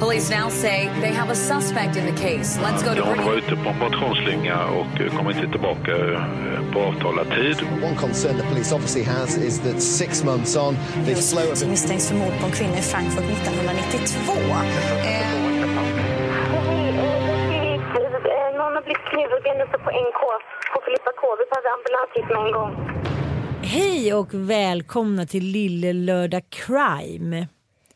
Police 0.00 0.30
now 0.30 0.48
say 0.48 0.88
they 1.00 1.12
have 1.12 1.28
a 1.28 1.34
suspect 1.34 1.96
in 1.96 2.06
the 2.06 2.12
case. 2.12 2.58
Let's 2.62 2.82
go 2.82 2.94
to 2.94 3.02
Hon 3.02 3.24
var 3.24 3.34
ute 3.34 3.56
på 3.56 3.68
en 3.68 3.78
motionsslinga 3.78 4.64
och 4.64 5.00
eh, 5.00 5.16
kom 5.16 5.30
inte 5.30 5.48
tillbaka 5.48 5.90
eh, 5.90 6.72
på 6.72 6.80
avtalad 6.80 7.26
tid. 7.30 7.56
One 7.84 7.96
concern 7.96 8.36
the 8.36 8.42
police 8.42 8.74
obviously 8.74 9.02
has 9.02 9.36
is 9.36 9.60
that 9.60 9.82
six 9.82 10.24
months 10.24 10.56
on, 10.56 10.76
the 11.06 11.14
flow 11.14 11.52
of 11.52 11.68
misstänks 11.68 12.08
för 12.08 12.16
mord 12.16 12.32
på 12.40 12.46
en 12.46 12.52
kvinna 12.52 12.78
i 12.78 12.82
Frankfurt 12.82 13.24
1992. 13.24 14.32
Någon 18.56 18.74
har 18.74 18.82
blivit 18.82 19.04
knivhuggen 19.12 19.60
uppe 19.64 19.78
på 19.84 19.90
NK 19.90 20.22
på 20.74 20.80
Filippa 20.84 21.12
K. 21.20 21.22
Vi 21.40 21.44
behöver 21.50 21.70
ambulans 21.78 22.10
hit 22.14 22.28
med 22.34 22.46
en 22.46 22.52
gång. 22.52 22.72
Hej 23.62 24.14
och 24.14 24.34
välkomna 24.34 25.26
till 25.26 25.44
Lille 25.44 25.92
Lördag 25.92 26.42
Crime. 26.50 27.46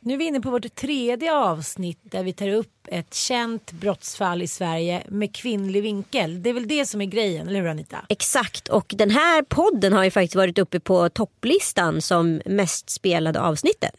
Nu 0.07 0.15
är 0.15 0.19
vi 0.19 0.25
inne 0.25 0.41
på 0.41 0.51
vårt 0.51 0.75
tredje 0.75 1.35
avsnitt 1.35 1.99
där 2.03 2.23
vi 2.23 2.33
tar 2.33 2.49
upp 2.49 2.89
ett 2.89 3.15
känt 3.15 3.73
brottsfall 3.73 4.43
i 4.43 4.47
Sverige 4.47 5.03
med 5.09 5.35
kvinnlig 5.35 5.83
vinkel. 5.83 6.43
Det 6.43 6.51
är 6.51 6.55
väl 6.55 6.69
det 6.69 6.87
som 6.87 7.01
är 7.01 7.05
grejen, 7.05 7.49
eller 7.49 7.61
hur 7.61 7.69
Anita? 7.69 7.97
Exakt 8.09 8.69
och 8.69 8.95
den 8.97 9.11
här 9.11 9.43
podden 9.43 9.93
har 9.93 10.05
ju 10.05 10.11
faktiskt 10.11 10.35
varit 10.35 10.59
uppe 10.59 10.81
på 10.81 11.09
topplistan 11.09 12.03
som 12.03 12.41
mest 12.47 12.91
spelade 12.91 13.41
avsnitten. 13.41 13.91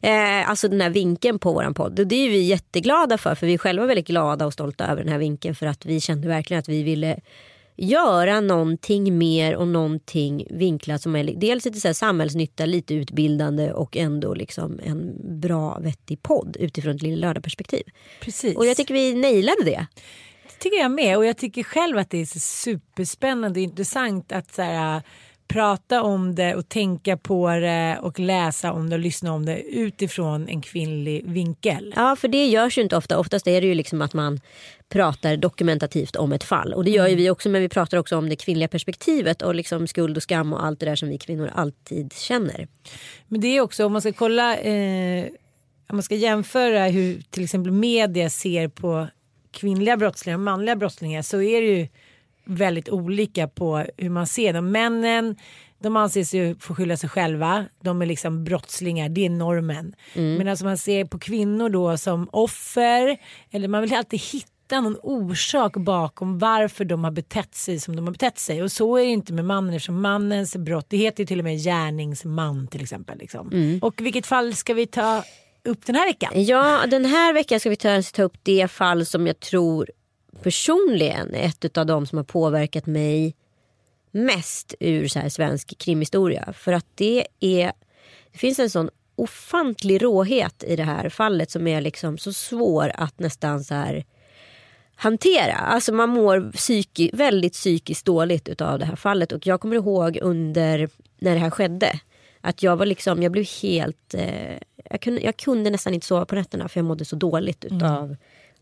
Eh, 0.00 0.50
alltså 0.50 0.68
den 0.68 0.80
här 0.80 0.90
vinkeln 0.90 1.38
på 1.38 1.52
våran 1.52 1.74
podd 1.74 1.98
och 1.98 2.06
det 2.06 2.16
är 2.26 2.28
vi 2.28 2.40
jätteglada 2.40 3.18
för 3.18 3.34
för 3.34 3.46
vi 3.46 3.54
är 3.54 3.58
själva 3.58 3.86
väldigt 3.86 4.06
glada 4.06 4.46
och 4.46 4.52
stolta 4.52 4.86
över 4.86 5.02
den 5.04 5.12
här 5.12 5.18
vinkeln 5.18 5.54
för 5.54 5.66
att 5.66 5.86
vi 5.86 6.00
kände 6.00 6.28
verkligen 6.28 6.58
att 6.58 6.68
vi 6.68 6.82
ville 6.82 7.20
göra 7.80 8.40
någonting 8.40 9.18
mer 9.18 9.56
och 9.56 9.68
någonting 9.68 10.46
vinklat 10.50 11.02
som 11.02 11.16
är 11.16 11.24
dels 11.24 11.64
lite 11.64 11.80
så 11.80 11.94
samhällsnytta, 11.94 12.66
lite 12.66 12.94
utbildande 12.94 13.72
och 13.72 13.96
ändå 13.96 14.34
liksom 14.34 14.80
en 14.82 15.16
bra 15.40 15.78
vettig 15.78 16.22
podd 16.22 16.56
utifrån 16.60 16.96
ett 16.96 17.02
lilla 17.02 17.26
lördagsperspektiv. 17.26 17.82
Precis. 18.20 18.56
Och 18.56 18.66
jag 18.66 18.76
tycker 18.76 18.94
vi 18.94 19.14
nailade 19.14 19.64
det. 19.64 19.86
Det 20.42 20.58
tycker 20.58 20.76
jag 20.76 20.90
med 20.90 21.16
och 21.16 21.26
jag 21.26 21.36
tycker 21.36 21.62
själv 21.62 21.98
att 21.98 22.10
det 22.10 22.18
är 22.20 22.40
superspännande 22.40 23.60
och 23.60 23.64
intressant 23.64 24.32
att 24.32 24.54
så 24.54 24.62
här, 24.62 25.02
prata 25.50 26.02
om 26.02 26.34
det 26.34 26.54
och 26.54 26.68
tänka 26.68 27.16
på 27.16 27.48
det 27.48 27.98
och 28.02 28.18
läsa 28.18 28.72
om 28.72 28.90
det 28.90 28.96
och 28.96 29.00
lyssna 29.00 29.32
om 29.32 29.46
det 29.46 29.60
utifrån 29.60 30.48
en 30.48 30.60
kvinnlig 30.60 31.22
vinkel. 31.26 31.92
Ja, 31.96 32.16
för 32.16 32.28
det 32.28 32.46
görs 32.46 32.78
ju 32.78 32.82
inte 32.82 32.96
ofta. 32.96 33.18
Oftast 33.18 33.46
är 33.46 33.60
det 33.60 33.66
ju 33.66 33.74
liksom 33.74 34.02
att 34.02 34.14
man 34.14 34.40
pratar 34.88 35.36
dokumentativt 35.36 36.16
om 36.16 36.32
ett 36.32 36.44
fall. 36.44 36.72
Och 36.74 36.84
det 36.84 36.90
gör 36.90 37.08
ju 37.08 37.14
vi 37.14 37.30
också, 37.30 37.48
men 37.48 37.62
vi 37.62 37.68
pratar 37.68 37.98
också 37.98 38.16
om 38.16 38.28
det 38.28 38.36
kvinnliga 38.36 38.68
perspektivet 38.68 39.42
och 39.42 39.54
liksom 39.54 39.86
skuld 39.86 40.16
och 40.16 40.22
skam 40.22 40.52
och 40.52 40.64
allt 40.64 40.80
det 40.80 40.86
där 40.86 40.96
som 40.96 41.08
vi 41.08 41.18
kvinnor 41.18 41.50
alltid 41.54 42.12
känner. 42.12 42.68
Men 43.28 43.40
det 43.40 43.56
är 43.56 43.60
också 43.60 43.86
om 43.86 43.92
man 43.92 44.00
ska 44.00 44.12
kolla, 44.12 44.56
eh, 44.56 45.26
om 45.88 45.96
man 45.96 46.02
ska 46.02 46.14
jämföra 46.14 46.86
hur 46.86 47.22
till 47.30 47.44
exempel 47.44 47.72
media 47.72 48.30
ser 48.30 48.68
på 48.68 49.08
kvinnliga 49.50 49.96
brottslingar 49.96 50.36
och 50.36 50.44
manliga 50.44 50.76
brottslingar 50.76 51.22
så 51.22 51.42
är 51.42 51.60
det 51.60 51.68
ju 51.68 51.88
väldigt 52.50 52.88
olika 52.88 53.48
på 53.48 53.84
hur 53.96 54.10
man 54.10 54.26
ser 54.26 54.52
dem. 54.52 54.72
Männen 54.72 55.36
de 55.82 55.96
anses 55.96 56.34
ju 56.34 56.54
få 56.58 56.74
skylla 56.74 56.96
sig 56.96 57.08
själva. 57.08 57.64
De 57.82 58.02
är 58.02 58.06
liksom 58.06 58.44
brottslingar, 58.44 59.08
det 59.08 59.26
är 59.26 59.30
normen. 59.30 59.94
Men 60.38 60.48
alltså 60.48 60.64
man 60.64 60.78
ser 60.78 61.04
på 61.04 61.18
kvinnor 61.18 61.68
då 61.68 61.96
som 61.96 62.28
offer 62.32 63.16
eller 63.50 63.68
man 63.68 63.80
vill 63.80 63.94
alltid 63.94 64.20
hitta 64.20 64.80
någon 64.80 64.96
orsak 65.02 65.76
bakom 65.76 66.38
varför 66.38 66.84
de 66.84 67.04
har 67.04 67.10
betett 67.10 67.54
sig 67.54 67.80
som 67.80 67.96
de 67.96 68.06
har 68.06 68.12
betett 68.12 68.38
sig. 68.38 68.62
Och 68.62 68.72
så 68.72 68.96
är 68.96 69.04
det 69.04 69.10
inte 69.10 69.32
med 69.32 69.44
mannen 69.44 69.74
eftersom 69.74 70.00
mannens 70.00 70.56
brott, 70.56 70.86
det 70.88 70.96
heter 70.96 71.22
ju 71.22 71.26
till 71.26 71.38
och 71.38 71.44
med 71.44 71.58
gärningsman 71.58 72.66
till 72.66 72.82
exempel. 72.82 73.18
Liksom. 73.18 73.78
Och 73.82 74.00
vilket 74.00 74.26
fall 74.26 74.54
ska 74.54 74.74
vi 74.74 74.86
ta 74.86 75.24
upp 75.64 75.86
den 75.86 75.94
här 75.94 76.06
veckan? 76.06 76.44
Ja, 76.44 76.86
den 76.86 77.04
här 77.04 77.34
veckan 77.34 77.60
ska 77.60 77.70
vi 77.70 77.76
ta, 77.76 78.02
ta 78.02 78.22
upp 78.22 78.36
det 78.42 78.70
fall 78.70 79.06
som 79.06 79.26
jag 79.26 79.40
tror 79.40 79.90
personligen 80.42 81.34
ett 81.34 81.78
av 81.78 81.86
de 81.86 82.06
som 82.06 82.18
har 82.18 82.24
påverkat 82.24 82.86
mig 82.86 83.34
mest 84.10 84.74
ur 84.80 85.08
så 85.08 85.18
här 85.18 85.28
svensk 85.28 85.78
krimhistoria. 85.78 86.52
För 86.52 86.72
att 86.72 86.86
det 86.94 87.26
är, 87.40 87.72
det 88.32 88.38
finns 88.38 88.58
en 88.58 88.70
sån 88.70 88.90
ofantlig 89.16 90.02
råhet 90.02 90.64
i 90.64 90.76
det 90.76 90.82
här 90.82 91.08
fallet 91.08 91.50
som 91.50 91.66
är 91.66 91.80
liksom 91.80 92.18
så 92.18 92.32
svår 92.32 92.92
att 92.94 93.18
nästan 93.18 93.64
så 93.64 93.74
här 93.74 94.04
hantera. 94.94 95.54
Alltså 95.54 95.92
man 95.92 96.08
mår 96.08 96.52
psyki, 96.52 97.10
väldigt 97.12 97.52
psykiskt 97.52 98.06
dåligt 98.06 98.48
utav 98.48 98.78
det 98.78 98.84
här 98.84 98.96
fallet 98.96 99.32
och 99.32 99.46
jag 99.46 99.60
kommer 99.60 99.76
ihåg 99.76 100.18
under 100.22 100.88
när 101.18 101.34
det 101.34 101.40
här 101.40 101.50
skedde 101.50 102.00
att 102.40 102.62
jag 102.62 102.76
var 102.76 102.86
liksom, 102.86 103.22
jag 103.22 103.32
blev 103.32 103.46
helt, 103.62 104.14
eh, 104.14 104.58
jag, 104.90 105.00
kunde, 105.00 105.20
jag 105.20 105.36
kunde 105.36 105.70
nästan 105.70 105.94
inte 105.94 106.06
sova 106.06 106.26
på 106.26 106.34
nätterna 106.34 106.68
för 106.68 106.80
jag 106.80 106.84
mådde 106.84 107.04
så 107.04 107.16
dåligt 107.16 107.64
utav 107.64 108.04
mm 108.04 108.16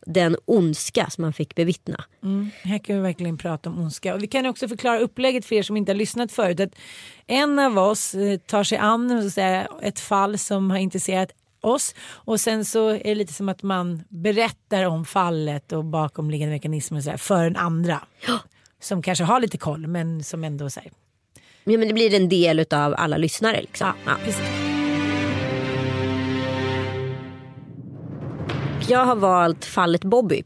den 0.06 0.36
ondska 0.44 1.10
som 1.10 1.22
man 1.22 1.32
fick 1.32 1.54
bevittna. 1.54 2.04
Mm, 2.22 2.50
här 2.62 2.78
kan 2.78 2.97
vi 2.97 3.03
verkligen 3.03 3.38
prata 3.38 3.70
om 3.70 3.78
ondska. 3.78 4.14
Och 4.14 4.22
vi 4.22 4.26
kan 4.26 4.47
också 4.47 4.69
förklara 4.69 4.98
upplägget 4.98 5.44
för 5.44 5.54
er 5.54 5.62
som 5.62 5.76
inte 5.76 5.92
har 5.92 5.97
lyssnat 5.97 6.32
förut. 6.32 6.60
Att 6.60 6.75
en 7.26 7.59
av 7.59 7.78
oss 7.78 8.14
eh, 8.14 8.38
tar 8.38 8.64
sig 8.64 8.78
an 8.78 9.22
så 9.22 9.31
säga, 9.31 9.69
ett 9.82 10.00
fall 10.00 10.38
som 10.38 10.70
har 10.70 10.78
intresserat 10.78 11.32
oss 11.60 11.94
och 12.00 12.41
sen 12.41 12.64
så 12.64 12.88
är 12.88 13.04
det 13.04 13.14
lite 13.14 13.32
som 13.32 13.48
att 13.48 13.62
man 13.62 14.04
berättar 14.09 14.84
om 14.84 15.04
fallet 15.04 15.72
och 15.72 15.84
bakomliggande 15.84 16.54
mekanismer 16.54 17.00
så 17.00 17.10
här, 17.10 17.16
för 17.16 17.44
en 17.44 17.56
andra. 17.56 18.00
Som 18.80 19.03
kanske 19.03 19.25
har 19.25 19.41
lite 19.41 19.59
koll 19.59 19.86
men 19.86 20.25
som 20.25 20.44
ändå 20.44 20.70
säger. 20.70 20.92
Ja, 21.65 21.78
men 21.78 21.88
det 21.88 21.94
blir 21.94 22.15
en 22.15 22.28
del 22.28 22.59
utav 22.59 22.94
alla 22.98 23.16
lyssnare. 23.16 23.60
Liksom. 23.60 23.92
Ja. 24.06 24.16
precis. 24.25 24.67
Jag 28.91 29.04
har 29.04 29.16
valt 29.16 29.65
fallet 29.65 30.04
Bobby. 30.04 30.43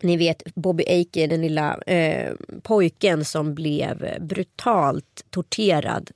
Ni 0.00 0.16
vet 0.16 0.54
Bobby 0.54 0.84
Ake, 0.88 1.26
den 1.26 1.40
lilla 1.40 1.78
eh, 1.86 2.32
pojken 2.62 3.24
som 3.24 3.54
blev 3.54 4.16
brutalt 4.20 5.24
torterad 5.30 6.10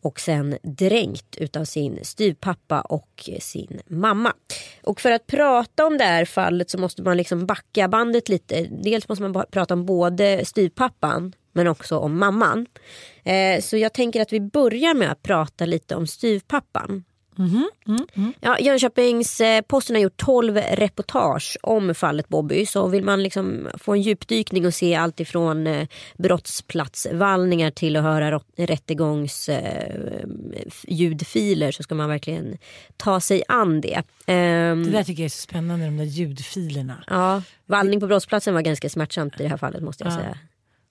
och 0.00 0.20
sen 0.20 0.58
dränkt 0.62 1.36
utav 1.36 1.64
sin 1.64 1.98
styvpappa 2.02 2.80
och 2.80 3.30
sin 3.40 3.80
mamma. 3.86 4.32
Och 4.82 5.00
för 5.00 5.10
att 5.10 5.26
prata 5.26 5.86
om 5.86 5.98
det 5.98 6.04
här 6.04 6.24
fallet 6.24 6.70
så 6.70 6.78
måste 6.78 7.02
man 7.02 7.16
liksom 7.16 7.46
backa 7.46 7.88
bandet 7.88 8.28
lite. 8.28 8.68
Dels 8.70 9.08
måste 9.08 9.22
man 9.28 9.44
prata 9.50 9.74
om 9.74 9.86
både 9.86 10.44
styvpappan 10.44 11.32
men 11.52 11.66
också 11.66 11.98
om 11.98 12.18
mamman. 12.18 12.66
Eh, 13.24 13.60
så 13.60 13.76
jag 13.76 13.92
tänker 13.92 14.22
att 14.22 14.32
vi 14.32 14.40
börjar 14.40 14.94
med 14.94 15.10
att 15.10 15.22
prata 15.22 15.66
lite 15.66 15.96
om 15.96 16.06
styvpappan. 16.06 17.04
Ja, 18.40 18.58
Jönköpings 18.60 19.40
eh, 19.40 19.60
Posten 19.62 19.96
har 19.96 20.02
gjort 20.02 20.16
12 20.16 20.56
reportage 20.56 21.58
om 21.62 21.94
fallet 21.94 22.28
Bobby. 22.28 22.66
Så 22.66 22.86
vill 22.88 23.04
man 23.04 23.22
liksom 23.22 23.68
få 23.78 23.92
en 23.92 24.02
djupdykning 24.02 24.66
och 24.66 24.74
se 24.74 24.94
allt 24.94 25.20
ifrån 25.20 25.66
eh, 25.66 25.86
brottsplatsvallningar 26.18 27.70
till 27.70 27.96
att 27.96 28.02
höra 28.02 28.30
rot- 28.30 28.46
rättegångs 28.56 29.48
eh, 29.48 30.20
så 31.72 31.82
ska 31.82 31.94
man 31.94 32.08
verkligen 32.08 32.58
ta 32.96 33.20
sig 33.20 33.42
an 33.48 33.80
det. 33.80 34.02
Ehm, 34.26 34.84
Det 34.84 34.90
där 34.90 35.04
tycker 35.04 35.22
jag 35.22 35.24
är 35.24 35.30
så 35.30 35.40
spännande, 35.42 35.84
de 35.84 35.96
där 35.96 36.04
ljudfilerna. 36.04 37.04
ja, 37.10 37.42
vallning 37.66 38.00
på 38.00 38.06
brottsplatsen 38.06 38.54
var 38.54 38.62
ganska 38.62 38.88
smärtsamt 38.88 39.40
i 39.40 39.42
det 39.42 39.48
här 39.48 39.56
fallet 39.56 39.82
måste 39.82 40.04
jag 40.04 40.12
Ja. 40.12 40.16
säga. 40.16 40.38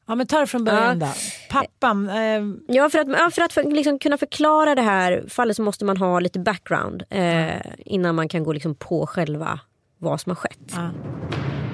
Ja 0.10 0.16
men 0.16 0.28
ta 0.28 0.40
det 0.40 0.48
från 0.48 0.64
början 0.64 1.00
Ja. 1.00 1.06
då. 1.08 1.14
Pappan, 1.50 2.10
eh, 2.10 2.42
Ja, 2.76 2.90
för 2.90 3.00
att, 3.00 3.08
ja, 3.08 3.30
för 3.34 3.42
att 3.42 3.54
för, 3.54 3.64
liksom, 3.64 4.00
kunna 4.00 4.18
förklara 4.18 4.76
det 4.76 4.82
här 4.82 5.24
fallet 5.30 5.56
så 5.56 5.62
måste 5.62 5.86
man 5.86 5.98
ha 5.98 6.20
lite 6.20 6.40
background 6.40 7.04
eh, 7.10 7.56
innan 7.86 8.16
man 8.16 8.30
kan 8.30 8.44
gå 8.44 8.54
liksom, 8.54 8.76
på 8.76 9.08
själva 9.08 9.60
vad 9.98 10.22
som 10.22 10.30
har 10.30 10.36
skett. 10.36 10.60
Ja. 10.76 10.90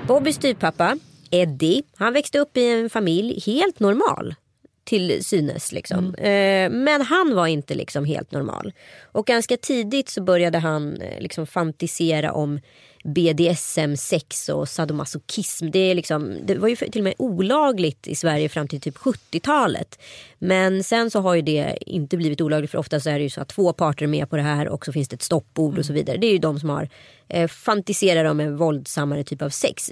Bobbys 0.07 0.35
styvpappa, 0.35 0.97
Eddie, 1.31 1.83
han 1.97 2.13
växte 2.13 2.39
upp 2.39 2.57
i 2.57 2.71
en 2.71 2.89
familj 2.89 3.39
helt 3.45 3.79
normal 3.79 4.35
till 4.83 5.25
synes. 5.25 5.71
Liksom. 5.71 6.15
Eh, 6.15 6.69
men 6.69 7.01
han 7.01 7.35
var 7.35 7.47
inte 7.47 7.75
liksom 7.75 8.05
helt 8.05 8.31
normal. 8.31 8.73
Och 9.11 9.25
ganska 9.25 9.57
tidigt 9.57 10.09
så 10.09 10.21
började 10.23 10.57
han 10.57 11.01
eh, 11.01 11.19
liksom 11.21 11.47
fantisera 11.47 12.31
om 12.33 12.59
BDSM, 13.05 13.95
sex 13.95 14.49
och 14.49 14.69
sadomasochism. 14.69 15.71
Det, 15.71 15.79
är 15.79 15.95
liksom, 15.95 16.37
det 16.43 16.55
var 16.55 16.67
ju 16.67 16.75
till 16.75 17.01
och 17.01 17.03
med 17.03 17.13
olagligt 17.17 18.07
i 18.07 18.15
Sverige 18.15 18.49
fram 18.49 18.67
till 18.67 18.81
typ 18.81 18.97
70-talet. 18.97 19.99
Men 20.39 20.83
sen 20.83 21.11
så 21.11 21.19
har 21.19 21.35
ju 21.35 21.41
det 21.41 21.77
inte 21.81 22.17
blivit 22.17 22.41
olagligt 22.41 22.71
för 22.71 22.77
ofta 22.77 22.99
så 22.99 23.09
är 23.09 23.17
det 23.17 23.23
ju 23.23 23.29
så 23.29 23.41
att 23.41 23.49
två 23.49 23.73
parter 23.73 24.03
är 24.03 24.07
med 24.07 24.29
på 24.29 24.35
det 24.35 24.41
här 24.41 24.67
och 24.67 24.85
så 24.85 24.91
finns 24.91 25.09
det 25.09 25.13
ett 25.13 25.21
stoppord 25.21 25.77
och 25.77 25.85
så 25.85 25.93
vidare. 25.93 26.17
Det 26.17 26.27
är 26.27 26.31
ju 26.31 26.37
de 26.37 26.59
som 26.59 26.69
har 26.69 26.89
eh, 27.27 27.47
fantiserar 27.47 28.25
om 28.25 28.39
en 28.39 28.57
våldsammare 28.57 29.23
typ 29.23 29.41
av 29.41 29.49
sex. 29.49 29.91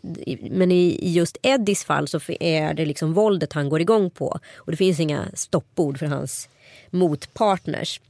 Men 0.52 0.72
i, 0.72 1.00
i 1.02 1.14
just 1.14 1.38
Eddies 1.42 1.84
fall 1.84 2.08
så 2.08 2.20
är 2.40 2.74
det 2.74 2.86
liksom 2.86 3.14
våldet 3.14 3.54
han 3.54 3.70
går 3.70 3.82
igång 3.82 4.10
på. 4.10 4.40
Och 4.56 4.72
det 4.72 4.78
finns 4.78 5.00
inga 5.00 5.26
stoppord 5.34 6.00
för 6.00 6.06
hans 6.06 6.50
motpartners. 6.94 8.02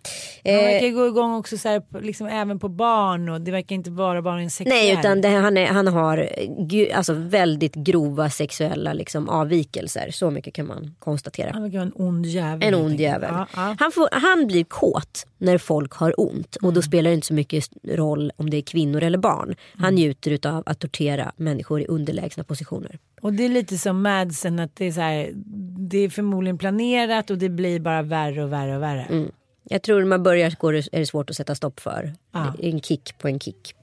han 0.43 0.53
Eh, 0.53 0.57
verkar 0.63 0.89
gå 0.89 1.07
igång 1.07 1.33
också 1.35 1.57
så 1.57 1.69
här, 1.69 1.81
liksom, 2.01 2.27
även 2.27 2.59
på 2.59 2.69
barn 2.69 3.29
och 3.29 3.41
det 3.41 3.51
verkar 3.51 3.75
inte 3.75 3.91
bara 3.91 4.21
vara 4.21 4.41
en 4.41 4.49
sexuell. 4.49 4.77
Nej 4.79 4.93
utan 4.99 5.21
det, 5.21 5.27
han, 5.29 5.57
är, 5.57 5.65
han 5.67 5.87
har 5.87 6.29
alltså 6.93 7.13
väldigt 7.13 7.75
grova 7.75 8.29
sexuella 8.29 8.93
liksom, 8.93 9.29
avvikelser. 9.29 10.11
Så 10.11 10.31
mycket 10.31 10.53
kan 10.53 10.67
man 10.67 10.95
konstatera. 10.99 11.49
Han 11.53 11.63
verkar 11.63 11.77
vara 11.77 11.85
en 11.87 11.93
ond 12.07 12.25
jävel. 12.25 12.67
En 12.73 12.75
ond 12.85 12.99
jävel. 12.99 13.29
Ja, 13.33 13.47
ja. 13.55 13.75
Han, 13.79 13.91
får, 13.91 14.07
han 14.11 14.47
blir 14.47 14.63
kåt 14.63 15.25
när 15.37 15.57
folk 15.57 15.93
har 15.93 16.19
ont 16.21 16.55
och 16.55 16.61
då 16.61 16.69
Mm. 16.69 16.81
spelar 16.83 17.09
det 17.09 17.13
inte 17.15 17.27
så 17.27 17.33
mycket 17.33 17.69
roll 17.87 18.31
om 18.37 18.49
det 18.49 18.57
är 18.57 18.61
kvinnor 18.61 19.03
eller 19.03 19.17
barn. 19.17 19.55
Han 19.77 19.83
Mm. 19.85 19.95
njuter 19.95 20.47
av 20.47 20.63
att 20.65 20.79
tortera 20.79 21.31
människor 21.35 21.81
i 21.81 21.85
underlägsna 21.85 22.43
positioner. 22.43 22.99
Och 23.23 23.33
det 23.33 23.45
är 23.45 23.49
lite 23.49 23.77
som 23.77 24.01
Madsen 24.01 24.59
att 24.59 24.75
det 24.75 24.85
är 24.85 24.91
så 24.91 25.01
här, 25.01 25.31
det 25.89 25.97
är 25.97 26.09
förmodligen 26.09 26.57
planerat 26.57 27.29
och 27.29 27.37
det 27.37 27.49
blir 27.49 27.79
bara 27.79 28.01
värre 28.01 28.43
och 28.43 28.53
värre 28.53 28.75
och 28.75 28.81
värre. 28.81 29.03
Mm. 29.09 29.31
Jag 29.63 29.81
tror 29.81 29.99
när 29.99 30.05
man 30.05 30.23
börjar 30.23 30.55
går 30.59 30.73
det, 30.73 30.87
är 30.91 30.99
det 30.99 31.05
svårt 31.05 31.29
att 31.29 31.35
sätta 31.35 31.55
stopp 31.55 31.79
för. 31.79 32.13
Ja. 32.31 32.53
En 32.59 32.81
kick 32.81 33.17
på 33.17 33.27
en 33.27 33.39
kick. 33.39 33.75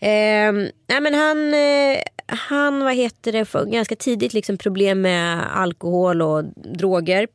Ehm, 0.00 0.68
nej 0.86 1.00
men 1.00 1.14
han, 1.14 1.54
eh, 1.54 2.02
han 2.26 2.84
vad 2.84 2.94
heter 2.94 3.32
det, 3.32 3.70
ganska 3.70 3.96
tidigt 3.96 4.32
liksom 4.32 4.58
problem 4.58 5.00
med 5.00 5.56
alkohol 5.56 6.22
och 6.22 6.44
droger. 6.54 7.28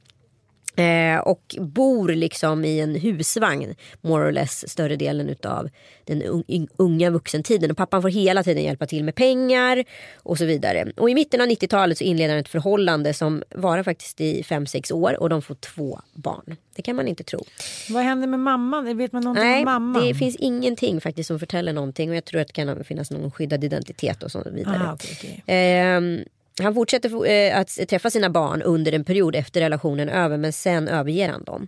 Eh, 0.76 1.20
och 1.20 1.56
bor 1.60 2.10
liksom 2.10 2.66
i 2.66 2.80
en 2.80 2.96
husvagn 2.96 3.76
more 4.02 4.28
or 4.28 4.32
less 4.32 4.70
större 4.70 4.96
delen 4.96 5.30
utav 5.30 5.70
den 6.06 6.24
un- 6.24 6.44
un- 6.48 6.68
unga 6.78 7.10
vuxentiden. 7.10 7.72
Och 7.72 7.78
pappan 7.78 8.02
får 8.02 8.10
hela 8.10 8.44
tiden 8.44 8.64
hjälpa 8.64 8.86
till 8.86 9.04
med 9.04 9.16
pengar 9.16 9.84
och 10.16 10.38
så 10.38 10.46
vidare. 10.46 10.92
Och 10.98 11.10
i 11.10 11.14
mitten 11.16 11.42
av 11.42 11.48
90-talet 11.48 11.98
så 11.98 12.04
inleder 12.04 12.30
han 12.34 12.40
ett 12.40 12.50
förhållande 12.50 13.14
som 13.14 13.44
varar 13.56 13.84
faktiskt 13.84 14.22
i 14.22 14.42
5-6 14.44 14.92
år 14.94 15.20
och 15.22 15.30
de 15.30 15.42
får 15.42 15.56
två 15.56 16.00
barn. 16.14 16.56
Det 16.76 16.82
kan 16.82 16.96
man 16.96 17.08
inte 17.08 17.24
tro. 17.24 17.44
Vad 17.90 18.04
händer 18.04 18.28
med 18.28 18.40
mamman? 18.40 18.98
Vet 18.98 19.12
man 19.12 19.24
någonting 19.24 19.44
Nej, 19.44 19.60
om 19.60 19.66
mamman? 19.66 20.08
det 20.08 20.16
finns 20.16 20.36
ingenting 20.36 21.02
faktiskt 21.02 21.28
som 21.28 21.40
förtäller 21.40 21.74
någonting 21.74 22.10
och 22.10 22.16
jag 22.16 22.26
tror 22.26 22.42
att 22.42 22.48
det 22.48 22.54
kan 22.54 22.84
finnas 22.84 23.12
någon 23.12 23.32
skyddad 23.32 23.64
identitet 23.64 24.24
och 24.24 24.32
så 24.32 24.44
vidare. 24.52 24.76
Aha, 24.76 24.94
okej, 24.94 25.10
okej. 25.18 25.44
Ehm, 25.48 26.20
han 26.60 26.74
fortsätter 26.74 27.26
eh, 27.26 27.60
att 27.60 27.80
träffa 27.90 28.10
sina 28.10 28.30
barn 28.30 28.62
under 28.62 28.92
en 28.92 29.04
period 29.04 29.36
efter 29.36 29.62
relationen 29.62 30.10
är 30.10 30.24
över 30.24 30.38
men 30.38 30.54
sen 30.54 30.88
överger 30.88 31.30
han 31.30 31.44
dem. 31.44 31.68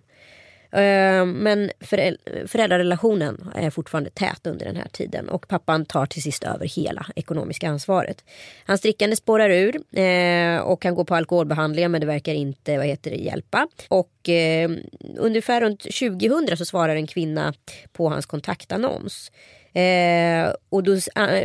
Eh, 0.76 1.26
men 1.26 1.72
föräldrarrelationen 1.80 2.76
föräldrarelationen 2.76 3.52
är 3.56 3.70
fortfarande 3.70 4.10
tät 4.10 4.48
under 4.48 4.66
den 4.66 4.76
här 4.76 4.88
tiden 4.92 5.30
och 5.30 5.48
pappan 5.48 5.86
tar 5.86 6.06
till 6.06 6.22
sist 6.22 6.44
över 6.44 6.68
hela 6.68 7.06
ekonomiska 7.16 7.70
ansvaret. 7.70 8.24
Hans 8.66 8.82
drickande 8.82 9.16
spårar 9.16 9.50
ur 9.50 9.76
eh, 10.00 10.60
och 10.60 10.86
han 10.86 10.96
går 10.96 11.04
på 11.04 11.16
alkoholbehandlingar 11.16 11.90
men 11.90 12.02
det 12.02 12.08
verkar 12.08 12.34
inte 12.34 12.78
vad 12.78 12.86
heter 12.86 13.12
det, 13.12 13.18
hjälpa. 13.18 13.68
Och 13.88 14.30
eh, 14.30 14.70
ungefär 15.18 15.62
runt 15.62 15.82
2000 15.82 16.58
så 16.58 16.66
svarar 16.66 16.96
en 16.96 17.08
kvinna 17.08 17.54
på 17.94 18.10
hans 18.10 18.26
kontaktannons. 18.26 19.32
Eh, 19.74 20.54
och 20.70 20.84
då 20.84 20.96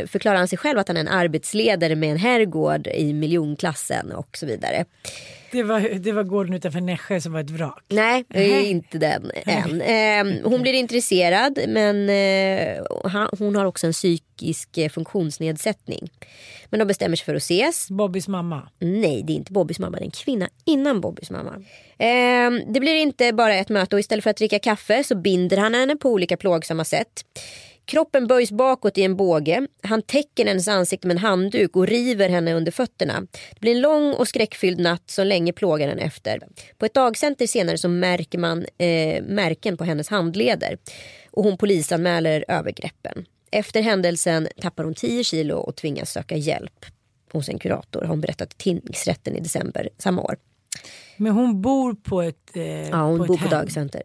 förklarar 0.07 0.37
han 0.37 0.47
sig 0.47 0.57
själv 0.57 0.79
att 0.79 0.87
han 0.87 0.97
är 0.97 1.01
en 1.01 1.07
arbetsledare 1.07 1.95
med 1.95 2.11
en 2.11 2.17
herrgård 2.17 2.87
i 2.87 3.13
miljonklassen 3.13 4.11
och 4.11 4.37
så 4.37 4.45
vidare. 4.45 4.85
Det, 5.51 5.63
var, 5.63 5.79
det 5.79 6.11
var 6.11 6.23
gården 6.23 6.53
utanför 6.53 6.81
Nässjö 6.81 7.21
som 7.21 7.33
var 7.33 7.39
ett 7.39 7.49
vrak. 7.49 7.83
Nej, 7.89 8.25
det 8.27 8.53
är 8.53 8.61
inte 8.61 8.97
den 8.97 9.31
än. 9.45 9.81
Eh, 9.81 10.49
hon 10.49 10.61
blir 10.61 10.73
intresserad 10.73 11.59
men 11.67 12.09
eh, 12.09 12.83
hon 13.39 13.55
har 13.55 13.65
också 13.65 13.87
en 13.87 13.93
psykisk 13.93 14.77
eh, 14.77 14.89
funktionsnedsättning. 14.89 16.09
Men 16.69 16.79
de 16.79 16.85
bestämmer 16.85 17.15
sig 17.15 17.25
för 17.25 17.35
att 17.35 17.41
ses. 17.41 17.89
Bobbys 17.89 18.27
mamma. 18.27 18.69
Nej, 18.79 19.23
det 19.23 19.33
är 19.33 19.35
inte 19.35 19.51
Bobbys 19.51 19.79
mamma, 19.79 19.97
det 19.97 20.03
är 20.03 20.05
en 20.05 20.11
kvinna 20.11 20.49
innan 20.65 21.01
Bobbys 21.01 21.31
mamma. 21.31 21.53
Eh, 21.97 22.51
det 22.73 22.79
blir 22.79 22.95
inte 22.95 23.33
bara 23.33 23.55
ett 23.55 23.69
möte 23.69 23.95
och 23.95 23.99
istället 23.99 24.23
för 24.23 24.29
att 24.29 24.37
dricka 24.37 24.59
kaffe 24.59 25.03
så 25.03 25.15
binder 25.15 25.57
han 25.57 25.73
henne 25.73 25.95
på 25.95 26.09
olika 26.09 26.37
plågsamma 26.37 26.85
sätt. 26.85 27.25
Kroppen 27.91 28.27
böjs 28.27 28.51
bakåt 28.51 28.97
i 28.97 29.03
en 29.03 29.15
båge. 29.15 29.67
Han 29.83 30.01
täcker 30.01 30.45
hennes 30.45 30.67
ansikte 30.67 31.07
med 31.07 31.15
en 31.15 31.21
handduk 31.21 31.75
och 31.75 31.87
river 31.87 32.29
henne 32.29 32.53
under 32.53 32.71
fötterna. 32.71 33.21
Det 33.31 33.59
blir 33.59 33.71
en 33.71 33.81
lång 33.81 34.13
och 34.13 34.27
skräckfylld 34.27 34.79
natt 34.79 35.09
som 35.09 35.27
länge 35.27 35.53
plågar 35.53 35.87
henne 35.87 36.01
efter. 36.01 36.39
På 36.77 36.85
ett 36.85 36.93
dagcenter 36.93 37.47
senare 37.47 37.77
så 37.77 37.87
märker 37.87 38.37
man 38.37 38.65
eh, 38.77 39.23
märken 39.23 39.77
på 39.77 39.83
hennes 39.83 40.09
handleder. 40.09 40.77
Och 41.31 41.43
hon 41.43 41.57
polisanmäler 41.57 42.45
övergreppen. 42.47 43.25
Efter 43.51 43.81
händelsen 43.81 44.47
tappar 44.61 44.83
hon 44.83 44.93
10 44.93 45.23
kilo 45.23 45.55
och 45.55 45.75
tvingas 45.75 46.11
söka 46.11 46.35
hjälp 46.35 46.85
hos 47.31 47.49
en 47.49 47.59
kurator 47.59 48.01
har 48.01 48.07
hon 48.07 48.21
berättat 48.21 48.49
till 48.49 48.57
tingsrätten 48.57 49.35
i 49.35 49.39
december 49.39 49.89
samma 49.97 50.21
år. 50.21 50.35
Men 51.21 51.31
hon 51.31 51.61
bor 51.61 51.93
på 51.93 52.21
ett 52.21 52.55
eh, 52.55 52.89
Ja, 52.89 53.01
hon 53.03 53.17
på 53.17 53.25
bor 53.25 53.35
ett 53.35 53.41
på 53.41 53.49
dagcenter. 53.49 54.03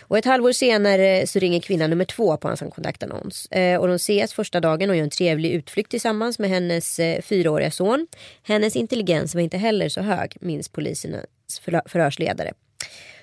Och 0.00 0.18
ett 0.18 0.24
halvår 0.24 0.52
senare 0.52 1.26
så 1.26 1.38
ringer 1.38 1.60
kvinna 1.60 1.86
nummer 1.86 2.04
två 2.04 2.36
på 2.36 2.48
hans 2.48 2.60
kontaktannons. 2.60 3.46
Eh, 3.46 3.80
och 3.80 3.88
de 3.88 3.94
ses 3.94 4.32
första 4.34 4.60
dagen 4.60 4.90
och 4.90 4.96
gör 4.96 5.02
en 5.04 5.10
trevlig 5.10 5.50
utflykt 5.50 5.90
tillsammans 5.90 6.38
med 6.38 6.50
hennes 6.50 6.98
eh, 6.98 7.22
fyraåriga 7.22 7.70
son. 7.70 8.06
Hennes 8.42 8.76
intelligens 8.76 9.34
var 9.34 9.42
inte 9.42 9.56
heller 9.58 9.88
så 9.88 10.00
hög, 10.00 10.36
minns 10.40 10.68
polisens 10.68 11.24
förhö- 11.62 11.88
förhörsledare. 11.88 12.52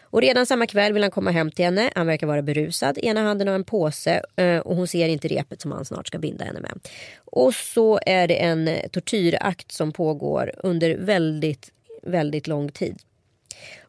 Och 0.01 0.21
redan 0.21 0.45
samma 0.45 0.67
kväll 0.67 0.93
vill 0.93 1.03
han 1.03 1.11
komma 1.11 1.31
hem 1.31 1.51
till 1.51 1.65
henne. 1.65 1.89
Han 1.95 2.07
verkar 2.07 2.27
vara 2.27 2.41
berusad. 2.41 2.97
Ena 2.97 3.21
handen 3.21 3.47
har 3.47 3.55
en 3.55 3.63
påse 3.63 4.21
eh, 4.35 4.57
och 4.57 4.75
hon 4.75 4.87
ser 4.87 5.07
inte 5.07 5.27
repet 5.27 5.61
som 5.61 5.71
han 5.71 5.85
snart 5.85 6.07
ska 6.07 6.17
binda 6.17 6.45
henne 6.45 6.59
med. 6.59 6.79
Och 7.25 7.53
så 7.55 7.99
är 8.05 8.27
det 8.27 8.35
en 8.35 8.67
eh, 8.67 8.87
tortyrakt 8.91 9.71
som 9.71 9.91
pågår 9.91 10.51
under 10.57 10.97
väldigt, 10.97 11.71
väldigt 12.03 12.47
lång 12.47 12.71
tid. 12.71 12.99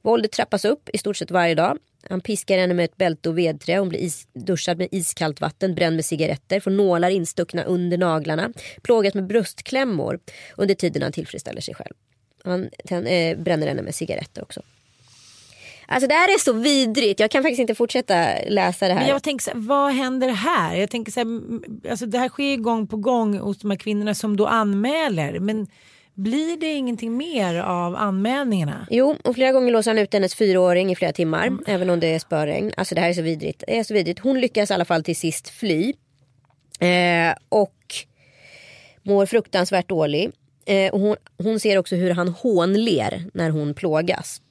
Våldet 0.03 0.33
trappas 0.33 0.65
upp 0.65 0.89
i 0.93 0.99
stort 0.99 1.17
sett 1.17 1.31
varje 1.31 1.55
dag. 1.55 1.79
Han 2.09 2.21
piskar 2.21 2.59
henne 2.59 2.75
med 2.75 2.85
ett 2.85 2.97
bälte 2.97 3.29
och 3.29 3.39
vedträ. 3.39 3.79
Hon 3.79 3.89
blir 3.89 3.99
is- 4.01 4.29
duschad 4.33 4.79
med 4.79 4.89
iskallt 4.91 5.41
vatten, 5.41 5.75
bränd 5.75 5.97
med 5.97 6.05
cigaretter, 6.05 6.61
får 6.61 6.71
nålar 6.71 7.11
instuckna 7.11 7.63
under 7.63 7.99
naglarna, 7.99 8.53
plågas 8.83 9.15
med 9.15 9.27
bröstklämmor 9.27 10.19
under 10.57 10.75
tiden 10.75 11.03
han 11.03 11.13
tillfredsställer 11.13 11.61
sig 11.61 11.75
själv. 11.75 11.95
Han 12.45 12.69
ten, 12.89 13.07
eh, 13.07 13.39
bränner 13.39 13.67
henne 13.67 13.83
med 13.83 13.95
cigaretter 13.95 14.43
också. 14.43 14.63
Alltså 15.87 16.09
det 16.09 16.15
här 16.15 16.29
är 16.29 16.39
så 16.39 16.53
vidrigt. 16.53 17.21
Jag 17.21 17.31
kan 17.31 17.43
faktiskt 17.43 17.61
inte 17.61 17.75
fortsätta 17.75 18.27
läsa 18.49 18.89
det 18.89 18.95
här. 18.95 19.01
Men 19.01 19.09
jag 19.09 19.23
tänker 19.23 19.43
så 19.43 19.51
här, 19.51 19.59
vad 19.59 19.93
händer 19.93 20.29
här? 20.29 20.77
Jag 20.77 20.91
tänker 20.91 21.13
så 21.13 21.21
här, 21.21 21.27
alltså 21.91 22.07
det 22.07 22.19
här 22.19 22.29
sker 22.29 22.45
ju 22.51 22.57
gång 22.57 22.87
på 22.87 22.97
gång 22.97 23.39
hos 23.39 23.59
de 23.59 23.71
här 23.71 23.79
kvinnorna 23.79 24.15
som 24.15 24.37
då 24.37 24.47
anmäler. 24.47 25.39
Men 25.41 25.67
blir 26.15 26.57
det 26.57 26.73
ingenting 26.73 27.17
mer 27.17 27.55
av 27.55 27.97
anmälningarna? 27.97 28.87
Jo, 28.91 29.17
och 29.25 29.35
flera 29.35 29.53
gånger 29.53 29.73
låser 29.73 29.91
han 29.91 29.99
ut 29.99 30.13
hennes 30.13 30.35
fyraåring 30.35 30.93
i 30.93 30.97
flera 30.97 31.13
timmar. 31.13 31.59
Även 31.67 31.91
om 31.91 32.01
det 32.01 32.07
är 32.07 32.19
spöregn. 32.19 32.73
Alltså 32.77 32.95
det 32.95 33.01
här 33.01 33.09
är 33.09 33.15
så 33.15 33.23
vidrigt. 33.23 33.65
Det 33.67 33.79
är 33.79 33.85
så 33.85 33.95
vidrigt. 33.95 34.21
Hon 34.21 34.41
lyckas 34.41 34.71
i 34.71 34.75
alla 34.75 34.85
fall 34.85 35.05
till 35.05 35.17
sist 35.17 35.49
fly. 35.49 35.93
Eh, 36.81 37.35
och 37.49 37.95
mår 39.03 39.27
fruktansvärt 39.27 39.89
dålig. 39.89 40.31
Eh, 40.67 40.93
och 40.93 41.01
hon, 41.01 41.17
hon 41.39 41.61
ser 41.61 41.79
också 41.79 41.97
hur 41.97 42.11
han 42.11 42.29
hånler 42.29 43.25
när 43.35 43.51
hon 43.51 43.75
plågas. 43.75 44.43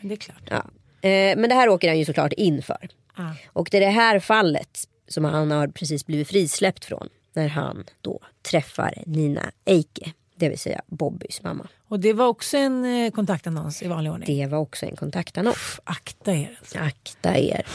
Det 0.00 0.14
är 0.14 0.16
klart. 0.16 0.50
Ja. 0.50 0.64
Eh, 1.08 1.36
men 1.36 1.48
det 1.48 1.54
här 1.54 1.68
åker 1.68 1.88
han 1.88 1.98
ju 1.98 2.04
såklart 2.04 2.32
in 2.32 2.62
för. 2.62 2.88
Ah. 3.14 3.30
Och 3.46 3.68
det 3.70 3.76
är 3.76 3.80
det 3.80 3.86
här 3.86 4.20
fallet 4.20 4.88
som 5.08 5.24
han 5.24 5.50
har 5.50 5.68
precis 5.68 6.06
blivit 6.06 6.28
frisläppt 6.28 6.84
från. 6.84 7.08
När 7.34 7.48
han 7.48 7.84
då 8.00 8.20
träffar 8.50 8.94
Nina 9.06 9.52
Eike. 9.64 10.12
Det 10.42 10.48
vill 10.48 10.58
säga 10.58 10.80
Bobbys 10.86 11.42
mamma. 11.42 11.68
Och 11.88 12.00
det 12.00 12.12
var 12.12 12.26
också 12.26 12.56
en 12.56 12.84
eh, 12.84 13.10
kontaktannons 13.10 13.82
i 13.82 13.88
vanlig 13.88 14.12
ordning. 14.12 14.38
Det 14.38 14.46
var 14.46 14.58
också 14.58 14.86
en 14.86 14.96
kontaktannons. 14.96 15.80
Akta 15.84 16.34
er. 16.34 16.56
Alltså. 16.58 16.78
Akta 16.78 17.36
er. 17.38 17.66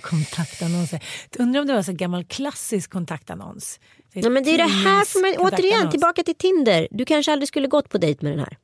Kontaktannonser. 0.00 1.04
Undrar 1.38 1.60
om 1.60 1.66
det 1.66 1.72
var 1.74 1.82
så 1.82 1.92
gammal 1.92 2.24
klassisk 2.24 2.90
kontaktannons. 2.90 3.80
Ja, 4.12 4.30
men 4.30 4.44
det 4.44 4.50
är 4.50 4.58
det 4.58 4.64
här, 4.64 5.04
för 5.04 5.20
man, 5.20 5.52
återigen 5.52 5.90
tillbaka 5.90 6.22
till 6.22 6.34
Tinder. 6.34 6.88
Du 6.90 7.04
kanske 7.04 7.32
aldrig 7.32 7.48
skulle 7.48 7.66
gått 7.68 7.88
på 7.88 7.98
dejt 7.98 8.24
med 8.24 8.32
den 8.32 8.40
här. 8.40 8.58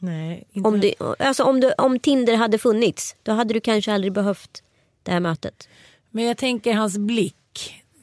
Nej, 0.00 0.46
inte 0.52 0.68
Om, 0.68 0.80
det. 0.80 0.94
du, 0.98 1.14
alltså 1.18 1.44
om, 1.44 1.60
du, 1.60 1.72
om 1.72 1.98
Tinder 1.98 2.36
hade 2.36 2.58
funnits, 2.58 3.16
då 3.22 3.32
hade 3.32 3.54
du 3.54 3.60
kanske 3.60 3.92
aldrig 3.92 4.12
behövt 4.12 4.62
det 5.02 5.12
här 5.12 5.20
mötet. 5.20 5.68
Men 6.10 6.24
jag 6.24 6.36
tänker 6.36 6.74
hans 6.74 6.98
blick 6.98 7.36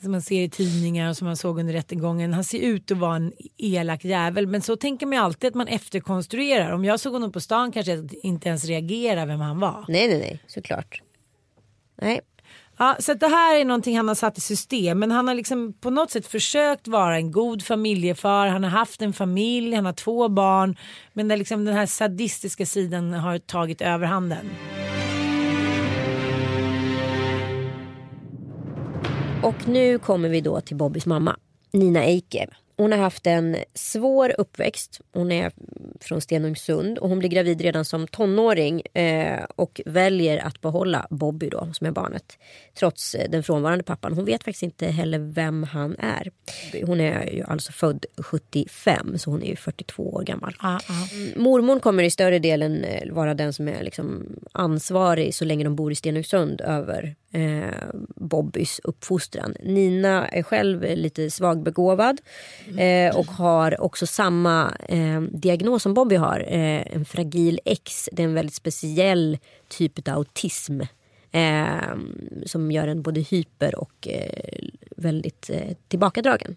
som 0.04 0.12
man 0.12 0.22
ser 0.22 0.42
i 0.42 0.50
tidningar 0.50 1.10
och 1.10 1.18
som 1.18 1.28
man 1.28 1.38
såg 1.38 1.60
under 1.60 1.74
rättegången. 1.74 2.34
Han 2.34 2.44
ser 2.44 2.60
ut 2.60 2.92
att 2.92 2.98
vara 2.98 3.16
en 3.16 3.34
elak 3.58 4.06
jävel 4.06 4.48
men 4.48 4.62
så 4.62 4.76
tänker 4.76 5.06
man 5.06 5.20
alltid 5.20 5.48
att 5.48 5.56
man 5.56 5.68
efterkonstruerar. 5.68 6.72
Om 6.72 6.86
jag 6.86 7.00
såg 7.00 7.14
honom 7.14 7.32
på 7.32 7.40
stan 7.40 7.72
kanske 7.72 7.92
jag 7.92 8.14
inte 8.14 8.50
ens 8.50 8.66
reagerar 8.66 9.26
vem 9.26 9.40
han 9.40 9.60
var. 9.60 9.86
Nej, 9.88 10.08
nej, 10.08 10.20
nej, 10.20 10.44
såklart. 10.48 11.02
Nej. 12.02 12.22
Ja, 12.78 12.96
så 13.00 13.14
det 13.14 13.28
här 13.28 13.60
är 13.60 13.66
någonting 13.66 13.98
han 13.98 14.08
har 14.08 14.16
satt 14.16 14.38
i 14.38 14.42
system 14.42 15.00
men 15.00 15.12
han 15.12 15.28
har 15.28 15.36
liksom 15.36 15.74
på 15.74 15.90
något 15.90 16.12
sätt 16.12 16.28
försökt 16.28 16.88
vara 16.88 17.16
en 17.16 17.32
god 17.32 17.64
familjefar. 17.64 18.48
Han 18.48 18.64
har 18.64 18.72
haft 18.72 19.02
en 19.02 19.14
familj, 19.14 19.76
han 19.76 19.86
har 19.86 19.94
två 19.94 20.30
barn 20.30 20.78
men 21.14 21.28
där 21.28 21.38
liksom 21.38 21.66
den 21.66 21.76
här 21.76 21.86
sadistiska 21.86 22.66
sidan 22.66 23.14
har 23.14 23.40
tagit 23.40 23.82
överhanden. 23.82 24.50
Och 29.44 29.68
nu 29.68 30.00
kommer 30.00 30.30
vi 30.30 30.42
då 30.42 30.62
till 30.62 30.76
Bobbys 30.76 31.06
mamma, 31.06 31.38
Nina 31.72 32.04
Eike. 32.04 32.48
Hon 32.78 32.92
har 32.92 33.00
haft 33.00 33.28
en 33.28 33.58
svår 33.74 34.36
uppväxt. 34.38 35.02
Hon 35.14 35.32
är 35.32 35.52
från 36.00 36.22
Stenungsund 36.22 36.98
och 36.98 37.10
hon 37.10 37.20
blir 37.20 37.30
gravid 37.30 37.62
redan 37.62 37.86
som 37.86 38.08
tonåring 38.08 38.82
eh, 38.82 39.44
och 39.56 39.82
väljer 39.86 40.38
att 40.38 40.62
behålla 40.62 41.08
Bobby 41.10 41.50
då, 41.50 41.70
som 41.74 41.88
är 41.88 41.92
barnet. 41.92 42.38
Trots 42.80 43.16
eh, 43.16 43.30
den 43.30 43.44
frånvarande 43.44 43.84
pappan. 43.84 44.14
Hon 44.14 44.26
vet 44.26 44.44
faktiskt 44.44 44.64
inte 44.64 44.88
heller 44.88 45.20
vem 45.20 45.64
han 45.64 45.96
är. 46.00 46.32
Hon 46.86 47.02
är 47.02 47.34
ju 47.34 47.44
alltså 47.44 47.72
född 47.72 48.06
75 48.18 49.18
så 49.18 49.32
hon 49.32 49.44
är 49.44 49.48
ju 49.48 49.56
42 49.56 50.14
år 50.14 50.24
gammal. 50.24 50.56
Ah, 50.60 50.76
ah. 50.76 50.80
Mormor 51.36 51.80
kommer 51.80 52.04
i 52.04 52.12
större 52.12 52.40
delen 52.40 52.84
eh, 52.84 53.14
vara 53.14 53.34
den 53.34 53.54
som 53.54 53.68
är 53.68 53.84
liksom 53.84 54.26
ansvarig 54.52 55.36
så 55.36 55.46
länge 55.46 55.64
de 55.64 55.76
bor 55.76 55.92
i 55.92 55.96
Stenungsund 55.96 56.62
över 56.62 57.16
eh, 57.34 57.90
Bobbys 58.16 58.80
uppfostran. 58.84 59.56
Nina 59.64 60.28
är 60.28 60.44
själv 60.44 60.84
lite 60.96 61.32
svagbegåvad 61.32 62.22
eh, 62.78 63.16
och 63.18 63.26
har 63.26 63.82
också 63.82 64.08
samma 64.08 64.78
eh, 64.90 65.22
diagnos 65.22 65.84
som 65.84 65.94
Bobby 65.94 66.16
har. 66.16 66.40
Eh, 66.40 66.96
en 66.96 67.06
fragil 67.06 67.60
X. 67.66 68.10
Det 68.12 68.24
är 68.24 68.28
en 68.28 68.34
väldigt 68.34 68.56
speciell 68.56 69.38
typ 69.68 70.08
av 70.08 70.16
autism. 70.16 70.82
Eh, 71.32 71.98
som 72.46 72.72
gör 72.72 72.88
en 72.88 73.02
både 73.02 73.22
hyper 73.22 73.76
och 73.76 74.08
eh, 74.08 74.68
väldigt 74.98 75.50
eh, 75.50 75.76
tillbakadragen. 75.88 76.56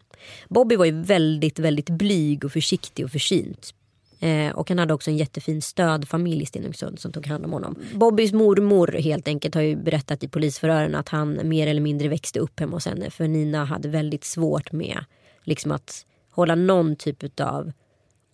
Bobby 0.49 0.77
var 0.77 0.85
ju 0.85 1.03
väldigt, 1.03 1.59
väldigt 1.59 1.91
blyg 1.91 2.45
och 2.45 2.53
försiktig 2.53 3.05
och 3.05 3.11
försynt. 3.11 3.75
Eh, 4.21 4.51
och 4.51 4.69
han 4.69 4.79
hade 4.79 4.95
också 4.95 5.11
en 5.11 5.17
jättefin 5.17 5.63
stödfamilj 5.63 6.43
i 6.43 6.47
Stenungsund 6.47 6.99
som 6.99 7.13
tog 7.13 7.27
hand 7.27 7.45
om 7.45 7.53
honom. 7.53 7.77
Bobbys 7.95 8.33
mormor 8.33 8.87
helt 8.87 9.29
enkelt 9.29 9.55
har 9.55 9.63
ju 9.63 9.77
berättat 9.77 10.23
i 10.23 10.29
polisförhören 10.29 10.95
att 10.95 11.09
han 11.09 11.49
mer 11.49 11.67
eller 11.67 11.81
mindre 11.81 12.09
växte 12.09 12.39
upp 12.39 12.61
hemma 12.61 12.77
hos 12.77 12.87
henne. 12.87 13.11
För 13.11 13.29
Nina 13.29 13.65
hade 13.65 13.89
väldigt 13.89 14.25
svårt 14.25 14.73
med 14.73 15.05
liksom 15.43 15.73
att 15.73 16.07
hålla 16.31 16.55
någon 16.55 16.97
typ 16.97 17.41
av 17.41 17.73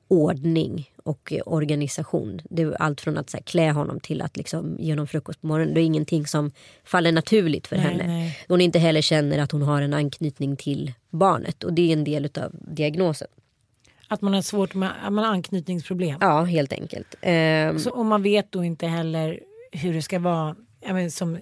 ordning 0.09 0.91
och 1.05 1.33
eh, 1.33 1.43
organisation. 1.47 2.41
Det 2.51 2.63
är 2.63 2.83
allt 2.83 3.01
från 3.01 3.19
att 3.19 3.31
så 3.31 3.37
här, 3.37 3.45
klä 3.45 3.71
honom 3.71 4.01
till 4.01 4.23
att 4.23 4.37
liksom, 4.37 4.77
ge 4.79 4.93
honom 4.93 5.07
frukost 5.07 5.41
på 5.41 5.47
morgonen. 5.47 5.75
Det 5.75 5.81
är 5.81 5.85
ingenting 5.85 6.27
som 6.27 6.51
faller 6.85 7.13
naturligt 7.13 7.67
för 7.67 7.77
Nej, 7.77 7.85
henne. 7.85 8.07
nej. 8.07 8.39
Hon 8.49 8.61
inte 8.61 8.79
heller 8.79 9.01
känner 9.01 9.39
att 9.39 9.53
hon 9.53 9.63
har 9.63 9.83
en 9.83 9.95
anknytning 9.95 10.57
till 10.57 10.93
barnet 11.11 11.65
och 11.65 11.73
det 11.73 11.89
är 11.89 11.93
en 11.93 12.05
del 12.05 12.25
av 12.25 12.53
diagnosen. 12.53 13.29
Att 14.13 14.21
man 14.21 14.35
har 14.35 14.43
svårt 14.43 14.75
med 14.75 14.91
att 15.03 15.13
man 15.13 15.25
har 15.25 15.33
anknytningsproblem. 15.33 16.19
Ja, 16.21 16.43
helt 16.43 16.73
enkelt. 16.73 17.15
Ehm, 17.21 17.79
Så, 17.79 17.91
och 17.91 18.07
man 18.07 18.23
vet 18.23 18.53
då 18.53 18.65
inte 18.65 18.87
heller 18.87 19.41
hur 19.73 19.95
det 19.95 20.03
ska 20.03 20.19
vara 20.19 20.57
ja, 20.87 20.93
men 20.93 21.11
som, 21.11 21.39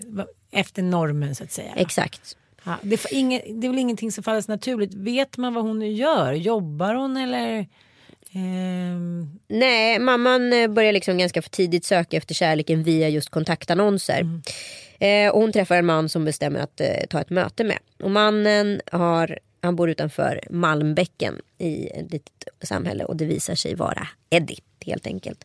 efter 0.50 0.82
normen 0.82 1.34
så 1.34 1.44
att 1.44 1.52
säga. 1.52 1.72
Exakt. 1.76 2.36
Ja, 2.64 2.76
det, 2.82 3.04
är 3.04 3.14
inge, 3.14 3.42
det 3.48 3.66
är 3.66 3.70
väl 3.70 3.78
ingenting 3.78 4.12
som 4.12 4.24
faller 4.24 4.44
naturligt. 4.48 4.94
Vet 4.94 5.36
man 5.36 5.54
vad 5.54 5.64
hon 5.64 5.94
gör? 5.94 6.32
Jobbar 6.32 6.94
hon 6.94 7.16
eller? 7.16 7.66
Ehm, 8.32 9.38
Nej, 9.48 9.98
mamman 9.98 10.52
eh, 10.52 10.68
börjar 10.68 10.92
liksom 10.92 11.18
ganska 11.18 11.42
för 11.42 11.50
tidigt 11.50 11.84
söka 11.84 12.16
efter 12.16 12.34
kärleken 12.34 12.82
via 12.82 13.08
just 13.08 13.30
kontaktannonser. 13.30 14.40
Eh, 14.98 15.30
och 15.30 15.40
hon 15.40 15.52
träffar 15.52 15.76
en 15.76 15.86
man 15.86 16.08
som 16.08 16.24
bestämmer 16.24 16.60
att 16.60 16.80
eh, 16.80 17.06
ta 17.10 17.20
ett 17.20 17.30
möte 17.30 17.64
med. 17.64 17.78
Och 18.02 18.10
mannen 18.10 18.80
har, 18.92 19.38
han 19.60 19.76
bor 19.76 19.90
utanför 19.90 20.40
Malmbäcken 20.50 21.40
i 21.58 21.86
ett 21.86 22.12
litet 22.12 22.48
samhälle 22.62 23.04
och 23.04 23.16
det 23.16 23.24
visar 23.24 23.54
sig 23.54 23.74
vara 23.74 24.08
Eddie 24.30 24.58
helt 24.86 25.06
enkelt. 25.06 25.44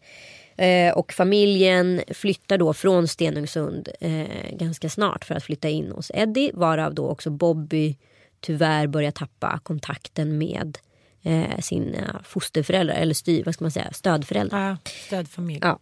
Eh, 0.58 0.94
och 0.94 1.14
familjen 1.14 2.02
flyttar 2.08 2.58
då 2.58 2.74
från 2.74 3.08
Stenungsund 3.08 3.90
eh, 4.00 4.52
ganska 4.52 4.90
snart 4.90 5.26
för 5.26 5.36
att 5.36 5.44
flytta 5.44 5.70
in 5.70 5.92
hos 5.92 6.12
Eddie 6.14 6.52
varav 6.54 6.94
då 6.94 7.10
också 7.10 7.30
Bobby 7.30 7.96
tyvärr 8.40 8.88
börjar 8.88 9.12
tappa 9.12 9.60
kontakten 9.64 10.38
med 10.38 10.78
eh, 11.24 11.60
sina 11.60 12.22
fosterföräldrar 12.24 12.96
eller 12.96 13.14
styr, 13.14 13.44
vad 13.44 13.54
ska 13.54 13.64
man 13.64 13.72
säga, 13.72 13.94
stödföräldrar. 13.94 14.68
ja, 14.70 14.78
stödfamilj. 15.08 15.60
Ja. 15.62 15.80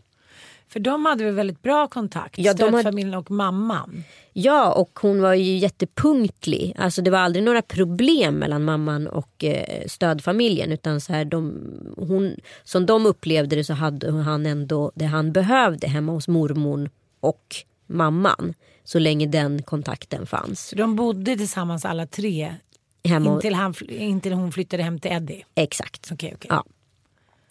För 0.74 0.80
de 0.80 1.06
hade 1.06 1.24
väl 1.24 1.34
väldigt 1.34 1.62
bra 1.62 1.88
kontakt? 1.88 2.38
Ja, 2.38 2.54
de 2.54 2.64
hade- 2.64 2.78
Stödfamiljen 2.78 3.14
och 3.14 3.32
mamman. 3.32 4.04
Ja, 4.34 4.74
och 4.74 5.00
hon 5.02 5.22
var 5.22 5.34
ju 5.34 5.58
jättepunktlig. 5.58 6.76
Alltså 6.78 7.02
det 7.02 7.12
var 7.12 7.20
aldrig 7.20 7.46
några 7.46 7.62
problem 7.62 8.36
mellan 8.36 8.64
mamman 8.64 9.08
och 9.08 9.44
eh, 9.44 9.86
stödfamiljen. 9.88 10.72
Utan 10.72 11.02
så 11.02 11.14
här, 11.14 11.26
de, 11.26 11.54
hon, 11.98 12.36
som 12.64 12.86
de 12.86 13.06
upplevde 13.06 13.56
det 13.56 13.64
så 13.64 13.74
hade 13.74 14.12
han 14.12 14.46
ändå 14.46 14.92
det 14.96 15.06
han 15.06 15.32
behövde 15.32 15.88
hemma 15.88 16.12
hos 16.12 16.28
mormor 16.28 16.90
och 17.20 17.56
mamman. 17.88 18.54
Så 18.84 19.00
länge 19.00 19.28
den 19.28 19.62
kontakten 19.64 20.26
fanns. 20.26 20.68
Så 20.68 20.76
de 20.76 20.96
bodde 20.96 21.38
tillsammans 21.38 21.86
alla 21.86 22.06
tre 22.08 22.56
Hemma 23.04 23.30
hos- 23.30 23.36
intill, 23.38 23.54
han, 23.54 23.74
intill 23.90 24.34
hon 24.34 24.52
flyttade 24.52 24.84
hem 24.84 25.00
till 25.00 25.12
Eddie. 25.12 25.46
Exakt. 25.56 26.10
Okej, 26.12 26.34
okej. 26.36 26.52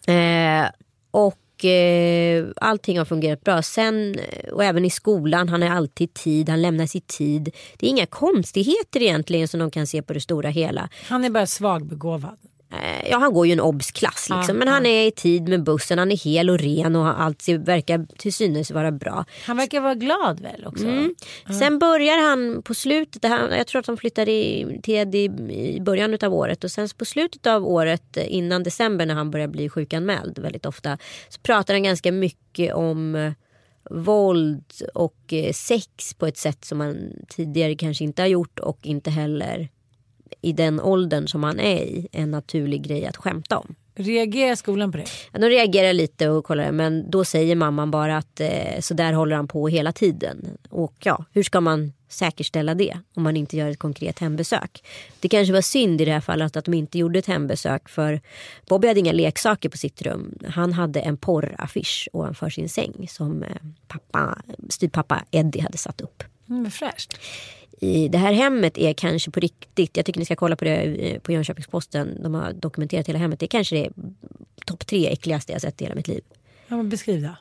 Ja. 0.05 0.13
Eh, 0.13 0.69
och 1.11 1.37
eh, 1.65 2.45
allting 2.55 2.97
har 2.97 3.05
fungerat 3.05 3.43
bra. 3.43 3.61
Sen, 3.61 4.15
eh, 4.19 4.49
och 4.53 4.63
även 4.63 4.85
i 4.85 4.89
skolan, 4.89 5.49
han 5.49 5.63
är 5.63 5.69
alltid 5.69 6.13
tid, 6.13 6.49
han 6.49 6.61
lämnar 6.61 6.85
sig 6.85 7.01
tid. 7.01 7.55
Det 7.77 7.85
är 7.85 7.89
inga 7.89 8.05
konstigheter 8.05 9.01
egentligen 9.01 9.47
som 9.47 9.59
de 9.59 9.71
kan 9.71 9.87
se 9.87 10.01
på 10.01 10.13
det 10.13 10.21
stora 10.21 10.49
hela. 10.49 10.89
Han 11.07 11.23
är 11.23 11.29
bara 11.29 11.45
svagbegåvad. 11.45 12.37
Eh, 12.73 13.09
ja, 13.09 13.17
han 13.17 13.33
går 13.33 13.47
ju 13.47 13.53
en 13.53 13.59
obs-klass 13.59 14.29
liksom. 14.29 14.43
Ja, 14.47 14.53
men 14.53 14.67
han 14.67 14.85
är 14.85 15.07
i 15.07 15.11
tid 15.11 15.49
med 15.49 15.63
bussen, 15.63 15.99
han 15.99 16.11
är 16.11 16.17
hel 16.17 16.49
och 16.49 16.59
ren 16.59 16.95
och 16.95 17.21
allt 17.21 17.49
verkar 17.49 18.05
till 18.17 18.33
synes 18.33 18.71
vara 18.71 18.91
bra. 18.91 19.25
Han 19.45 19.57
verkar 19.57 19.81
vara 19.81 19.95
glad 19.95 20.39
väl 20.39 20.65
också? 20.65 20.85
Mm. 20.85 21.15
Sen 21.59 21.79
börjar 21.79 22.29
han 22.29 22.61
på 22.63 22.73
slutet, 22.73 23.21
det 23.21 23.27
här, 23.27 23.57
jag 23.57 23.67
tror 23.67 23.79
att 23.79 23.85
de 23.85 23.97
flyttade 23.97 24.31
i, 24.31 24.79
till 24.83 25.15
i 25.15 25.79
början 25.81 26.17
av 26.21 26.33
året 26.33 26.63
och 26.63 26.71
sen 26.71 26.87
på 26.97 27.05
slutet 27.05 27.47
av 27.47 27.67
året 27.67 28.17
innan 28.17 28.63
december 28.63 29.05
när 29.05 29.15
han 29.15 29.31
börjar 29.31 29.47
bli 29.47 29.69
sjukanmäld 29.69 30.39
väldigt 30.39 30.65
ofta 30.65 30.97
så 31.29 31.39
pratar 31.41 31.73
han 31.73 31.83
ganska 31.83 32.11
mycket 32.11 32.73
om 32.73 33.15
eh, 33.15 33.31
våld 33.89 34.63
och 34.93 35.33
eh, 35.33 35.51
sex 35.53 36.13
på 36.13 36.27
ett 36.27 36.37
sätt 36.37 36.65
som 36.65 36.77
man 36.77 37.11
tidigare 37.29 37.75
kanske 37.75 38.03
inte 38.03 38.21
har 38.21 38.27
gjort 38.27 38.59
och 38.59 38.79
inte 38.85 39.11
heller 39.11 39.69
i 40.41 40.51
den 40.53 40.81
åldern 40.81 41.27
som 41.27 41.43
han 41.43 41.59
är 41.59 41.83
i 41.83 42.07
en 42.11 42.31
naturlig 42.31 42.81
grej 42.81 43.05
att 43.05 43.17
skämta 43.17 43.57
om. 43.57 43.75
Reagerar 43.95 44.55
skolan 44.55 44.91
på 44.91 44.97
det? 44.97 45.05
Ja, 45.31 45.39
de 45.39 45.49
reagerar 45.49 45.93
lite 45.93 46.29
och 46.29 46.45
kollar 46.45 46.71
men 46.71 47.11
då 47.11 47.25
säger 47.25 47.55
mamman 47.55 47.91
bara 47.91 48.17
att 48.17 48.39
eh, 48.39 48.79
så 48.79 48.93
där 48.93 49.13
håller 49.13 49.35
han 49.35 49.47
på 49.47 49.67
hela 49.67 49.91
tiden. 49.91 50.57
Och 50.69 50.95
ja, 50.99 51.25
hur 51.31 51.43
ska 51.43 51.61
man 51.61 51.93
säkerställa 52.09 52.75
det 52.75 52.97
om 53.15 53.23
man 53.23 53.37
inte 53.37 53.57
gör 53.57 53.69
ett 53.69 53.79
konkret 53.79 54.19
hembesök? 54.19 54.83
Det 55.19 55.29
kanske 55.29 55.53
var 55.53 55.61
synd 55.61 56.01
i 56.01 56.05
det 56.05 56.11
här 56.11 56.21
fallet 56.21 56.57
att 56.57 56.65
de 56.65 56.73
inte 56.73 56.97
gjorde 56.97 57.19
ett 57.19 57.25
hembesök 57.25 57.89
för 57.89 58.21
Bobby 58.67 58.87
hade 58.87 58.99
inga 58.99 59.11
leksaker 59.11 59.69
på 59.69 59.77
sitt 59.77 60.01
rum. 60.01 60.37
Han 60.49 60.73
hade 60.73 60.99
en 60.99 61.17
porraffisch 61.17 62.09
ovanför 62.13 62.49
sin 62.49 62.69
säng 62.69 63.07
som 63.09 63.43
eh, 63.43 63.49
pappa, 63.87 64.41
styvpappa 64.69 65.23
Eddie 65.31 65.61
hade 65.61 65.77
satt 65.77 66.01
upp 66.01 66.23
Mm, 66.49 66.71
fräscht. 66.71 67.17
I 67.81 68.07
det 68.07 68.17
här 68.17 68.33
hemmet 68.33 68.77
är 68.77 68.93
kanske 68.93 69.31
på 69.31 69.39
riktigt, 69.39 69.97
jag 69.97 70.05
tycker 70.05 70.19
ni 70.19 70.25
ska 70.25 70.35
kolla 70.35 70.55
på 70.55 70.65
det 70.65 70.75
eh, 70.75 71.19
på 71.19 71.31
Jönköpingsposten, 71.31 72.23
de 72.23 72.33
har 72.33 72.53
dokumenterat 72.53 73.07
hela 73.07 73.19
hemmet, 73.19 73.39
det 73.39 73.45
är 73.45 73.47
kanske 73.47 73.75
det 73.75 73.89
topp 74.65 74.87
tre 74.87 75.07
äckligaste 75.07 75.51
jag 75.51 75.61
sett 75.61 75.81
i 75.81 75.85
hela 75.85 75.95
mitt 75.95 76.07
liv. 76.07 76.21
Ja, 76.67 76.77
men 76.77 76.89
beskriv 76.89 77.21
då. 77.21 77.35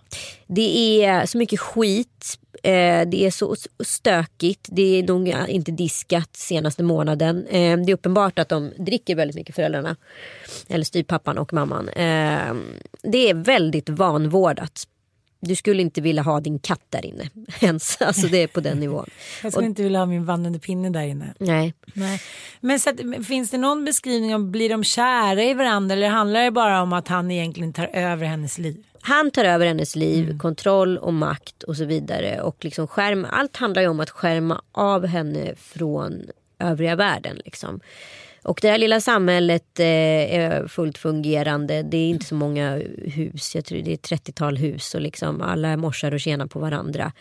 Det 0.46 1.04
är 1.04 1.26
så 1.26 1.38
mycket 1.38 1.60
skit 1.60 2.38
Eh, 2.62 3.08
det 3.08 3.26
är 3.26 3.30
så 3.30 3.56
stökigt. 3.84 4.68
Det 4.72 4.98
är 4.98 5.02
nog 5.02 5.28
inte 5.48 5.72
diskat 5.72 6.36
senaste 6.36 6.82
månaden. 6.82 7.46
Eh, 7.46 7.76
det 7.76 7.92
är 7.92 7.94
uppenbart 7.94 8.38
att 8.38 8.48
de 8.48 8.72
dricker 8.78 9.16
väldigt 9.16 9.36
mycket 9.36 9.54
föräldrarna. 9.54 9.96
Eller 10.68 10.84
styvpappan 10.84 11.38
och 11.38 11.52
mamman. 11.52 11.90
Det 13.02 13.30
är 13.30 13.34
väldigt 13.34 13.88
vanvårdat. 13.88 14.88
Du 15.44 15.56
skulle 15.56 15.82
inte 15.82 16.00
vilja 16.00 16.22
ha 16.22 16.40
din 16.40 16.58
katt 16.58 16.86
där 16.90 17.06
inne 17.06 17.30
ens. 17.60 18.02
Alltså 18.02 18.26
det 18.26 18.42
är 18.42 18.46
på 18.46 18.60
den 18.60 18.78
nivån. 18.80 19.06
Jag 19.42 19.52
skulle 19.52 19.64
och, 19.64 19.70
inte 19.70 19.82
vilja 19.82 19.98
ha 19.98 20.06
min 20.06 20.24
vandrande 20.24 20.58
pinne 20.58 20.90
där 20.90 21.02
inne. 21.02 21.34
Nej. 21.38 21.74
nej. 21.94 22.22
Men 22.60 22.80
så 22.80 22.90
att, 22.90 23.26
finns 23.26 23.50
det 23.50 23.58
någon 23.58 23.84
beskrivning 23.84 24.34
om 24.34 24.50
blir 24.52 24.68
de 24.68 24.84
kära 24.84 25.42
i 25.42 25.54
varandra 25.54 25.94
eller 25.94 26.08
handlar 26.08 26.44
det 26.44 26.50
bara 26.50 26.82
om 26.82 26.92
att 26.92 27.08
han 27.08 27.30
egentligen 27.30 27.72
tar 27.72 27.90
över 27.92 28.26
hennes 28.26 28.58
liv? 28.58 28.84
Han 29.00 29.30
tar 29.30 29.44
över 29.44 29.66
hennes 29.66 29.96
liv, 29.96 30.24
mm. 30.24 30.38
kontroll 30.38 30.98
och 30.98 31.14
makt 31.14 31.62
och 31.62 31.76
så 31.76 31.84
vidare. 31.84 32.40
Och 32.40 32.64
liksom 32.64 32.86
skärm, 32.86 33.26
allt 33.30 33.56
handlar 33.56 33.82
ju 33.82 33.88
om 33.88 34.00
att 34.00 34.10
skärma 34.10 34.62
av 34.72 35.06
henne 35.06 35.54
från 35.56 36.22
övriga 36.58 36.96
världen. 36.96 37.40
Liksom. 37.44 37.80
Och 38.42 38.58
det 38.62 38.70
här 38.70 38.78
lilla 38.78 39.00
samhället 39.00 39.80
eh, 39.80 39.86
är 39.86 40.68
fullt 40.68 40.98
fungerande. 40.98 41.82
Det 41.82 41.96
är 41.96 42.08
inte 42.08 42.26
så 42.26 42.34
många 42.34 42.80
hus. 43.04 43.54
Jag 43.54 43.64
tror 43.64 43.78
det 43.78 43.92
är 43.92 44.16
30-tal 44.16 44.56
hus 44.56 44.94
och 44.94 45.00
liksom 45.00 45.40
alla 45.40 45.76
morsar 45.76 46.14
och 46.14 46.20
tjänar 46.20 46.46
på 46.46 46.58
varandra. 46.58 47.12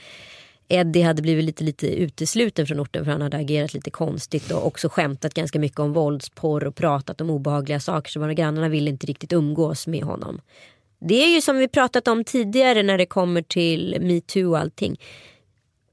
Eddie 0.67 1.01
hade 1.01 1.21
blivit 1.21 1.45
lite, 1.45 1.63
lite 1.63 1.87
utesluten 1.87 2.67
från 2.67 2.79
orten 2.79 3.05
för 3.05 3.11
han 3.11 3.21
hade 3.21 3.37
agerat 3.37 3.73
lite 3.73 3.91
konstigt 3.91 4.51
och 4.51 4.67
också 4.67 4.89
skämtat 4.89 5.33
ganska 5.33 5.59
mycket 5.59 5.79
om 5.79 5.93
våldsporr 5.93 6.63
och 6.63 6.75
pratat 6.75 7.21
om 7.21 7.29
obehagliga 7.29 7.79
saker 7.79 8.11
så 8.11 8.27
grannarna 8.27 8.69
ville 8.69 8.89
inte 8.89 9.07
riktigt 9.07 9.33
umgås 9.33 9.87
med 9.87 10.03
honom. 10.03 10.41
Det 10.99 11.23
är 11.23 11.35
ju 11.35 11.41
som 11.41 11.57
vi 11.57 11.67
pratat 11.67 12.07
om 12.07 12.23
tidigare 12.23 12.83
när 12.83 12.97
det 12.97 13.05
kommer 13.05 13.41
till 13.41 13.97
metoo 14.01 14.49
och 14.49 14.59
allting. 14.59 14.99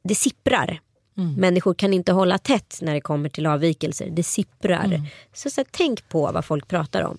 Det 0.04 0.14
sipprar. 0.14 0.80
Mm. 1.18 1.34
Människor 1.34 1.74
kan 1.74 1.92
inte 1.92 2.12
hålla 2.12 2.38
tätt 2.38 2.78
när 2.82 2.94
det 2.94 3.00
kommer 3.00 3.28
till 3.28 3.46
avvikelser. 3.46 4.08
Det 4.10 4.22
sipprar. 4.22 4.84
Mm. 4.84 5.02
Så, 5.32 5.50
så 5.50 5.64
tänk 5.70 6.08
på 6.08 6.32
vad 6.32 6.44
folk 6.44 6.68
pratar 6.68 7.02
om. 7.02 7.18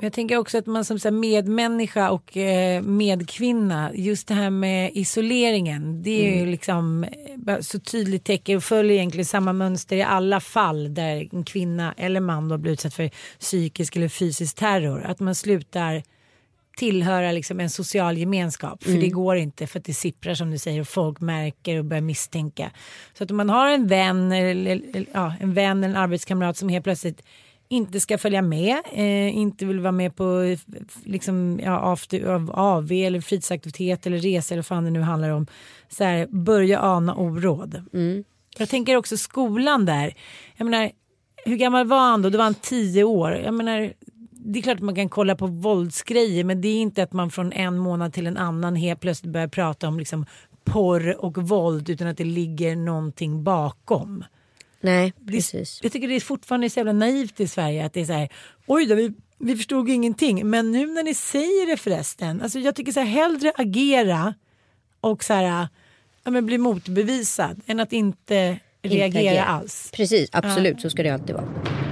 Jag 0.00 0.12
tänker 0.12 0.36
också 0.36 0.58
att 0.58 0.66
man 0.66 0.84
som 0.84 0.98
så 0.98 1.10
medmänniska 1.10 2.10
och 2.10 2.36
eh, 2.36 2.82
medkvinna, 2.82 3.90
just 3.94 4.28
det 4.28 4.34
här 4.34 4.50
med 4.50 4.90
isoleringen, 4.94 6.02
det 6.02 6.26
är 6.26 6.28
mm. 6.28 6.38
ju 6.38 6.50
liksom 6.50 7.04
eh, 7.46 7.60
så 7.60 7.78
tydligt 7.78 8.24
tecken 8.24 8.56
och 8.56 8.64
följer 8.64 8.96
egentligen 8.96 9.24
samma 9.24 9.52
mönster 9.52 9.96
i 9.96 10.02
alla 10.02 10.40
fall 10.40 10.94
där 10.94 11.28
en 11.32 11.44
kvinna 11.44 11.94
eller 11.96 12.20
man 12.20 12.48
då 12.48 12.58
blir 12.58 12.72
utsatt 12.72 12.94
för 12.94 13.10
psykisk 13.40 13.96
eller 13.96 14.08
fysisk 14.08 14.56
terror. 14.56 15.02
Att 15.04 15.20
man 15.20 15.34
slutar 15.34 16.02
tillhöra 16.76 17.32
liksom 17.32 17.60
en 17.60 17.70
social 17.70 18.18
gemenskap. 18.18 18.82
För 18.82 18.90
mm. 18.90 19.00
det 19.00 19.08
går 19.08 19.36
inte 19.36 19.66
för 19.66 19.78
att 19.78 19.84
det 19.84 19.94
sipprar 19.94 20.34
som 20.34 20.50
du 20.50 20.58
säger 20.58 20.80
och 20.80 20.88
folk 20.88 21.20
märker 21.20 21.78
och 21.78 21.84
börjar 21.84 22.00
misstänka. 22.02 22.70
Så 23.14 23.24
att 23.24 23.30
om 23.30 23.36
man 23.36 23.50
har 23.50 23.68
en 23.68 23.86
vän 23.86 24.32
eller, 24.32 25.06
ja, 25.12 25.34
en 25.40 25.54
vän 25.54 25.84
eller 25.84 25.94
en 25.94 26.02
arbetskamrat 26.02 26.56
som 26.56 26.68
helt 26.68 26.84
plötsligt 26.84 27.22
inte 27.68 28.00
ska 28.00 28.18
följa 28.18 28.42
med, 28.42 28.76
eh, 28.92 29.36
inte 29.36 29.64
vill 29.64 29.80
vara 29.80 29.92
med 29.92 30.16
på 30.16 30.56
liksom, 31.04 31.60
ja, 31.64 31.92
after, 31.92 32.50
AV 32.52 32.92
eller 32.92 33.20
fritidsaktivitet 33.20 34.06
eller 34.06 34.18
resa 34.18 34.54
eller 34.54 34.62
vad 34.62 34.66
fan 34.66 34.84
det 34.84 34.90
nu 34.90 35.00
handlar 35.00 35.30
om. 35.30 35.46
Så 35.88 36.04
här, 36.04 36.26
börja 36.26 36.80
ana 36.80 37.14
oråd. 37.14 37.84
Mm. 37.92 38.24
Jag 38.58 38.68
tänker 38.68 38.96
också 38.96 39.16
skolan 39.16 39.86
där. 39.86 40.14
Jag 40.56 40.64
menar, 40.64 40.90
hur 41.44 41.56
gammal 41.56 41.86
var 41.86 41.98
han 41.98 42.22
då? 42.22 42.30
Då 42.30 42.38
var 42.38 42.44
han 42.44 42.54
tio 42.54 43.04
år. 43.04 43.32
Jag 43.32 43.54
menar, 43.54 43.92
det 44.44 44.58
är 44.58 44.62
klart 44.62 44.76
att 44.76 44.82
man 44.82 44.94
kan 44.94 45.08
kolla 45.08 45.36
på 45.36 45.46
våldsgrejer 45.46 46.44
men 46.44 46.60
det 46.60 46.68
är 46.68 46.80
inte 46.80 47.02
att 47.02 47.12
man 47.12 47.30
från 47.30 47.52
en 47.52 47.78
månad 47.78 48.12
till 48.12 48.26
en 48.26 48.36
annan 48.36 48.76
helt 48.76 49.00
plötsligt 49.00 49.32
börjar 49.32 49.48
prata 49.48 49.88
om 49.88 49.98
liksom 49.98 50.26
porr 50.64 51.24
och 51.24 51.38
våld 51.38 51.90
utan 51.90 52.06
att 52.06 52.16
det 52.16 52.24
ligger 52.24 52.76
någonting 52.76 53.44
bakom. 53.44 54.24
Nej, 54.80 55.12
precis. 55.26 55.80
Det, 55.80 55.84
jag 55.84 55.92
tycker 55.92 56.08
det 56.08 56.16
är 56.16 56.20
fortfarande 56.20 56.70
så 56.70 56.78
jävla 56.78 56.92
naivt 56.92 57.40
i 57.40 57.48
Sverige 57.48 57.86
att 57.86 57.92
det 57.92 58.00
är 58.00 58.04
så 58.04 58.12
här, 58.12 58.28
oj 58.66 58.86
då, 58.86 58.94
vi, 58.94 59.12
vi 59.38 59.56
förstod 59.56 59.88
ingenting. 59.88 60.50
Men 60.50 60.72
nu 60.72 60.86
när 60.86 61.02
ni 61.02 61.14
säger 61.14 61.66
det 61.66 61.76
förresten, 61.76 62.42
alltså 62.42 62.58
jag 62.58 62.74
tycker 62.74 62.92
så 62.92 63.00
här, 63.00 63.06
hellre 63.06 63.52
agera 63.56 64.34
och 65.00 65.24
så 65.24 65.34
här, 65.34 65.68
ja, 66.24 66.30
men 66.30 66.46
bli 66.46 66.58
motbevisad 66.58 67.60
än 67.66 67.80
att 67.80 67.92
inte, 67.92 68.58
inte 68.82 68.96
reagera 68.96 69.30
agera. 69.30 69.44
alls. 69.44 69.90
Precis, 69.94 70.28
absolut 70.32 70.74
ja. 70.76 70.80
så 70.80 70.90
ska 70.90 71.02
det 71.02 71.10
alltid 71.10 71.34
vara. 71.34 71.91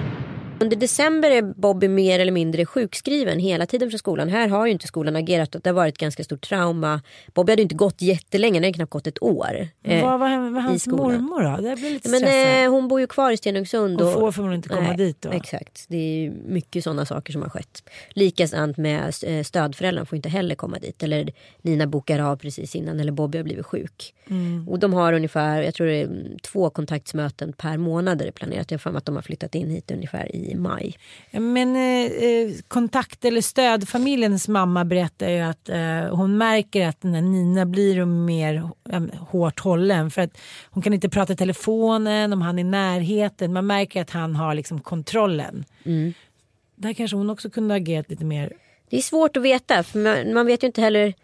Under 0.62 0.76
december 0.76 1.30
är 1.30 1.42
Bobby 1.42 1.88
mer 1.88 2.20
eller 2.20 2.32
mindre 2.32 2.66
sjukskriven 2.66 3.38
hela 3.38 3.66
tiden 3.66 3.90
från 3.90 3.98
skolan. 3.98 4.28
Här 4.28 4.48
har 4.48 4.66
ju 4.66 4.72
inte 4.72 4.86
skolan 4.86 5.16
agerat 5.16 5.54
och 5.54 5.60
det 5.60 5.70
har 5.70 5.74
varit 5.74 5.94
ett 5.94 5.98
ganska 5.98 6.24
stort 6.24 6.48
trauma. 6.48 7.02
Bobby 7.34 7.52
hade 7.52 7.62
inte 7.62 7.74
gått 7.74 8.02
jättelänge, 8.02 8.60
det 8.60 8.66
hade 8.66 8.74
knappt 8.74 8.92
gått 8.92 9.06
ett 9.06 9.22
år. 9.22 9.68
Eh, 9.84 10.04
vad 10.04 10.20
var, 10.20 10.50
var 10.50 10.60
hans 10.60 10.86
mormor 10.86 11.42
då? 11.42 11.62
Det 11.62 11.76
blir 11.76 11.90
lite 11.90 12.08
Men, 12.08 12.64
eh, 12.64 12.70
hon 12.70 12.88
bor 12.88 13.00
ju 13.00 13.06
kvar 13.06 13.32
i 13.32 13.36
Stenungsund. 13.36 14.00
Och 14.00 14.12
får 14.12 14.32
förmodligen 14.32 14.58
inte 14.58 14.68
komma 14.68 14.80
nej, 14.80 14.96
dit 14.96 15.20
då? 15.20 15.30
Exakt, 15.30 15.84
det 15.88 15.96
är 15.96 16.30
mycket 16.30 16.84
sådana 16.84 17.06
saker 17.06 17.32
som 17.32 17.42
har 17.42 17.48
skett. 17.48 17.82
Likadant 18.10 18.76
med 18.76 19.14
eh, 19.26 19.42
stödföräldrarna 19.42 20.06
får 20.06 20.16
inte 20.16 20.28
heller 20.28 20.54
komma 20.54 20.78
dit. 20.78 21.02
Eller 21.02 21.32
Nina 21.62 21.86
bokar 21.86 22.18
av 22.18 22.36
precis 22.36 22.76
innan 22.76 23.00
eller 23.00 23.12
Bobby 23.12 23.38
har 23.38 23.44
blivit 23.44 23.66
sjuk. 23.66 24.14
Mm. 24.30 24.68
Och 24.68 24.78
de 24.78 24.92
har 24.92 25.12
ungefär, 25.12 25.62
jag 25.62 25.74
tror 25.74 25.86
det 25.86 26.00
är 26.00 26.36
två 26.42 26.70
kontaktsmöten 26.70 27.52
per 27.52 27.76
månad 27.76 28.22
är 28.22 28.26
det 28.26 28.32
planerat. 28.32 28.70
Jag 28.70 28.78
har 28.78 28.80
för 28.80 28.90
mig 28.90 28.98
att 28.98 29.06
de 29.06 29.14
har 29.14 29.22
flyttat 29.22 29.54
in 29.54 29.70
hit 29.70 29.90
ungefär 29.90 30.36
i 30.36 30.49
maj. 30.54 30.96
Men 31.30 31.76
eh, 31.76 32.12
eh, 32.12 32.50
kontakt 32.68 33.24
eller 33.24 33.40
stödfamiljens 33.40 34.48
mamma 34.48 34.84
berättar 34.84 35.28
ju 35.28 35.40
att 35.40 35.68
eh, 35.68 36.16
hon 36.16 36.38
märker 36.38 36.88
att 36.88 37.00
den 37.00 37.14
här 37.14 37.22
Nina 37.22 37.66
blir 37.66 38.04
mer 38.04 38.70
eh, 38.92 39.02
hårt 39.18 39.60
hållen 39.60 40.10
för 40.10 40.22
att 40.22 40.38
hon 40.70 40.82
kan 40.82 40.94
inte 40.94 41.08
prata 41.08 41.32
i 41.32 41.36
telefonen 41.36 42.32
om 42.32 42.42
han 42.42 42.58
är 42.58 42.60
i 42.60 42.64
närheten. 42.64 43.52
Man 43.52 43.66
märker 43.66 44.02
att 44.02 44.10
han 44.10 44.36
har 44.36 44.54
liksom 44.54 44.80
kontrollen. 44.80 45.64
Mm. 45.84 46.14
Där 46.76 46.92
kanske 46.92 47.16
hon 47.16 47.30
också 47.30 47.50
kunde 47.50 47.74
ha 47.74 47.76
agerat 47.76 48.10
lite 48.10 48.24
mer. 48.24 48.52
Det 48.90 48.96
är 48.96 49.02
svårt 49.02 49.36
att 49.36 49.42
veta 49.42 49.82
för 49.82 49.98
man, 49.98 50.34
man 50.34 50.46
vet 50.46 50.62
ju 50.62 50.66
inte 50.66 50.80
heller 50.80 51.14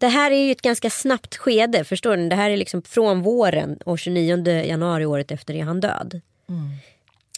det 0.00 0.08
här 0.08 0.30
är 0.30 0.44
ju 0.46 0.52
ett 0.52 0.62
ganska 0.62 0.90
snabbt 0.90 1.36
skede. 1.36 1.84
Förstår 1.84 2.16
ni? 2.16 2.28
Det 2.28 2.36
här 2.36 2.50
är 2.50 2.56
liksom 2.56 2.82
från 2.82 3.22
våren 3.22 3.76
och 3.84 3.98
29 3.98 4.48
januari 4.48 5.06
året 5.06 5.30
efter 5.30 5.54
är 5.54 5.64
han 5.64 5.80
död. 5.80 6.20
Mm. 6.48 6.70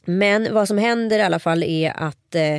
Men 0.05 0.55
vad 0.55 0.69
som 0.69 0.79
händer 0.79 1.19
i 1.19 1.23
alla 1.23 1.39
fall 1.39 1.63
är 1.63 1.93
att 1.97 2.35
eh, 2.35 2.57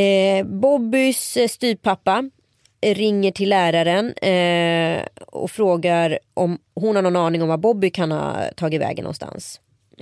eh 0.00 0.46
Bobbys 0.46 1.36
eh, 1.36 1.48
styrpappa 1.48 2.30
ringer 2.82 3.30
till 3.32 3.48
läraren 3.48 4.12
eh, 4.12 5.06
och 5.26 5.50
frågar 5.50 6.18
om 6.34 6.58
hon 6.74 6.96
har 6.96 7.02
någon 7.02 7.16
aning 7.16 7.42
om 7.42 7.48
var 7.48 7.56
Bobby 7.56 7.90
kan 7.90 8.12
ha 8.12 8.50
tagit 8.56 8.80
vägen 8.80 9.02
någonstans. 9.02 9.60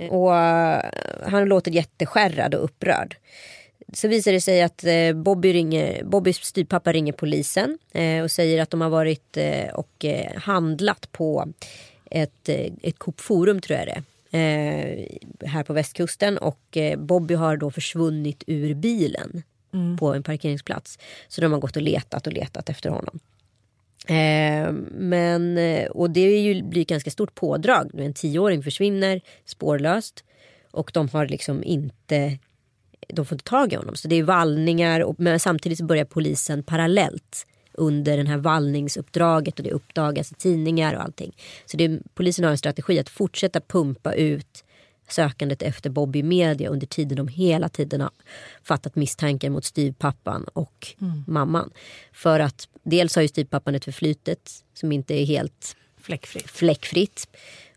Och 0.09 0.29
uh, 0.29 0.79
han 1.25 1.45
låter 1.45 1.71
jätteskärrad 1.71 2.55
och 2.55 2.63
upprörd. 2.63 3.17
Så 3.93 4.07
visar 4.07 4.31
det 4.31 4.41
sig 4.41 4.61
att 4.61 4.83
eh, 4.83 5.13
Bobby 5.13 5.53
ringer, 5.53 6.03
Bobbys 6.03 6.37
styrpappa 6.37 6.91
ringer 6.91 7.13
polisen 7.13 7.77
eh, 7.91 8.23
och 8.23 8.31
säger 8.31 8.61
att 8.61 8.69
de 8.69 8.81
har 8.81 8.89
varit 8.89 9.37
eh, 9.37 9.69
och 9.73 10.05
eh, 10.05 10.31
handlat 10.35 11.11
på 11.11 11.47
ett, 12.11 12.49
ett 12.81 12.99
Coop 12.99 13.21
Forum 13.21 13.61
tror 13.61 13.79
jag 13.79 13.87
det 13.87 13.91
är 13.91 14.03
eh, 14.31 15.05
här 15.47 15.63
på 15.63 15.73
västkusten 15.73 16.37
och 16.37 16.77
eh, 16.77 16.99
Bobby 16.99 17.33
har 17.33 17.57
då 17.57 17.71
försvunnit 17.71 18.43
ur 18.47 18.73
bilen 18.73 19.43
mm. 19.73 19.97
på 19.97 20.13
en 20.13 20.23
parkeringsplats. 20.23 20.99
Så 21.27 21.41
de 21.41 21.51
har 21.51 21.59
gått 21.59 21.75
och 21.75 21.81
letat 21.81 22.27
och 22.27 22.33
letat 22.33 22.69
efter 22.69 22.89
honom. 22.89 23.19
Eh, 24.07 24.71
men, 24.91 25.57
eh, 25.57 25.87
och 25.87 26.09
det 26.11 26.21
är 26.21 26.41
ju, 26.41 26.63
blir 26.63 26.85
ganska 26.85 27.11
stort 27.11 27.35
pådrag. 27.35 27.91
En 27.93 28.13
tioåring 28.13 28.63
försvinner 28.63 29.21
spårlöst 29.45 30.23
och 30.71 30.91
de 30.93 31.09
har 31.09 31.27
liksom 31.27 31.63
inte 31.63 32.37
de 33.07 33.25
får 33.25 33.35
inte 33.35 33.49
tag 33.49 33.73
i 33.73 33.75
honom. 33.75 33.95
Så 33.95 34.07
det 34.07 34.15
är 34.15 34.23
vallningar 34.23 34.99
och, 34.99 35.15
men 35.19 35.39
samtidigt 35.39 35.81
börjar 35.81 36.05
polisen 36.05 36.63
parallellt 36.63 37.47
under 37.73 38.17
den 38.17 38.27
här 38.27 38.37
vallningsuppdraget 38.37 39.59
och 39.59 39.63
det 39.63 39.71
uppdagas 39.71 40.31
i 40.31 40.35
tidningar 40.35 40.93
och 40.93 41.01
allting. 41.01 41.35
Så 41.65 41.77
det, 41.77 41.99
polisen 42.13 42.43
har 42.43 42.51
en 42.51 42.57
strategi 42.57 42.99
att 42.99 43.09
fortsätta 43.09 43.61
pumpa 43.61 44.13
ut 44.13 44.63
sökandet 45.09 45.61
efter 45.61 45.89
Bobby 45.89 46.23
media 46.23 46.69
under 46.69 46.87
tiden 46.87 47.17
de 47.17 47.27
hela 47.27 47.69
tiden 47.69 48.01
har 48.01 48.11
fattat 48.63 48.95
misstankar 48.95 49.49
mot 49.49 49.65
styvpappan 49.65 50.43
och 50.43 50.95
mm. 51.01 51.23
mamman. 51.27 51.71
För 52.11 52.39
att 52.39 52.67
dels 52.83 53.15
har 53.15 53.21
ju 53.21 53.27
styvpappan 53.27 53.75
ett 53.75 53.85
förflutet 53.85 54.63
som 54.73 54.91
inte 54.91 55.13
är 55.13 55.25
helt 55.25 55.75
fläckfritt. 55.97 56.49
fläckfritt. 56.49 57.27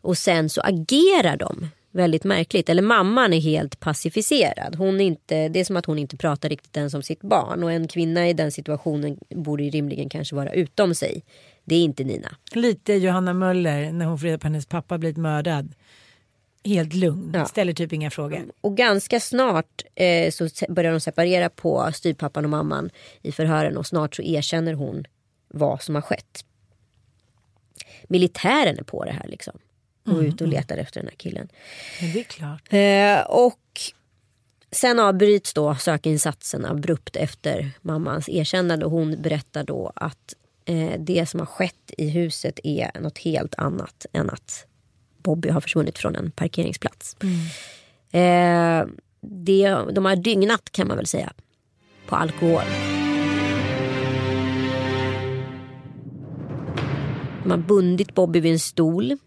Och 0.01 0.19
sen 0.19 0.51
så 0.51 0.61
agerar 0.61 1.37
de 1.37 1.69
väldigt 1.95 2.25
märkligt. 2.25 2.69
Eller 2.69 2.83
mamman 2.83 3.33
är 3.33 3.41
helt 3.41 3.81
pacificerad. 3.81 4.75
Hon 4.77 5.01
inte, 5.01 5.49
det 5.49 5.61
är 5.61 5.65
som 5.65 5.77
att 5.77 5.87
hon 5.87 5.99
inte 5.99 6.17
pratar 6.17 6.49
riktigt 6.49 6.77
ens 6.77 6.95
om 6.95 7.03
sitt 7.03 7.21
barn. 7.21 7.65
Och 7.65 7.73
en 7.73 7.89
kvinna 7.89 8.29
i 8.29 8.33
den 8.33 8.53
situationen 8.53 9.19
borde 9.31 9.63
ju 9.63 9.71
rimligen 9.71 10.09
kanske 10.09 10.35
vara 10.35 10.53
utom 10.53 10.95
sig. 10.95 11.23
Det 11.65 11.75
är 11.75 11.83
inte 11.83 12.05
Nina. 12.05 12.37
Lite 12.53 12.93
Johanna 12.93 13.33
Möller 13.33 13.93
när 13.93 14.07
hon 14.07 14.19
får 14.19 14.27
reda 14.27 14.39
på 14.39 14.47
hennes 14.47 14.67
pappa 14.67 14.99
blivit 14.99 15.17
mördad. 15.17 15.75
Helt 16.65 16.95
lugn, 16.95 17.31
ja. 17.35 17.45
ställer 17.45 17.73
typ 17.73 17.93
inga 17.93 18.11
frågor. 18.11 18.45
Och 18.61 18.77
ganska 18.77 19.21
snart 19.21 19.83
eh, 19.95 20.31
så 20.31 20.49
börjar 20.69 20.93
de 20.93 21.01
separera 21.01 21.49
på 21.49 21.91
styrpappan 21.95 22.45
och 22.45 22.51
mamman 22.51 22.91
i 23.23 23.33
förhören 23.33 23.77
och 23.77 23.87
snart 23.87 24.15
så 24.15 24.23
erkänner 24.23 24.73
hon 24.73 25.05
vad 25.49 25.83
som 25.83 25.95
har 25.95 26.03
skett. 26.03 26.45
militären 28.09 28.79
är 28.79 28.83
på 28.83 29.05
det 29.05 29.13
här 29.13 29.29
liksom. 29.29 29.59
Och 30.07 30.13
mm. 30.13 30.27
ut 30.27 30.41
och 30.41 30.49
letar 30.49 30.77
efter 30.77 31.01
den 31.01 31.09
här 31.09 31.17
killen. 31.17 31.49
Ja, 32.01 32.07
det 32.13 32.21
är 32.21 32.25
klart. 32.25 32.73
Eh, 32.73 33.31
och 33.31 33.61
sen 34.71 34.99
avbryts 34.99 35.55
då 35.55 35.75
sökinsatsen 35.75 36.65
abrupt 36.65 37.17
efter 37.17 37.71
mammans 37.81 38.29
erkännande. 38.29 38.85
Och 38.85 38.93
hon 38.93 39.23
berättar 39.23 39.65
då 39.65 39.93
att 39.95 40.35
eh, 40.65 40.93
det 40.99 41.29
som 41.29 41.41
har 41.41 41.47
skett 41.47 41.93
i 41.99 42.09
huset 42.09 42.61
är 42.65 43.01
något 43.01 43.19
helt 43.19 43.55
annat 43.55 44.07
än 44.13 44.31
att 44.31 44.67
Bobby 45.19 45.49
har 45.49 45.61
försvunnit 45.61 45.99
från 45.99 46.17
en 46.17 46.31
parkeringsplats. 46.31 47.17
Mm. 47.23 47.41
Eh, 48.11 48.87
det, 49.21 49.77
de 49.93 50.05
har 50.05 50.17
dygnat 50.17 50.73
kan 50.73 50.89
man 50.89 50.97
väl 50.97 51.07
säga 51.07 51.33
på 52.07 52.17
alkohol. 52.17 52.63
De 57.43 57.51
har 57.51 57.59
bundit 57.59 58.15
Bobby 58.15 58.41
vid 58.41 58.53
en 58.53 58.59
stol 58.59 59.19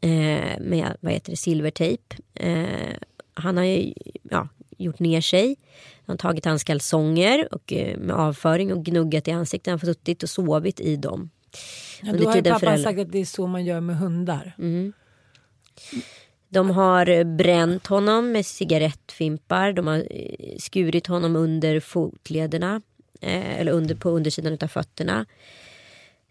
eh, 0.00 0.60
med 0.60 0.96
vad 1.00 1.12
heter 1.12 1.30
det, 1.30 1.36
silvertejp. 1.36 2.16
Eh, 2.34 2.96
han 3.34 3.56
har 3.56 3.64
ju, 3.64 3.92
ja, 4.22 4.48
gjort 4.76 4.98
ner 4.98 5.20
sig. 5.20 5.56
Han 6.06 6.12
har 6.12 6.16
tagit 6.16 6.44
hans 6.44 6.64
kalsonger 6.64 7.54
och, 7.54 7.72
eh, 7.72 7.98
med 7.98 8.16
avföring 8.16 8.72
och 8.72 8.84
gnuggat 8.84 9.28
i 9.28 9.30
ansiktet. 9.30 9.70
Han 9.70 9.80
har 9.80 9.86
suttit 9.86 10.22
och 10.22 10.30
sovit 10.30 10.80
i 10.80 10.96
dem. 10.96 11.30
Ja, 12.02 12.12
då 12.12 12.28
har 12.28 12.36
ju 12.36 12.42
pappa 12.42 12.58
föräldrar... 12.58 12.84
sagt 12.84 12.98
att 12.98 13.12
det 13.12 13.18
är 13.18 13.24
så 13.24 13.46
man 13.46 13.64
gör 13.64 13.80
med 13.80 13.98
hundar. 13.98 14.52
Mm. 14.58 14.92
De 16.48 16.70
har 16.70 17.24
bränt 17.24 17.86
honom 17.86 18.32
med 18.32 18.46
cigarettfimpar. 18.46 19.72
De 19.72 19.86
har 19.86 20.06
skurit 20.58 21.06
honom 21.06 21.36
under 21.36 21.80
fotlederna. 21.80 22.82
Eh, 23.20 23.60
eller 23.60 23.72
under, 23.72 23.94
på 23.94 24.10
undersidan 24.10 24.58
av 24.60 24.68
fötterna. 24.68 25.26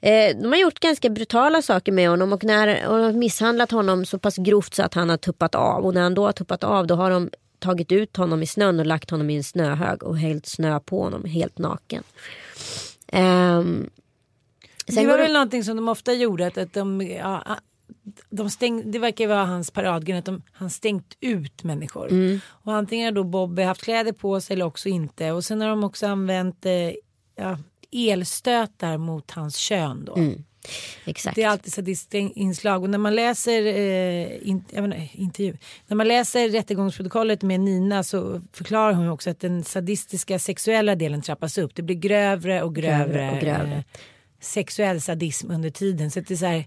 Eh, 0.02 0.38
de 0.38 0.46
har 0.46 0.60
gjort 0.60 0.80
ganska 0.80 1.10
brutala 1.10 1.62
saker 1.62 1.92
med 1.92 2.10
honom 2.10 2.34
och, 2.34 2.44
när, 2.44 2.88
och 2.88 2.96
har 2.96 3.14
misshandlat 3.14 3.72
honom 3.72 4.06
så 4.06 4.20
pass 4.20 4.38
grovt 4.38 4.74
så 4.74 4.84
att 4.84 4.94
han 4.94 5.10
har 5.10 5.18
tuppat 5.18 5.56
av. 5.56 5.86
Och 5.86 5.94
när 5.94 6.02
han 6.02 6.14
då 6.14 6.26
har 6.26 6.32
tuppat 6.32 6.64
av 6.64 6.88
då 6.88 6.96
har 6.96 7.10
de 7.12 7.30
tagit 7.60 7.92
ut 7.92 8.18
honom 8.18 8.44
i 8.44 8.48
snön 8.48 8.80
och 8.80 8.86
lagt 8.86 9.10
honom 9.10 9.30
i 9.30 9.36
en 9.36 9.44
snöhög 9.44 10.04
och 10.04 10.18
hällt 10.18 10.46
snö 10.46 10.80
på 10.80 11.04
honom 11.04 11.26
helt 11.26 11.58
naken. 11.58 12.04
Um, 13.14 13.90
det 14.86 15.08
var 15.08 15.18
väl 15.18 15.34
någonting 15.34 15.64
som 15.64 15.76
de 15.76 15.90
ofta 15.90 16.14
gjorde 16.14 16.48
att, 16.48 16.58
att 16.58 16.74
de, 16.74 17.02
ja, 17.02 17.58
de 18.30 18.50
stäng, 18.50 18.92
det 18.92 19.00
verkar 19.00 19.28
vara 19.28 19.46
hans 19.46 19.72
paradgren 19.72 20.20
att 20.20 20.26
de, 20.26 20.42
han 20.52 20.70
stängt 20.70 21.18
ut 21.20 21.64
människor. 21.64 22.12
Mm. 22.12 22.40
Och 22.48 22.74
antingen 22.74 23.06
har 23.06 23.12
då 23.12 23.24
Bobby 23.24 23.62
haft 23.62 23.84
kläder 23.84 24.12
på 24.12 24.42
sig 24.42 24.54
eller 24.54 24.66
också 24.66 24.90
inte. 24.90 25.32
Och 25.32 25.46
sen 25.46 25.62
har 25.62 25.70
de 25.70 25.84
också 25.84 26.08
använt 26.08 26.66
eh, 26.66 26.92
ja, 27.36 27.58
elstötar 27.92 28.98
mot 28.98 29.32
hans 29.32 29.56
kön 29.56 30.06
då. 30.06 30.16
Mm. 30.16 30.44
Exakt. 31.06 31.36
Det 31.36 31.44
är 31.44 31.48
alltid 31.48 31.74
sadistiska 31.74 32.18
inslag 32.18 32.84
och 32.84 32.90
när 32.90 32.98
man 32.98 33.16
läser 33.16 33.66
eh, 33.66 34.50
in, 34.50 34.66
menar, 34.72 35.10
intervju, 35.14 35.58
när 35.88 35.96
man 35.96 36.08
läser 36.08 36.50
rättegångsprotokollet 36.50 37.42
med 37.42 37.60
Nina 37.60 38.04
så 38.04 38.42
förklarar 38.54 38.94
hon 38.94 39.10
också 39.10 39.30
att 39.30 39.40
den 39.40 39.64
sadistiska 39.64 40.40
sexuella 40.40 40.96
delen 40.96 41.22
trappas 41.22 41.58
upp. 41.58 41.76
Det 41.76 41.82
blir 41.82 41.96
grövre 41.96 42.64
och 42.64 42.76
grövre, 42.76 43.14
grövre, 43.14 43.32
och 43.32 43.40
grövre. 43.40 43.76
Eh, 43.76 43.84
sexuell 44.42 45.02
sadism 45.02 45.52
under 45.52 45.70
tiden. 45.70 46.12
Så 46.12 46.20
det 46.20 46.32
är 46.32 46.36
så 46.36 46.46
här, 46.46 46.66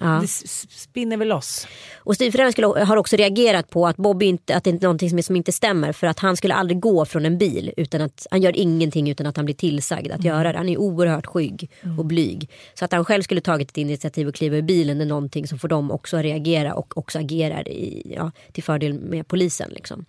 Ja. 0.00 0.18
Det 0.20 0.28
spinner 0.28 1.16
väl 1.16 1.28
loss. 1.28 1.66
Och 1.96 2.16
Frän 2.16 2.52
har 2.86 2.96
också 2.96 3.16
reagerat 3.16 3.70
på 3.70 3.86
att 3.86 3.96
Bobby 3.96 4.26
inte, 4.26 4.56
att 4.56 4.64
det 4.64 4.70
är 4.70 4.78
någonting 4.82 5.10
som, 5.10 5.22
som 5.22 5.36
inte 5.36 5.52
stämmer. 5.52 5.92
För 5.92 6.06
att 6.06 6.18
han 6.18 6.36
skulle 6.36 6.54
aldrig 6.54 6.80
gå 6.80 7.04
från 7.04 7.26
en 7.26 7.38
bil. 7.38 7.72
utan 7.76 8.00
att 8.00 8.26
Han 8.30 8.42
gör 8.42 8.56
ingenting 8.56 9.10
utan 9.10 9.26
att 9.26 9.36
han 9.36 9.44
blir 9.44 9.54
tillsagd 9.54 10.12
att 10.12 10.20
mm. 10.20 10.26
göra 10.26 10.52
det. 10.52 10.58
Han 10.58 10.68
är 10.68 10.76
oerhört 10.76 11.26
skygg 11.26 11.70
mm. 11.82 11.98
och 11.98 12.04
blyg. 12.04 12.50
Så 12.74 12.84
att 12.84 12.92
han 12.92 13.04
själv 13.04 13.22
skulle 13.22 13.40
tagit 13.40 13.70
ett 13.70 13.78
initiativ 13.78 14.28
och 14.28 14.34
kliva 14.34 14.56
ur 14.56 14.62
bilen 14.62 15.00
är 15.00 15.06
någonting 15.06 15.46
som 15.46 15.58
får 15.58 15.68
dem 15.68 15.90
också 15.90 16.16
att 16.16 16.22
reagera 16.22 16.74
och 16.74 16.98
också 16.98 17.18
agerar 17.18 17.68
i, 17.68 18.12
ja, 18.16 18.32
till 18.52 18.62
fördel 18.62 18.94
med 18.94 19.28
polisen. 19.28 19.70
Liksom. 19.70 20.04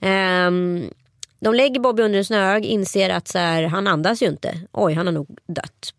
Mm. 0.00 0.46
Um, 0.46 0.90
de 1.40 1.54
lägger 1.54 1.80
Bobby 1.80 2.02
under 2.02 2.18
en 2.18 2.24
snöög, 2.24 2.64
inser 2.64 3.10
att 3.10 3.28
så 3.28 3.38
här, 3.38 3.62
han 3.62 3.86
andas 3.86 4.22
ju 4.22 4.26
inte. 4.26 4.60
Oj, 4.72 4.94
han 4.94 5.06
har 5.06 5.12
nog 5.12 5.38
dött. 5.46 5.94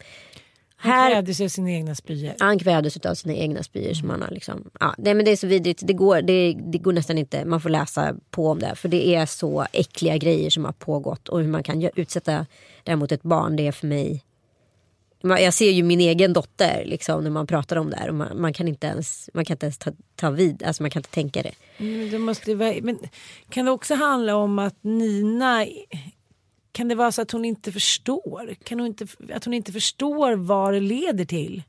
Han 0.85 1.11
kvävdes 1.11 1.41
av 1.41 1.47
sina 1.47 1.71
egna 1.71 1.95
spyor. 1.95 2.33
Han 2.39 2.59
kvävdes 2.59 2.97
av 2.97 3.15
sina 3.15 3.33
egna 3.33 3.63
spyor. 3.63 3.83
Mm. 3.83 3.95
Som 3.95 4.09
han 4.09 4.21
har 4.21 4.31
liksom, 4.31 4.69
ja, 4.79 4.95
det, 4.97 5.13
men 5.13 5.25
det 5.25 5.31
är 5.31 5.35
så 5.35 5.47
vidrigt. 5.47 5.81
Det 5.83 5.93
går, 5.93 6.21
det, 6.21 6.57
det 6.71 6.77
går 6.77 6.93
nästan 6.93 7.17
inte. 7.17 7.45
Man 7.45 7.61
får 7.61 7.69
läsa 7.69 8.15
på 8.29 8.49
om 8.49 8.59
det. 8.59 8.75
För 8.75 8.89
det 8.89 9.15
är 9.15 9.25
så 9.25 9.65
äckliga 9.71 10.17
grejer 10.17 10.49
som 10.49 10.65
har 10.65 10.71
pågått. 10.71 11.29
Och 11.29 11.39
hur 11.39 11.47
man 11.47 11.63
kan 11.63 11.89
utsätta 11.95 12.45
det 12.83 12.95
mot 12.95 13.11
ett 13.11 13.23
barn. 13.23 13.55
Det 13.55 13.67
är 13.67 13.71
för 13.71 13.87
mig. 13.87 14.23
Jag 15.21 15.53
ser 15.53 15.71
ju 15.71 15.83
min 15.83 15.99
egen 16.01 16.33
dotter 16.33 16.83
liksom, 16.85 17.23
när 17.23 17.31
man 17.31 17.47
pratar 17.47 17.75
om 17.75 17.89
det 17.89 17.97
här. 17.97 18.09
Och 18.09 18.15
man, 18.15 18.41
man 18.41 18.53
kan 18.53 18.67
inte 18.67 18.87
ens, 18.87 19.29
man 19.33 19.45
kan 19.45 19.55
inte 19.55 19.65
ens 19.65 19.77
ta, 19.77 19.91
ta 20.15 20.29
vid. 20.29 20.63
Alltså 20.63 20.83
man 20.83 20.89
kan 20.89 20.99
inte 20.99 21.11
tänka 21.11 21.43
det. 21.43 21.53
Men 21.77 22.09
det 22.09 22.19
måste, 22.19 22.55
men 22.55 22.99
kan 23.49 23.65
det 23.65 23.71
också 23.71 23.95
handla 23.95 24.35
om 24.35 24.59
att 24.59 24.75
Nina 24.81 25.65
kan 26.75 26.87
det 26.87 26.95
vara 26.95 27.11
så 27.11 27.21
att 27.21 27.31
hon 27.31 27.45
inte 27.45 27.71
förstår? 27.71 28.55
Kan 28.63 28.79
hon 28.79 28.87
inte, 28.87 29.07
att 29.33 29.45
hon 29.45 29.53
inte 29.53 29.71
förstår 29.71 30.35
vad 30.35 30.73
det 30.73 30.79
leder 30.79 31.25
till? 31.25 31.63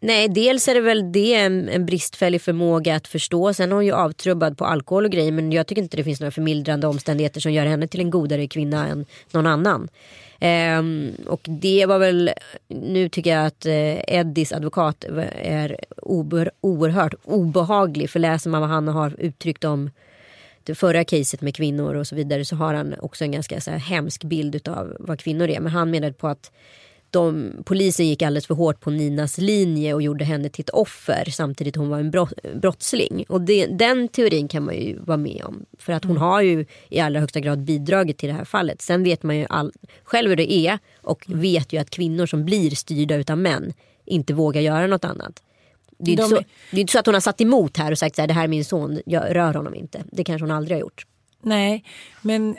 Nej, 0.00 0.28
dels 0.28 0.68
är 0.68 0.74
det 0.74 0.80
väl 0.80 1.12
det 1.12 1.34
en, 1.34 1.68
en 1.68 1.86
bristfällig 1.86 2.42
förmåga 2.42 2.96
att 2.96 3.08
förstå. 3.08 3.54
Sen 3.54 3.70
är 3.70 3.74
hon 3.74 3.86
ju 3.86 3.92
avtrubbad 3.92 4.58
på 4.58 4.64
alkohol 4.64 5.04
och 5.04 5.10
grejer. 5.10 5.32
Men 5.32 5.52
jag 5.52 5.66
tycker 5.66 5.82
inte 5.82 5.96
det 5.96 6.04
finns 6.04 6.20
några 6.20 6.30
förmildrande 6.30 6.86
omständigheter 6.86 7.40
som 7.40 7.52
gör 7.52 7.66
henne 7.66 7.88
till 7.88 8.00
en 8.00 8.10
godare 8.10 8.46
kvinna 8.46 8.88
än 8.88 9.06
någon 9.30 9.46
annan. 9.46 9.88
Um, 10.78 11.12
och 11.26 11.40
det 11.44 11.86
var 11.86 11.98
väl, 11.98 12.30
nu 12.68 13.08
tycker 13.08 13.30
jag 13.36 13.46
att 13.46 13.66
eh, 13.66 13.72
uh, 13.72 14.00
Eddies 14.08 14.52
advokat 14.52 15.04
är 15.42 15.76
ober, 15.96 16.50
oerhört 16.60 17.14
obehaglig. 17.24 18.10
För 18.10 18.18
läser 18.18 18.50
man 18.50 18.60
vad 18.60 18.70
han 18.70 18.88
har 18.88 19.14
uttryckt 19.18 19.64
om 19.64 19.90
det 20.66 20.74
förra 20.74 21.04
caset 21.04 21.40
med 21.40 21.54
kvinnor 21.54 21.94
och 21.94 22.06
så 22.06 22.14
vidare 22.14 22.44
så 22.44 22.56
har 22.56 22.74
han 22.74 22.94
också 23.00 23.24
en 23.24 23.32
ganska 23.32 23.60
så 23.60 23.70
här, 23.70 23.78
hemsk 23.78 24.24
bild 24.24 24.68
av 24.68 24.96
vad 25.00 25.20
kvinnor 25.20 25.48
är. 25.48 25.60
Men 25.60 25.72
han 25.72 25.90
menade 25.90 26.12
på 26.12 26.28
att 26.28 26.50
de, 27.12 27.52
polisen 27.64 28.08
gick 28.08 28.22
alldeles 28.22 28.46
för 28.46 28.54
hårt 28.54 28.80
på 28.80 28.90
Ninas 28.90 29.38
linje 29.38 29.94
och 29.94 30.02
gjorde 30.02 30.24
henne 30.24 30.48
till 30.48 30.62
ett 30.62 30.70
offer 30.70 31.24
samtidigt 31.30 31.76
hon 31.76 31.88
var 31.88 31.98
en 31.98 32.10
brottsling. 32.60 33.24
Och 33.28 33.40
det, 33.40 33.66
den 33.66 34.08
teorin 34.08 34.48
kan 34.48 34.64
man 34.64 34.74
ju 34.74 34.98
vara 34.98 35.16
med 35.16 35.42
om. 35.44 35.64
För 35.78 35.92
att 35.92 36.04
hon 36.04 36.16
mm. 36.16 36.22
har 36.22 36.42
ju 36.42 36.66
i 36.88 37.00
allra 37.00 37.20
högsta 37.20 37.40
grad 37.40 37.64
bidragit 37.64 38.18
till 38.18 38.28
det 38.28 38.34
här 38.34 38.44
fallet. 38.44 38.82
Sen 38.82 39.04
vet 39.04 39.22
man 39.22 39.36
ju 39.36 39.46
all, 39.48 39.72
själv 40.04 40.28
hur 40.28 40.36
det 40.36 40.52
är 40.52 40.78
och 40.96 41.24
vet 41.26 41.72
ju 41.72 41.78
att 41.78 41.90
kvinnor 41.90 42.26
som 42.26 42.44
blir 42.44 42.70
styrda 42.70 43.16
utav 43.16 43.38
män 43.38 43.72
inte 44.04 44.34
vågar 44.34 44.60
göra 44.60 44.86
något 44.86 45.04
annat. 45.04 45.42
Det 46.04 46.12
är, 46.12 46.16
de... 46.16 46.22
inte 46.22 46.36
så, 46.36 46.42
det 46.70 46.76
är 46.76 46.80
inte 46.80 46.92
så 46.92 46.98
att 46.98 47.06
hon 47.06 47.14
har 47.14 47.20
satt 47.20 47.40
emot 47.40 47.76
här 47.76 47.92
och 47.92 47.98
sagt 47.98 48.18
att 48.18 48.28
det 48.28 48.34
här 48.34 48.44
är 48.44 48.48
min 48.48 48.64
son, 48.64 49.00
jag 49.06 49.36
rör 49.36 49.54
honom 49.54 49.74
inte. 49.74 50.04
Det 50.12 50.24
kanske 50.24 50.44
hon 50.44 50.50
aldrig 50.50 50.76
har 50.76 50.80
gjort. 50.80 51.06
Nej, 51.42 51.84
men 52.22 52.56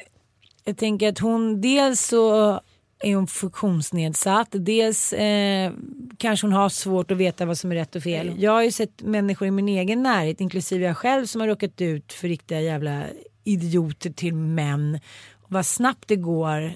jag 0.63 0.77
tänker 0.77 1.10
att 1.10 1.19
hon 1.19 1.62
dels 1.62 2.01
så 2.01 2.60
är 2.99 3.15
hon 3.15 3.27
funktionsnedsatt. 3.27 4.47
Dels 4.51 5.13
eh, 5.13 5.71
kanske 6.17 6.47
hon 6.47 6.53
har 6.53 6.69
svårt 6.69 7.12
att 7.12 7.17
veta 7.17 7.45
vad 7.45 7.58
som 7.58 7.71
är 7.71 7.75
rätt 7.75 7.95
och 7.95 8.03
fel. 8.03 8.27
Mm. 8.27 8.39
Jag 8.39 8.51
har 8.51 8.63
ju 8.63 8.71
sett 8.71 9.01
människor 9.01 9.47
i 9.47 9.51
min 9.51 9.69
egen 9.69 10.03
närhet, 10.03 10.41
inklusive 10.41 10.86
jag 10.86 10.97
själv, 10.97 11.25
som 11.25 11.41
har 11.41 11.47
råkat 11.47 11.82
ut 11.82 12.13
för 12.13 12.27
riktiga 12.27 12.62
jävla 12.62 13.03
idioter 13.43 14.10
till 14.10 14.34
män. 14.34 14.99
Och 15.34 15.51
vad 15.51 15.65
snabbt 15.65 16.08
det 16.08 16.15
går 16.15 16.73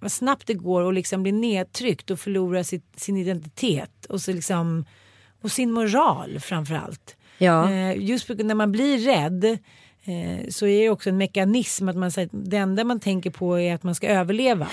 vad 0.00 0.12
snabbt 0.12 0.46
det 0.46 0.54
går 0.54 0.88
att 0.88 0.94
liksom 0.94 1.22
bli 1.22 1.32
nedtryckt 1.32 2.10
och 2.10 2.20
förlora 2.20 2.64
sitt, 2.64 3.00
sin 3.00 3.16
identitet. 3.16 4.06
Och 4.08 4.20
så 4.20 4.32
liksom 4.32 4.84
och 5.42 5.52
sin 5.52 5.72
moral 5.72 6.40
framförallt. 6.40 7.16
Ja. 7.38 7.70
Eh, 7.70 7.96
just 7.98 8.28
när 8.28 8.54
man 8.54 8.72
blir 8.72 8.98
rädd 8.98 9.44
eh, 10.04 10.48
så 10.48 10.66
är 10.66 10.82
det 10.82 10.90
också 10.90 11.08
en 11.08 11.16
mekanism 11.16 11.88
att 11.88 11.96
man 11.96 12.10
säger 12.10 12.28
det 12.32 12.56
enda 12.56 12.84
man 12.84 13.00
tänker 13.00 13.30
på 13.30 13.58
är 13.58 13.74
att 13.74 13.82
man 13.82 13.94
ska 13.94 14.08
överleva. 14.08 14.68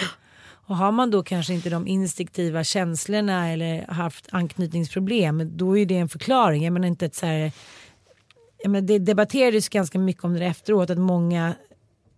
Och 0.67 0.77
har 0.77 0.91
man 0.91 1.11
då 1.11 1.23
kanske 1.23 1.53
inte 1.53 1.69
de 1.69 1.87
instinktiva 1.87 2.63
känslorna 2.63 3.49
eller 3.49 3.85
haft 3.87 4.27
anknytningsproblem 4.31 5.57
då 5.57 5.77
är 5.77 5.85
det 5.85 5.97
en 5.97 6.09
förklaring. 6.09 6.63
Jag 6.63 6.73
menar 6.73 6.87
inte 6.87 7.05
ett 7.05 7.15
så 7.15 7.25
här, 7.25 7.51
jag 8.63 8.71
menar, 8.71 8.87
det 8.87 8.99
debatterades 8.99 9.69
ganska 9.69 9.99
mycket 9.99 10.23
om 10.23 10.33
det 10.33 10.45
efteråt 10.45 10.89
att 10.89 10.97
många 10.97 11.53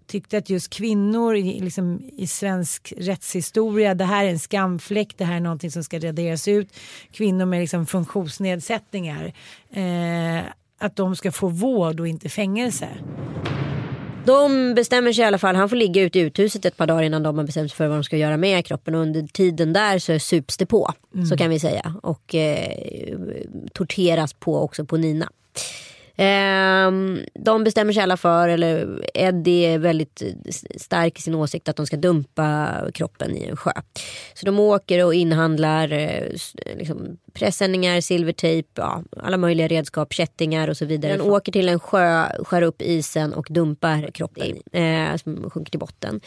tyckte 0.09 0.37
att 0.37 0.49
just 0.49 0.69
kvinnor 0.69 1.35
i, 1.35 1.59
liksom, 1.59 2.09
i 2.17 2.27
svensk 2.27 2.93
rättshistoria, 2.97 3.95
det 3.95 4.05
här 4.05 4.25
är 4.25 4.29
en 4.29 4.39
skamfläck, 4.39 5.17
det 5.17 5.25
här 5.25 5.35
är 5.35 5.39
någonting 5.39 5.71
som 5.71 5.83
ska 5.83 5.99
raderas 5.99 6.47
ut. 6.47 6.67
Kvinnor 7.11 7.45
med 7.45 7.59
liksom, 7.59 7.85
funktionsnedsättningar, 7.85 9.33
eh, 9.73 10.39
att 10.79 10.95
de 10.95 11.15
ska 11.15 11.31
få 11.31 11.47
vård 11.47 11.99
och 11.99 12.07
inte 12.07 12.29
fängelse. 12.29 12.87
De 14.25 14.73
bestämmer 14.75 15.13
sig 15.13 15.23
i 15.23 15.25
alla 15.25 15.37
fall, 15.37 15.55
han 15.55 15.69
får 15.69 15.75
ligga 15.75 16.01
ute 16.01 16.19
i 16.19 16.21
uthuset 16.21 16.65
ett 16.65 16.77
par 16.77 16.87
dagar 16.87 17.03
innan 17.03 17.23
de 17.23 17.37
har 17.37 17.45
bestämt 17.45 17.71
sig 17.71 17.77
för 17.77 17.87
vad 17.87 17.97
de 17.97 18.03
ska 18.03 18.17
göra 18.17 18.37
med 18.37 18.65
kroppen 18.65 18.95
och 18.95 19.01
under 19.01 19.21
tiden 19.21 19.73
där 19.73 19.99
så 19.99 20.19
sups 20.19 20.57
det 20.57 20.65
på. 20.65 20.93
Mm. 21.13 21.25
Så 21.25 21.37
kan 21.37 21.49
vi 21.49 21.59
säga 21.59 21.93
och 22.03 22.35
eh, 22.35 23.17
torteras 23.73 24.33
på 24.33 24.59
också 24.59 24.85
på 24.85 24.97
Nina. 24.97 25.29
Ehm, 26.21 27.19
de 27.33 27.63
bestämmer 27.63 27.93
sig 27.93 28.03
alla 28.03 28.17
för, 28.17 28.49
eller 28.49 28.99
Eddie 29.13 29.65
är 29.65 29.77
väldigt 29.77 30.21
stark 30.77 31.19
i 31.19 31.21
sin 31.21 31.35
åsikt 31.35 31.69
att 31.69 31.75
de 31.75 31.85
ska 31.85 31.97
dumpa 31.97 32.75
kroppen 32.93 33.37
i 33.37 33.43
en 33.43 33.57
sjö. 33.57 33.71
Så 34.33 34.45
de 34.45 34.59
åker 34.59 35.05
och 35.05 35.13
inhandlar 35.13 35.91
eh, 35.91 36.23
liksom, 36.75 37.17
pressändningar, 37.33 38.01
silvertejp, 38.01 38.69
ja, 38.75 39.03
alla 39.17 39.37
möjliga 39.37 39.67
redskap, 39.67 40.13
kättingar 40.13 40.67
och 40.67 40.77
så 40.77 40.85
vidare. 40.85 41.17
De 41.17 41.29
åker 41.29 41.51
till 41.51 41.69
en 41.69 41.79
sjö, 41.79 42.25
skär 42.43 42.61
upp 42.61 42.81
isen 42.81 43.33
och 43.33 43.47
dumpar 43.49 44.11
kroppen 44.11 44.57
eh, 44.71 45.15
som 45.15 45.49
sjunker 45.49 45.71
till 45.71 45.79
botten. 45.79 46.21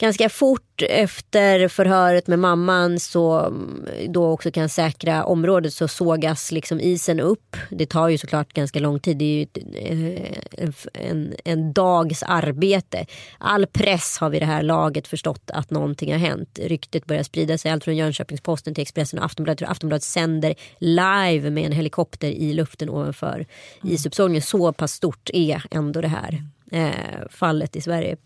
Ganska 0.00 0.28
fort 0.28 0.82
efter 0.88 1.68
förhöret 1.68 2.26
med 2.26 2.38
mamman 2.38 3.00
så 3.00 3.38
mm, 3.38 3.86
då 4.08 4.30
också 4.30 4.50
kan 4.50 4.68
säkra 4.68 5.24
området 5.24 5.72
så 5.74 5.88
sågas 5.88 6.52
liksom 6.52 6.80
isen 6.80 7.20
upp. 7.20 7.56
Det 7.70 7.86
tar 7.86 8.08
ju 8.08 8.18
såklart 8.18 8.52
ganska 8.52 8.78
lång 8.78 9.00
tid. 9.00 9.18
Det 9.18 9.24
är 9.24 9.36
ju 9.36 10.14
eh, 10.14 10.38
en, 10.52 10.74
en, 10.92 11.34
en 11.44 11.72
dags 11.72 12.22
arbete. 12.22 13.06
All 13.38 13.66
press 13.66 14.18
har 14.18 14.30
vid 14.30 14.42
det 14.42 14.46
här 14.46 14.62
laget 14.62 15.08
förstått 15.08 15.50
att 15.54 15.70
någonting 15.70 16.12
har 16.12 16.18
hänt. 16.18 16.58
Ryktet 16.62 17.06
börjar 17.06 17.22
sprida 17.22 17.58
sig. 17.58 17.72
Allt 17.72 17.84
från 17.84 17.96
Jönköpings-Posten 17.96 18.74
till 18.74 18.82
Expressen 18.82 19.18
och 19.18 19.24
Aftonbladet. 19.24 19.68
Aftonbladet 19.68 20.02
sänder 20.02 20.54
live 20.78 21.50
med 21.50 21.66
en 21.66 21.72
helikopter 21.72 22.30
i 22.30 22.52
luften 22.52 22.90
ovanför 22.90 23.46
isuppsågningen. 23.84 24.42
Så 24.42 24.72
pass 24.72 24.92
stort 24.92 25.30
är 25.32 25.62
ändå 25.70 26.00
det 26.00 26.08
här 26.08 26.42
eh, 26.72 27.28
fallet 27.30 27.76
i 27.76 27.80
Sverige. 27.80 28.16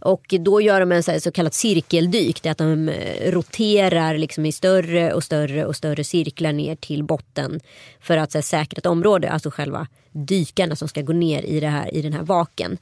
Och 0.00 0.34
då 0.40 0.60
gör 0.60 0.80
de 0.80 0.92
en 0.92 1.02
så, 1.02 1.10
här 1.10 1.18
så 1.18 1.32
kallat 1.32 1.54
cirkeldyk. 1.54 2.42
Det 2.42 2.48
är 2.48 2.50
att 2.50 2.58
de 2.58 2.88
eh, 2.88 3.30
roterar 3.30 4.18
liksom 4.18 4.46
i 4.46 4.52
större 4.52 5.12
och 5.12 5.24
större 5.24 5.66
och 5.66 5.76
större 5.76 6.04
cirklar 6.04 6.52
ner 6.52 6.76
till 6.76 7.04
botten. 7.04 7.60
För 8.00 8.16
att 8.16 8.34
här, 8.34 8.42
säkra 8.42 8.78
ett 8.78 8.86
område, 8.86 9.30
alltså 9.30 9.50
själva 9.50 9.86
dykarna 10.12 10.76
som 10.76 10.88
ska 10.88 11.02
gå 11.02 11.12
ner 11.12 11.42
i, 11.42 11.60
det 11.60 11.68
här, 11.68 11.94
i 11.94 12.02
den 12.02 12.12
här 12.12 12.22
vaken. 12.22 12.78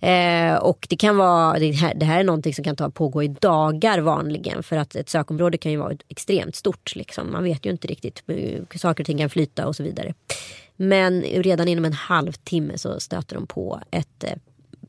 Eh, 0.00 0.54
och 0.54 0.86
det 0.90 0.96
kan 0.96 1.16
vara, 1.16 1.58
det 1.58 1.70
här, 1.70 1.94
det 1.94 2.06
här 2.06 2.20
är 2.20 2.24
någonting 2.24 2.54
som 2.54 2.64
kan 2.64 2.76
ta, 2.76 2.90
pågå 2.90 3.22
i 3.22 3.28
dagar 3.28 3.98
vanligen. 3.98 4.62
För 4.62 4.76
att 4.76 4.96
ett 4.96 5.08
sökområde 5.08 5.58
kan 5.58 5.72
ju 5.72 5.78
vara 5.78 5.96
extremt 6.08 6.56
stort. 6.56 6.96
Liksom. 6.96 7.32
Man 7.32 7.44
vet 7.44 7.66
ju 7.66 7.70
inte 7.70 7.88
riktigt, 7.88 8.22
saker 8.76 9.02
och 9.02 9.06
ting 9.06 9.18
kan 9.18 9.30
flyta 9.30 9.66
och 9.66 9.76
så 9.76 9.82
vidare. 9.82 10.14
Men 10.76 11.22
redan 11.22 11.68
inom 11.68 11.84
en 11.84 11.92
halvtimme 11.92 12.78
så 12.78 13.00
stöter 13.00 13.34
de 13.34 13.46
på 13.46 13.80
ett 13.90 14.24
eh, 14.24 14.32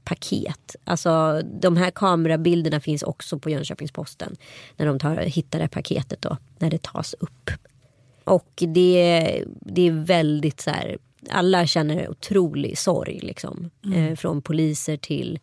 paket. 0.04 0.76
Alltså 0.84 1.42
de 1.62 1.78
här 1.78 1.92
kamerabilderna 1.92 2.80
finns 2.80 3.04
också 3.04 3.40
på 3.40 3.50
Jönköpings-Posten. 3.50 4.36
När 4.78 4.86
de 4.86 5.00
tar, 5.00 5.16
hittar 5.16 5.60
det 5.60 5.64
här 5.64 5.70
paketet 5.70 6.22
då, 6.22 6.38
när 6.60 6.70
det 6.70 6.82
tas 6.82 7.16
upp. 7.20 7.50
Och 8.24 8.52
det, 8.56 9.44
det 9.46 9.88
är 9.88 9.92
väldigt 9.92 10.62
så 10.62 10.70
här, 10.70 10.98
alla 11.30 11.68
känner 11.68 12.10
otrolig 12.10 12.78
sorg 12.78 13.20
liksom. 13.20 13.70
Mm. 13.86 14.08
Eh, 14.08 14.16
från 14.16 14.42
poliser 14.42 14.98
till, 14.98 15.40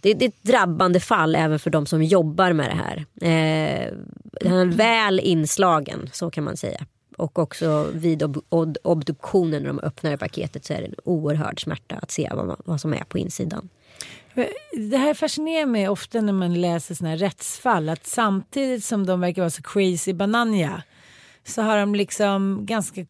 det, 0.00 0.14
det 0.14 0.24
är 0.24 0.28
ett 0.28 0.42
drabbande 0.42 1.00
fall 1.00 1.34
även 1.34 1.58
för 1.58 1.70
de 1.70 1.86
som 1.86 2.02
jobbar 2.02 2.52
med 2.52 2.70
det 2.70 2.74
här. 2.74 2.96
Eh, 3.20 3.92
den 4.40 4.52
är 4.52 4.64
väl 4.64 5.20
inslagen, 5.20 6.10
så 6.12 6.30
kan 6.30 6.44
man 6.44 6.56
säga. 6.56 6.86
Och 7.16 7.38
också 7.38 7.90
vid 7.92 8.22
ob- 8.22 8.44
ob- 8.48 8.76
obduktionen 8.82 9.62
när 9.62 9.68
de 9.68 9.78
öppnar 9.78 10.16
paketet 10.16 10.64
så 10.64 10.72
är 10.72 10.80
det 10.80 10.86
en 10.86 10.94
oerhörd 11.04 11.62
smärta 11.62 11.96
att 11.96 12.10
se 12.10 12.30
vad, 12.34 12.46
man, 12.46 12.56
vad 12.64 12.80
som 12.80 12.94
är 12.94 13.04
på 13.04 13.18
insidan. 13.18 13.68
Det 14.90 14.96
här 14.96 15.14
fascinerar 15.14 15.66
mig 15.66 15.88
ofta 15.88 16.20
när 16.20 16.32
man 16.32 16.60
läser 16.60 16.94
såna 16.94 17.10
här 17.10 17.16
rättsfall. 17.16 17.88
Att 17.88 18.06
samtidigt 18.06 18.84
som 18.84 19.06
de 19.06 19.20
verkar 19.20 19.42
vara 19.42 19.50
så 19.50 19.62
crazy 19.62 20.12
bananja 20.12 20.82
så 21.44 21.62
har 21.62 21.78
de 21.78 21.94
liksom 21.94 22.60
ganska 22.66 23.06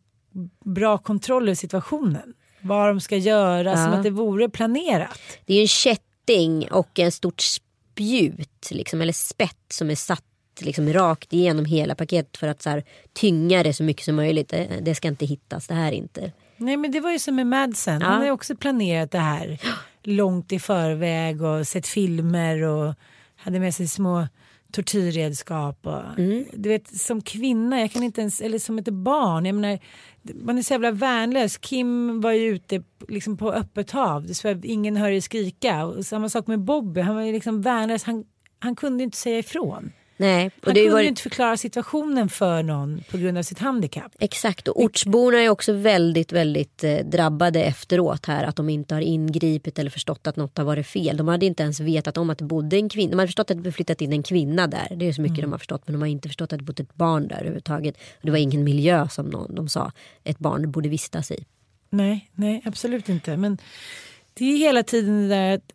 bra 0.64 0.98
kontroll 0.98 1.42
över 1.42 1.54
situationen. 1.54 2.34
Vad 2.60 2.88
de 2.88 3.00
ska 3.00 3.16
göra, 3.16 3.70
Ja. 3.70 3.76
som 3.76 3.92
att 3.92 4.02
det 4.02 4.10
vore 4.10 4.48
planerat. 4.48 5.20
Det 5.44 5.54
är 5.54 5.60
en 5.60 5.68
kätting 5.68 6.68
och 6.70 6.98
en 6.98 7.12
stort 7.12 7.40
spjut 7.40 8.68
liksom, 8.70 9.00
eller 9.02 9.12
spett 9.12 9.64
som 9.68 9.90
är 9.90 9.94
satt 9.94 10.22
liksom, 10.60 10.92
rakt 10.92 11.32
igenom 11.32 11.64
hela 11.64 11.94
paketet 11.94 12.36
för 12.36 12.48
att 12.48 12.62
så 12.62 12.70
här, 12.70 12.84
tynga 13.12 13.62
det 13.62 13.72
så 13.74 13.82
mycket 13.82 14.04
som 14.04 14.16
möjligt. 14.16 14.48
Det, 14.48 14.68
det 14.82 14.94
ska 14.94 15.08
inte 15.08 15.26
hittas, 15.26 15.66
det 15.66 15.74
här 15.74 15.92
inte. 15.92 16.32
Nej 16.56 16.76
men 16.76 16.90
det 16.90 17.00
var 17.00 17.12
ju 17.12 17.18
som 17.18 17.34
med 17.36 17.46
Madsen. 17.46 18.00
Ja. 18.00 18.06
Han 18.06 18.18
har 18.18 18.24
ju 18.24 18.30
också 18.30 18.56
planerat 18.56 19.10
det 19.10 19.18
här 19.18 19.60
långt 20.02 20.52
i 20.52 20.58
förväg 20.58 21.42
och 21.42 21.66
sett 21.66 21.86
filmer 21.86 22.62
och 22.62 22.94
hade 23.36 23.60
med 23.60 23.74
sig 23.74 23.88
små 23.88 24.26
tortyrredskap. 24.72 25.86
Och, 25.86 26.18
Mm. 26.18 26.44
Du 26.52 26.68
vet 26.68 27.00
som 27.00 27.22
kvinna, 27.22 27.80
jag 27.80 27.90
kan 27.90 28.02
inte 28.02 28.20
ens, 28.20 28.40
eller 28.40 28.58
som 28.58 28.78
ett 28.78 28.88
barn. 28.88 29.46
Jag 29.46 29.54
menar, 29.54 29.78
man 30.34 30.58
är 30.58 30.62
så 30.62 30.74
jävla 30.74 30.90
värnlös. 30.90 31.58
Kim 31.58 32.20
var 32.20 32.32
ju 32.32 32.46
ute 32.48 32.82
liksom 33.08 33.36
på 33.36 33.52
öppet 33.52 33.90
hav. 33.90 34.26
Det 34.26 34.34
så 34.34 34.60
ingen 34.62 34.96
hör 34.96 35.08
ju 35.08 35.20
skrika. 35.20 35.84
Och 35.84 36.06
samma 36.06 36.28
sak 36.28 36.46
med 36.46 36.60
Bobby, 36.60 37.00
han 37.00 37.14
var 37.14 37.22
ju 37.22 37.32
liksom 37.32 37.62
värnlös. 37.62 38.04
Han, 38.04 38.24
han 38.58 38.76
kunde 38.76 39.04
inte 39.04 39.16
säga 39.16 39.38
ifrån. 39.38 39.92
Nej, 40.16 40.50
Han 40.62 40.74
kunde 40.74 41.02
ju 41.02 41.08
inte 41.08 41.22
förklara 41.22 41.56
situationen 41.56 42.28
för 42.28 42.62
någon 42.62 43.02
på 43.10 43.18
grund 43.18 43.38
av 43.38 43.42
sitt 43.42 43.58
handikapp. 43.58 44.12
Exakt 44.18 44.68
och 44.68 44.80
ortsborna 44.80 45.38
är 45.38 45.48
också 45.48 45.72
väldigt 45.72 46.32
väldigt 46.32 46.84
eh, 46.84 46.96
drabbade 46.96 47.62
efteråt 47.62 48.26
här 48.26 48.44
att 48.44 48.56
de 48.56 48.68
inte 48.68 48.94
har 48.94 49.02
ingripit 49.02 49.78
eller 49.78 49.90
förstått 49.90 50.26
att 50.26 50.36
något 50.36 50.58
har 50.58 50.64
varit 50.64 50.86
fel. 50.86 51.16
De 51.16 51.28
hade 51.28 51.46
inte 51.46 51.62
ens 51.62 51.80
vetat 51.80 52.16
om 52.16 52.30
att 52.30 52.38
det 52.38 52.44
bodde 52.44 52.76
en 52.76 52.88
kvinna. 52.88 53.10
De 53.10 53.18
hade 53.18 53.28
förstått 53.28 53.50
att 53.50 53.64
det 53.64 53.72
flyttat 53.72 54.00
in 54.00 54.12
en 54.12 54.22
kvinna 54.22 54.66
där. 54.66 54.96
Det 54.96 55.08
är 55.08 55.12
så 55.12 55.22
mycket 55.22 55.42
de 55.42 55.52
har 55.52 55.58
förstått 55.58 55.82
men 55.86 55.92
de 55.92 56.02
har 56.02 56.08
inte 56.08 56.28
förstått 56.28 56.52
att 56.52 56.58
det 56.58 56.64
bodde 56.64 56.82
ett 56.82 56.94
barn 56.94 57.28
där 57.28 57.36
överhuvudtaget. 57.36 57.96
Och 57.96 58.22
det 58.22 58.30
var 58.30 58.38
ingen 58.38 58.64
miljö 58.64 59.08
som 59.08 59.26
någon, 59.26 59.54
de 59.54 59.68
sa 59.68 59.92
ett 60.24 60.38
barn 60.38 60.70
borde 60.70 60.88
vistas 60.88 61.30
i. 61.30 61.44
Nej, 61.90 62.30
nej 62.34 62.62
absolut 62.64 63.08
inte. 63.08 63.36
Men 63.36 63.58
det 64.34 64.44
är 64.44 64.58
hela 64.58 64.82
tiden 64.82 65.22
det 65.22 65.28
där 65.28 65.54
att, 65.54 65.72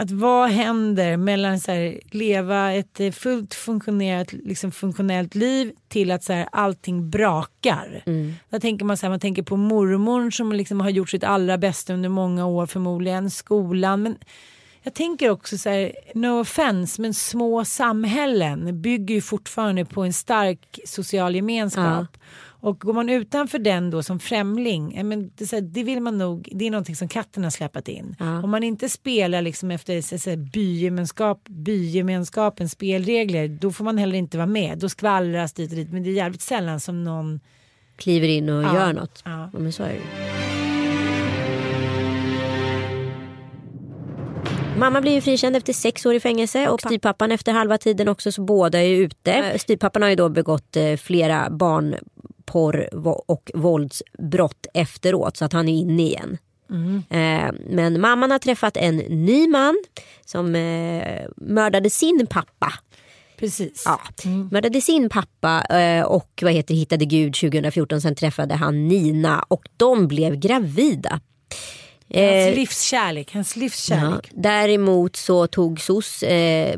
att 0.00 0.10
vad 0.10 0.50
händer 0.50 1.16
mellan 1.16 1.60
så 1.60 1.72
här, 1.72 2.00
leva 2.10 2.72
ett 2.72 3.00
eh, 3.00 3.10
fullt 3.10 3.54
funktionerat, 3.54 4.32
liksom 4.32 4.72
funktionellt 4.72 5.34
liv 5.34 5.72
till 5.88 6.10
att 6.10 6.24
så 6.24 6.32
här, 6.32 6.48
allting 6.52 7.10
brakar. 7.10 8.02
Där 8.50 8.58
tänker 8.58 8.84
man, 8.84 8.96
så 8.96 9.06
här, 9.06 9.10
man 9.10 9.20
tänker 9.20 9.42
på 9.42 9.56
mormor 9.56 10.30
som 10.30 10.52
liksom 10.52 10.80
har 10.80 10.90
gjort 10.90 11.10
sitt 11.10 11.24
allra 11.24 11.58
bästa 11.58 11.94
under 11.94 12.08
många 12.08 12.46
år 12.46 12.66
förmodligen, 12.66 13.30
skolan. 13.30 14.02
Men 14.02 14.16
jag 14.82 14.94
tänker 14.94 15.30
också 15.30 15.58
så 15.58 15.70
här, 15.70 15.92
no 16.14 16.40
offense, 16.40 17.02
men 17.02 17.14
små 17.14 17.64
samhällen 17.64 18.82
bygger 18.82 19.14
ju 19.14 19.20
fortfarande 19.20 19.84
på 19.84 20.02
en 20.02 20.12
stark 20.12 20.78
social 20.84 21.34
gemenskap. 21.34 22.16
Och 22.60 22.80
går 22.80 22.92
man 22.92 23.08
utanför 23.08 23.58
den 23.58 23.90
då 23.90 24.02
som 24.02 24.20
främling, 24.20 24.94
ja, 24.96 25.02
men 25.04 25.30
det, 25.34 25.44
är 25.44 25.46
så 25.46 25.56
här, 25.56 25.62
det 25.62 25.82
vill 25.82 26.00
man 26.00 26.18
nog, 26.18 26.48
det 26.52 26.66
är 26.66 26.70
någonting 26.70 26.96
som 26.96 27.08
katten 27.08 27.44
har 27.44 27.50
släpat 27.50 27.88
in. 27.88 28.16
Om 28.44 28.50
man 28.50 28.62
inte 28.62 28.88
spelar 28.88 29.42
liksom 29.42 29.70
efter 29.70 30.18
så, 30.18 30.36
bygemenskap, 30.36 31.48
bygemenskapens 31.48 32.72
spelregler, 32.72 33.48
då 33.48 33.70
får 33.70 33.84
man 33.84 33.98
heller 33.98 34.18
inte 34.18 34.36
vara 34.38 34.46
med. 34.46 34.78
Då 34.78 34.88
skvallras 34.88 35.52
dit 35.52 35.70
och 35.70 35.76
dit, 35.76 35.92
men 35.92 36.02
det 36.02 36.10
är 36.10 36.14
jävligt 36.14 36.42
sällan 36.42 36.80
som 36.80 37.04
någon 37.04 37.40
Kliver 37.96 38.28
in 38.28 38.48
och 38.48 38.62
Ja, 38.62 38.74
gör 38.74 38.92
något. 38.92 39.22
ja. 39.24 39.50
men 39.52 39.72
så 39.72 39.82
är 39.82 39.88
det. 39.88 40.00
Mamma 44.78 45.00
blir 45.00 45.12
ju 45.12 45.20
frikänd 45.20 45.56
efter 45.56 45.72
sex 45.72 46.06
år 46.06 46.14
i 46.14 46.20
fängelse 46.20 46.68
och 46.68 46.80
styvpappan 46.80 47.32
efter 47.32 47.52
halva 47.52 47.78
tiden 47.78 48.08
också 48.08 48.32
så 48.32 48.42
båda 48.42 48.82
är 48.82 48.88
ute. 48.90 49.58
Styvpappan 49.58 50.02
har 50.02 50.08
ju 50.08 50.16
då 50.16 50.28
begått 50.28 50.76
eh, 50.76 50.96
flera 50.96 51.50
barnporr 51.50 52.17
vo- 52.92 53.22
och 53.26 53.50
våldsbrott 53.54 54.66
efteråt 54.74 55.36
så 55.36 55.44
att 55.44 55.52
han 55.52 55.68
är 55.68 55.72
inne 55.80 56.02
igen. 56.02 56.38
Eh, 57.10 57.52
Men 57.70 58.00
mamman 58.00 58.30
har 58.30 58.38
träffat 58.38 58.76
en 58.76 58.96
ny 58.96 59.48
man 59.48 59.82
som 60.24 60.54
eh, 60.54 61.24
mördade 61.36 61.90
sin 61.90 62.26
pappa. 62.30 62.72
Precis. 63.38 63.82
Ja, 63.86 64.00
mördade 64.50 64.80
sin 64.80 65.08
pappa 65.08 65.76
eh, 65.80 66.02
och 66.04 66.40
vad 66.42 66.52
heter 66.52 66.74
hittade 66.74 67.04
Gud 67.04 67.34
2014. 67.34 68.00
Sen 68.00 68.14
träffade 68.14 68.54
han 68.54 68.88
Nina 68.88 69.44
och 69.48 69.68
de 69.76 70.08
blev 70.08 70.36
gravida. 70.36 71.20
Hans 72.14 72.56
livskärlek, 72.56 73.34
hans 73.34 73.56
Ja, 73.56 73.60
livskärlek. 73.60 74.30
däremot 74.34 75.16
så 75.16 75.46
tog 75.46 75.80
SOS 75.80 76.24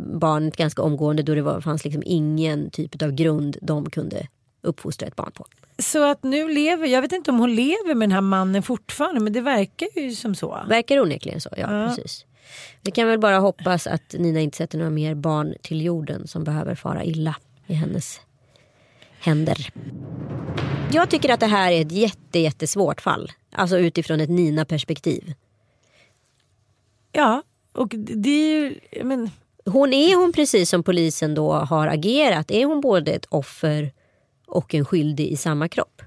barnet 0.00 0.56
ganska 0.56 0.82
omgående 0.82 1.22
då 1.22 1.34
det 1.34 1.42
var, 1.42 1.60
fanns 1.60 1.84
liksom 1.84 2.02
ingen 2.06 2.70
typ 2.70 3.02
av 3.02 3.12
grund 3.12 3.56
de 3.62 3.90
kunde 3.90 4.26
uppfostra 4.62 5.08
ett 5.08 5.16
barn 5.16 5.30
på. 5.34 5.46
Så 5.78 6.10
att 6.10 6.22
nu 6.22 6.48
lever, 6.48 6.86
jag 6.86 7.02
vet 7.02 7.12
inte 7.12 7.30
om 7.30 7.38
hon 7.38 7.54
lever 7.54 7.94
med 7.94 8.08
den 8.08 8.12
här 8.14 8.20
mannen 8.20 8.62
fortfarande 8.62 9.20
men 9.20 9.32
det 9.32 9.40
verkar 9.40 9.88
ju 9.96 10.12
som 10.14 10.34
så. 10.34 10.60
Verkar 10.68 11.00
onekligen 11.00 11.40
så, 11.40 11.48
ja, 11.56 11.80
Ja. 11.82 11.88
precis. 11.88 12.26
Vi 12.82 12.90
kan 12.90 13.08
väl 13.08 13.18
bara 13.18 13.38
hoppas 13.38 13.86
att 13.86 14.14
Nina 14.18 14.40
inte 14.40 14.56
sätter 14.56 14.78
några 14.78 14.90
mer 14.90 15.14
barn 15.14 15.54
till 15.62 15.82
jorden 15.84 16.26
som 16.26 16.44
behöver 16.44 16.74
fara 16.74 17.04
illa 17.04 17.36
i 17.66 17.74
hennes 17.74 18.20
händer. 19.20 19.72
Jag 20.92 21.10
tycker 21.10 21.32
att 21.32 21.40
det 21.40 21.46
här 21.46 21.72
är 21.72 21.80
ett 21.80 21.92
jätte, 21.92 22.38
jättesvårt 22.38 23.00
fall. 23.00 23.32
Alltså 23.52 23.78
utifrån 23.78 24.20
ett 24.20 24.30
Nina-perspektiv. 24.30 25.34
Ja, 27.12 27.42
och 27.72 27.88
det 27.96 28.30
är 28.30 28.60
ju, 28.64 28.80
men 29.04 29.30
Hon 29.64 29.92
är 29.92 30.16
hon 30.16 30.32
precis 30.32 30.70
som 30.70 30.82
polisen 30.82 31.34
då 31.34 31.52
har 31.52 31.86
agerat. 31.86 32.50
Är 32.50 32.64
hon 32.64 32.80
både 32.80 33.12
ett 33.12 33.26
offer 33.28 33.92
och 34.50 34.74
en 34.74 34.84
skyldig 34.84 35.28
i 35.28 35.36
samma 35.36 35.68
kropp? 35.68 36.02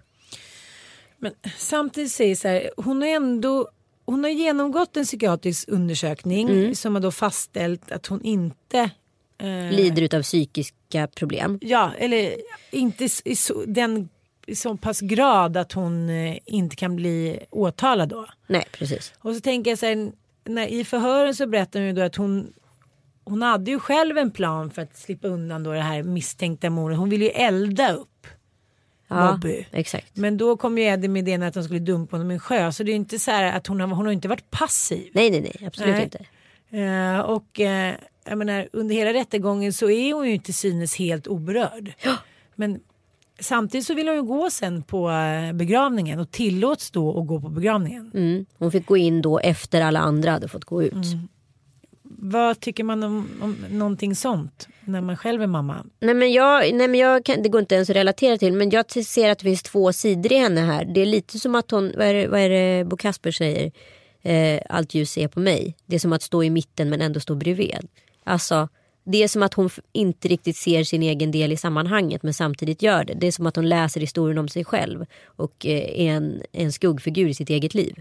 Men 1.17 1.33
samtidigt 1.57 2.11
säger 2.11 2.35
så 2.35 2.47
här, 2.47 2.71
hon 2.77 3.01
har 3.01 3.09
ändå 3.09 3.69
hon 4.05 4.23
har 4.23 4.31
genomgått 4.31 4.97
en 4.97 5.03
psykiatrisk 5.03 5.69
undersökning 5.69 6.49
Mm. 6.49 6.75
som 6.75 6.95
har 6.95 7.01
då 7.01 7.11
fastställt 7.11 7.91
att 7.91 8.07
hon 8.07 8.21
inte 8.23 8.89
eh, 9.37 9.71
Lider 9.71 10.15
av 10.15 10.21
psykiska 10.21 11.07
problem. 11.07 11.59
Ja, 11.61 11.91
eller 11.97 12.35
inte 12.71 13.09
i 13.25 13.35
så, 13.35 13.63
den 13.67 14.09
i 14.45 14.55
så 14.55 14.77
pass 14.77 14.99
grad 14.99 15.57
att 15.57 15.71
hon 15.71 16.09
eh, 16.09 16.37
inte 16.45 16.75
kan 16.75 16.95
bli 16.95 17.39
åtalad 17.49 18.09
då. 18.09 18.27
Nej 18.47 18.65
precis. 18.71 19.13
Och 19.19 19.35
så 19.35 19.41
tänker 19.41 19.71
jag 19.71 19.79
så 19.79 19.85
här, 19.85 20.11
när, 20.43 20.67
i 20.67 20.83
förhören 20.85 21.35
så 21.35 21.47
berättar 21.47 21.79
hon 21.79 21.87
ju 21.87 21.93
då 21.93 22.01
att 22.01 22.15
hon 22.15 22.53
hon 23.25 23.41
hade 23.41 23.71
ju 23.71 23.79
själv 23.79 24.17
en 24.17 24.31
plan 24.31 24.69
för 24.69 24.81
att 24.81 24.97
slippa 24.97 25.27
undan 25.27 25.63
då 25.63 25.71
det 25.73 25.81
här 25.81 26.03
misstänkta 26.03 26.69
mordet. 26.69 26.97
Hon 26.97 27.09
ville 27.09 27.25
ju 27.25 27.31
elda 27.31 27.93
upp 27.93 28.27
Ja, 29.07 29.31
Bobby. 29.31 29.65
exakt. 29.71 30.17
Men 30.17 30.37
då 30.37 30.57
kom 30.57 30.77
ju 30.77 30.83
Eddie 30.83 31.07
med 31.07 31.19
idén 31.19 31.43
att 31.43 31.53
de 31.53 31.63
skulle 31.63 31.79
dumpa 31.79 32.15
honom 32.15 32.31
i 32.31 32.33
en 32.33 32.39
sjö. 32.39 32.71
Så 32.71 32.83
det 32.83 32.91
är 32.91 32.95
inte 32.95 33.19
så 33.19 33.31
här 33.31 33.57
att 33.57 33.67
hon 33.67 33.79
har, 33.79 33.87
hon 33.87 34.05
har 34.05 34.13
inte 34.13 34.27
varit 34.27 34.51
passiv. 34.51 35.09
Nej 35.13 35.31
nej 35.31 35.41
nej 35.41 35.67
absolut 35.67 35.93
Nej. 35.95 36.03
inte. 36.03 36.25
Eh, 36.77 37.19
och 37.19 37.59
eh, 37.59 37.95
jag 38.25 38.37
menar, 38.37 38.69
under 38.73 38.95
hela 38.95 39.13
rättegången 39.13 39.73
så 39.73 39.89
är 39.89 40.13
hon 40.13 40.27
ju 40.27 40.33
inte 40.33 40.53
synes 40.53 40.95
helt 40.95 41.27
oberörd. 41.27 41.93
Men 42.55 42.79
samtidigt 43.39 43.87
så 43.87 43.93
vill 43.93 44.07
hon 44.07 44.15
ju 44.17 44.23
gå 44.23 44.49
sen 44.49 44.83
på 44.83 45.09
eh, 45.11 45.53
begravningen 45.53 46.19
och 46.19 46.31
tillåts 46.31 46.91
då 46.91 47.19
att 47.21 47.27
gå 47.27 47.41
på 47.41 47.49
begravningen. 47.49 48.11
Mm. 48.13 48.45
Hon 48.57 48.71
fick 48.71 48.85
gå 48.85 48.97
in 48.97 49.21
då 49.21 49.39
efter 49.39 49.81
alla 49.81 49.99
andra 49.99 50.31
hade 50.31 50.47
fått 50.47 50.65
gå 50.65 50.83
ut. 50.83 50.93
Mm. 50.93 51.27
Vad 52.17 52.59
tycker 52.59 52.83
man 52.83 53.03
om, 53.03 53.29
om 53.41 53.65
någonting 53.69 54.15
sånt 54.15 54.67
när 54.85 55.01
man 55.01 55.17
själv 55.17 55.41
är 55.41 55.47
mamma? 55.47 55.85
Nej 55.99 56.13
men, 56.13 56.31
jag, 56.31 56.73
nej 56.73 56.87
men 56.87 56.99
jag 56.99 57.25
kan, 57.25 57.43
det 57.43 57.49
går 57.49 57.61
inte 57.61 57.75
ens 57.75 57.89
att 57.89 57.95
relatera 57.95 58.37
till 58.37 58.53
men 58.53 58.69
jag 58.69 58.91
ser 58.91 59.29
att 59.29 59.39
det 59.39 59.43
finns 59.43 59.63
två 59.63 59.93
sidor 59.93 60.31
i 60.31 60.37
henne 60.37 60.61
här. 60.61 60.85
Det 60.85 61.01
är 61.01 61.05
lite 61.05 61.39
som 61.39 61.55
att 61.55 61.71
hon, 61.71 61.93
vad 61.97 62.07
är 62.07 62.13
det, 62.13 62.27
vad 62.27 62.39
är 62.39 62.49
det 62.49 62.85
Bo 62.85 62.97
Kasper 62.97 63.31
säger? 63.31 63.71
Eh, 64.21 64.61
allt 64.69 64.93
ljus 64.93 65.17
är 65.17 65.27
på 65.27 65.39
mig. 65.39 65.75
Det 65.85 65.95
är 65.95 65.99
som 65.99 66.13
att 66.13 66.21
stå 66.21 66.43
i 66.43 66.49
mitten 66.49 66.89
men 66.89 67.01
ändå 67.01 67.19
stå 67.19 67.35
bredvid. 67.35 67.87
Alltså 68.23 68.67
det 69.03 69.23
är 69.23 69.27
som 69.27 69.43
att 69.43 69.53
hon 69.53 69.69
inte 69.91 70.27
riktigt 70.27 70.57
ser 70.57 70.83
sin 70.83 71.03
egen 71.03 71.31
del 71.31 71.51
i 71.51 71.57
sammanhanget 71.57 72.23
men 72.23 72.33
samtidigt 72.33 72.81
gör 72.81 73.03
det. 73.03 73.13
Det 73.13 73.27
är 73.27 73.31
som 73.31 73.45
att 73.45 73.55
hon 73.55 73.69
läser 73.69 74.01
historien 74.01 74.37
om 74.37 74.47
sig 74.47 74.65
själv 74.65 75.05
och 75.25 75.65
eh, 75.65 76.01
är 76.01 76.11
en, 76.11 76.41
en 76.51 76.71
skuggfigur 76.71 77.27
i 77.27 77.33
sitt 77.33 77.49
eget 77.49 77.73
liv. 77.73 77.95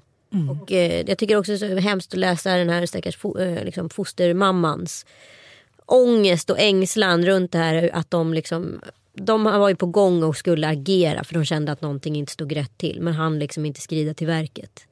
Och, 0.50 0.72
eh, 0.72 1.04
jag 1.06 1.18
tycker 1.18 1.36
också 1.36 1.52
det 1.52 1.66
är 1.66 1.74
så 1.74 1.76
hemskt 1.76 2.12
att 2.12 2.20
läsa 2.20 2.56
den 2.56 2.70
här 2.70 2.86
stackars 2.86 3.16
fo, 3.16 3.38
eh, 3.38 3.64
liksom 3.64 3.90
fostermammans 3.90 5.06
ångest 5.86 6.50
och 6.50 6.58
ängslan 6.58 7.26
runt 7.26 7.52
det 7.52 7.58
här 7.58 7.90
att 7.92 8.10
de 8.10 8.34
liksom 8.34 8.80
de 9.14 9.44
var 9.44 9.68
ju 9.68 9.76
på 9.76 9.86
gång 9.86 10.22
och 10.22 10.36
skulle 10.36 10.68
agera 10.68 11.24
för 11.24 11.34
de 11.34 11.44
kände 11.44 11.72
att 11.72 11.82
någonting 11.82 12.16
inte 12.16 12.32
stod 12.32 12.56
rätt 12.56 12.78
till 12.78 13.00
men 13.00 13.14
han 13.14 13.38
liksom 13.38 13.66
inte 13.66 13.80
skrida 13.80 14.14
till 14.14 14.26
verket. 14.26 14.86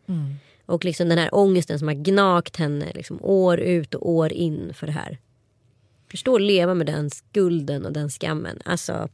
Och 0.66 0.84
liksom 0.84 1.08
den 1.08 1.18
här 1.18 1.34
ångesten 1.34 1.78
som 1.78 1.88
har 1.88 1.94
gnagt 1.94 2.56
henne 2.56 2.92
liksom 2.94 3.18
år 3.22 3.60
ut 3.60 3.94
och 3.94 4.10
år 4.10 4.32
in 4.32 4.72
för 4.74 4.86
det 4.86 4.92
här. 4.92 5.18
Förstå 6.10 6.34
att 6.34 6.42
leva 6.42 6.74
med 6.74 6.86
den 6.86 7.10
skulden 7.10 7.86
och 7.86 7.92
den 7.92 8.10
skammen. 8.10 8.58
Alltså. 8.64 9.08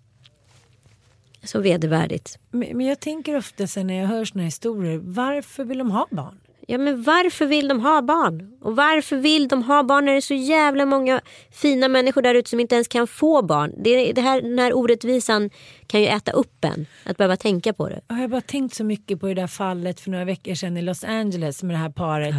Så 1.43 1.61
vedervärdigt. 1.61 2.39
Men, 2.51 2.77
men 2.77 2.87
jag 2.87 3.01
tänker 3.01 3.37
ofta 3.37 3.67
sen 3.67 3.87
när 3.87 3.95
jag 4.01 4.07
hör 4.07 4.25
såna 4.25 4.45
historier, 4.45 5.01
varför 5.03 5.65
vill 5.65 5.79
de 5.79 5.91
ha 5.91 6.07
barn? 6.11 6.39
Ja 6.69 6.79
men 6.79 7.03
varför 7.03 7.47
vill 7.47 7.69
de 7.69 7.81
ha 7.81 8.03
barn? 8.03 8.57
Och 8.61 8.77
varför 8.77 9.17
vill 9.17 9.49
de 9.49 9.63
ha 9.63 9.83
barn 9.83 10.05
när 10.05 10.13
det 10.13 10.19
är 10.19 10.21
så 10.21 10.35
jävla 10.35 10.87
många 10.87 11.21
fina 11.51 11.89
människor 11.89 12.23
där 12.23 12.35
ute 12.35 12.51
som 12.51 12.61
inte 12.61 12.75
ens 12.75 12.89
kan 12.89 13.07
få 13.07 13.43
barn? 13.43 13.75
Det, 13.79 14.13
det 14.13 14.21
här, 14.21 14.43
den 14.43 14.59
här 14.59 14.77
orättvisan 14.77 15.51
kan 15.87 16.01
ju 16.01 16.07
äta 16.07 16.33
upp 16.33 16.65
en. 16.65 16.87
Att 17.05 17.17
behöva 17.17 17.37
tänka 17.37 17.73
på 17.73 17.89
det. 17.89 18.01
Jag 18.09 18.17
har 18.17 18.29
bara 18.29 18.41
tänkt 18.41 18.75
så 18.75 18.85
mycket 18.85 19.21
på 19.21 19.27
det 19.27 19.35
där 19.35 19.47
fallet 19.47 20.01
för 20.01 20.11
några 20.11 20.25
veckor 20.25 20.55
sedan 20.55 20.77
i 20.77 20.83
Los 20.83 21.05
Angeles 21.05 21.63
med 21.63 21.75
det 21.75 21.79
här 21.79 21.91
paret. 21.91 22.35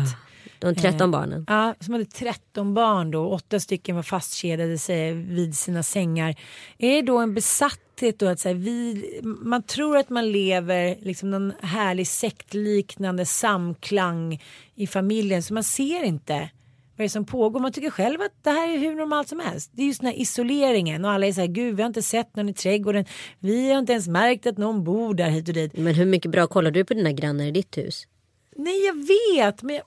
De 0.60 0.76
13 0.76 1.12
barnen. 1.12 1.46
Ja, 1.48 1.76
som 1.80 1.94
hade 1.94 2.06
13 2.06 2.74
barn 2.74 3.12
då. 3.12 3.28
Åtta 3.28 3.60
stycken 3.60 3.96
var 3.96 4.04
fastkedjade 4.04 4.78
sig 4.78 5.14
vid 5.14 5.58
sina 5.58 5.84
sängar. 5.84 6.36
Är 6.78 6.96
det 6.96 7.02
då 7.02 7.18
en 7.18 7.34
besatthet 7.34 8.20
då 8.20 8.28
att 8.28 8.40
så 8.40 8.48
här, 8.48 8.56
vi, 8.56 9.04
man 9.24 9.64
tror 9.64 9.98
att 9.98 10.10
man 10.10 10.32
lever 10.32 10.98
liksom 11.02 11.32
någon 11.32 11.54
härlig 11.62 12.08
sektliknande 12.08 13.26
samklang 13.26 14.42
i 14.76 14.88
familjen 14.88 15.44
så 15.44 15.54
man 15.54 15.64
ser 15.64 16.04
inte 16.04 16.50
vad 16.98 17.04
det 17.04 17.08
är 17.08 17.10
som 17.10 17.26
pågår. 17.26 17.60
Man 17.60 17.72
tycker 17.72 17.90
själv 17.90 18.22
att 18.22 18.44
det 18.44 18.50
här 18.50 18.74
är 18.74 18.78
hur 18.78 18.96
normalt 18.96 19.28
som 19.28 19.40
helst. 19.40 19.72
Det 19.74 19.82
är 19.82 19.86
just 19.86 20.02
den 20.02 20.08
här 20.08 20.20
isoleringen 20.20 21.06
och 21.06 21.12
alla 21.12 21.28
är 21.28 21.34
så 21.34 21.42
här, 21.42 21.48
gud 21.48 21.76
vi 21.76 21.82
har 21.82 21.88
inte 21.88 22.02
sett 22.02 22.36
någon 22.36 22.50
i 22.50 22.54
trädgården. 22.54 23.06
Vi 23.40 23.72
har 23.72 23.80
inte 23.80 23.92
ens 23.92 24.08
märkt 24.08 24.48
att 24.48 24.58
någon 24.58 24.84
bor 24.84 25.14
där 25.14 25.30
hit 25.30 25.48
och 25.48 25.54
dit. 25.54 25.78
Men 25.78 25.96
hur 25.96 26.06
mycket 26.06 26.32
bra 26.32 26.48
kollar 26.48 26.72
du 26.72 26.86
på 26.86 26.94
dina 26.94 27.12
grannar 27.12 27.46
i 27.46 27.52
ditt 27.52 27.78
hus? 27.78 28.08
Nej 28.56 28.86
jag 28.86 29.08
vet 29.08 29.64
men 29.64 29.76
jag, 29.76 29.84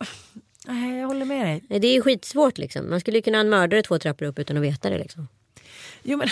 Nej, 0.66 0.98
jag 0.98 1.06
håller 1.06 1.24
med 1.24 1.46
dig. 1.46 1.80
Det 1.80 1.96
är 1.96 2.00
skitsvårt 2.00 2.58
liksom. 2.58 2.90
Man 2.90 3.00
skulle 3.00 3.18
ju 3.18 3.22
kunna 3.22 3.38
ha 3.38 3.40
en 3.40 3.50
mördare 3.50 3.82
två 3.82 3.98
trappor 3.98 4.26
upp 4.26 4.38
utan 4.38 4.56
att 4.56 4.62
veta 4.62 4.90
det 4.90 4.98
liksom. 4.98 5.28
Jo, 6.02 6.18
men 6.18 6.28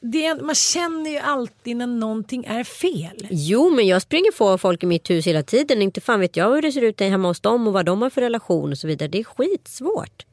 är, 0.00 0.42
man 0.42 0.54
känner 0.54 1.10
ju 1.10 1.18
alltid 1.18 1.76
när 1.76 1.86
någonting 1.86 2.44
är 2.44 2.64
fel. 2.64 3.26
Jo 3.30 3.70
men 3.70 3.86
jag 3.86 4.02
springer 4.02 4.32
på 4.32 4.58
folk 4.58 4.82
i 4.82 4.86
mitt 4.86 5.10
hus 5.10 5.26
hela 5.26 5.42
tiden. 5.42 5.82
Inte 5.82 6.00
fan 6.00 6.20
vet 6.20 6.36
jag 6.36 6.54
hur 6.54 6.62
det 6.62 6.72
ser 6.72 6.82
ut 6.82 7.00
hemma 7.00 7.28
hos 7.28 7.40
dem 7.40 7.66
och 7.66 7.72
vad 7.72 7.86
de 7.86 8.02
har 8.02 8.10
för 8.10 8.20
relation 8.20 8.70
och 8.70 8.78
så 8.78 8.86
vidare. 8.86 9.08
Det 9.08 9.18
är 9.18 9.24
skitsvårt. 9.24 10.26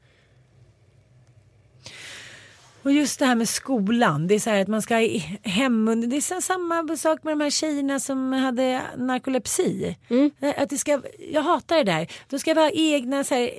Och 2.84 2.92
just 2.92 3.20
det 3.20 3.26
här 3.26 3.36
med 3.36 3.50
skolan. 3.50 4.28
Det 4.28 4.36
är 4.36 4.40
så 4.40 4.50
här 4.50 4.62
att 4.62 4.68
man 4.68 4.82
ska 4.82 5.02
i- 5.02 5.40
hem... 5.44 6.10
Det 6.10 6.16
är 6.18 6.42
samma 6.42 6.98
sak 6.98 7.24
med 7.24 7.32
de 7.34 7.42
här 7.42 7.50
tjejerna 7.50 8.00
som 8.00 8.34
hade 8.34 8.82
narkolepsi. 8.98 9.96
Att 10.58 10.70
det 10.70 10.78
ska, 10.78 11.02
jag 11.32 11.42
hatar 11.42 11.78
det 11.78 11.84
där. 11.84 12.08
Då 12.30 12.40
ska 12.40 12.54
vi 12.54 12.60
ha 12.62 12.70
egna 12.74 13.24
så 13.24 13.36
här, 13.36 13.50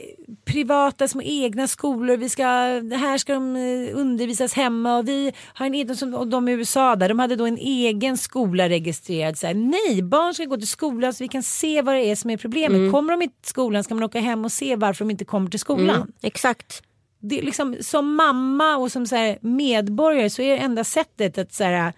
privata 0.45 1.09
små 1.09 1.23
egna 1.23 1.67
skolor. 1.67 2.17
Vi 2.17 2.29
ska, 2.29 2.45
här 2.45 3.19
ska 3.19 3.35
de 3.35 3.57
eh, 3.57 3.99
undervisas 3.99 4.53
hemma 4.55 4.97
och 4.99 5.09
vi 5.09 5.33
har 5.55 5.67
en 5.67 5.75
egen 5.75 5.97
som 5.97 6.15
och 6.15 6.27
de 6.29 6.49
i 6.49 6.53
USA 6.53 6.97
där. 6.97 7.09
De 7.09 7.19
hade 7.19 7.37
då 7.37 7.47
en 7.47 7.59
egen 7.59 8.17
skola 8.19 8.69
registrerad. 8.69 9.39
Så 9.39 9.47
här, 9.47 9.55
nej, 9.55 10.03
barn 10.03 10.35
ska 10.35 10.45
gå 10.45 10.57
till 10.57 10.69
skolan 10.69 11.15
så 11.15 11.25
vi 11.25 11.29
kan 11.29 11.43
se 11.43 11.83
vad 11.83 11.95
det 11.95 12.01
är 12.11 12.17
som 12.17 12.31
är 12.31 12.37
problemet. 12.37 12.93
Kommer 12.93 13.13
de 13.13 13.23
inte 13.23 13.41
till 13.43 13.49
skolan 13.51 13.85
ska 13.85 13.95
man 13.95 14.05
åka 14.05 14.21
hem 14.21 14.45
och 14.45 14.53
se 14.53 14.77
varför 14.77 15.05
de 15.05 15.11
inte 15.11 15.25
kommer 15.25 15.51
till 15.51 15.61
skolan 15.61 15.85
Mm, 15.97 16.13
exakt. 16.23 16.83
Det 17.29 17.43
liksom, 17.43 17.77
som 17.81 18.15
mamma 18.15 18.77
och 18.77 18.93
som 18.93 19.07
så 19.07 19.17
här, 19.17 19.39
medborgare 19.41 20.31
så 20.31 20.43
är 20.43 20.51
det 20.51 20.63
enda 20.63 20.85
sättet 20.85 21.39
att 21.39 21.53
så 21.53 21.65
här, 21.65 21.93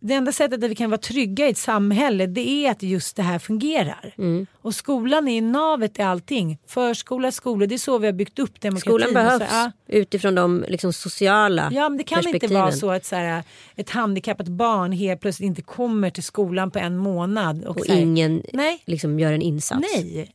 det 0.00 0.14
enda 0.14 0.32
sättet 0.32 0.64
att 0.64 0.70
vi 0.70 0.74
kan 0.74 0.90
vara 0.90 0.98
trygga 0.98 1.46
i 1.46 1.50
ett 1.50 1.58
samhälle 1.58 2.26
det 2.26 2.48
är 2.48 2.70
att 2.70 2.82
just 2.82 3.16
det 3.16 3.22
här 3.22 3.38
fungerar. 3.38 4.14
Mm. 4.18 4.46
Och 4.62 4.74
skolan 4.74 5.28
är 5.28 5.42
navet 5.42 5.98
i 5.98 6.02
allting. 6.02 6.58
Förskola, 6.66 7.32
skola, 7.32 7.66
det 7.66 7.74
är 7.74 7.78
så 7.78 7.98
vi 7.98 8.06
har 8.06 8.12
byggt 8.12 8.38
upp 8.38 8.60
demokratin. 8.60 8.80
Skolan 8.80 9.14
behövs 9.14 9.50
Så, 9.50 9.54
ja. 9.54 9.72
utifrån 9.86 10.34
de 10.34 10.64
liksom, 10.68 10.92
sociala 10.92 11.70
Ja 11.72 11.88
men 11.88 11.98
det 11.98 12.04
kan 12.04 12.28
inte 12.28 12.46
vara 12.46 12.72
så 12.72 12.90
att 12.90 13.04
så 13.04 13.16
här, 13.16 13.42
ett 13.76 13.90
handikappat 13.90 14.48
barn 14.48 14.92
helt 14.92 15.20
plötsligt 15.20 15.46
inte 15.46 15.62
kommer 15.62 16.10
till 16.10 16.22
skolan 16.22 16.70
på 16.70 16.78
en 16.78 16.96
månad. 16.96 17.64
Och, 17.64 17.76
Och 17.76 17.86
här, 17.86 17.96
ingen 17.96 18.42
Nej. 18.52 18.82
liksom, 18.86 19.20
gör 19.20 19.32
en 19.32 19.42
insats. 19.42 19.80
Nej. 19.94 20.34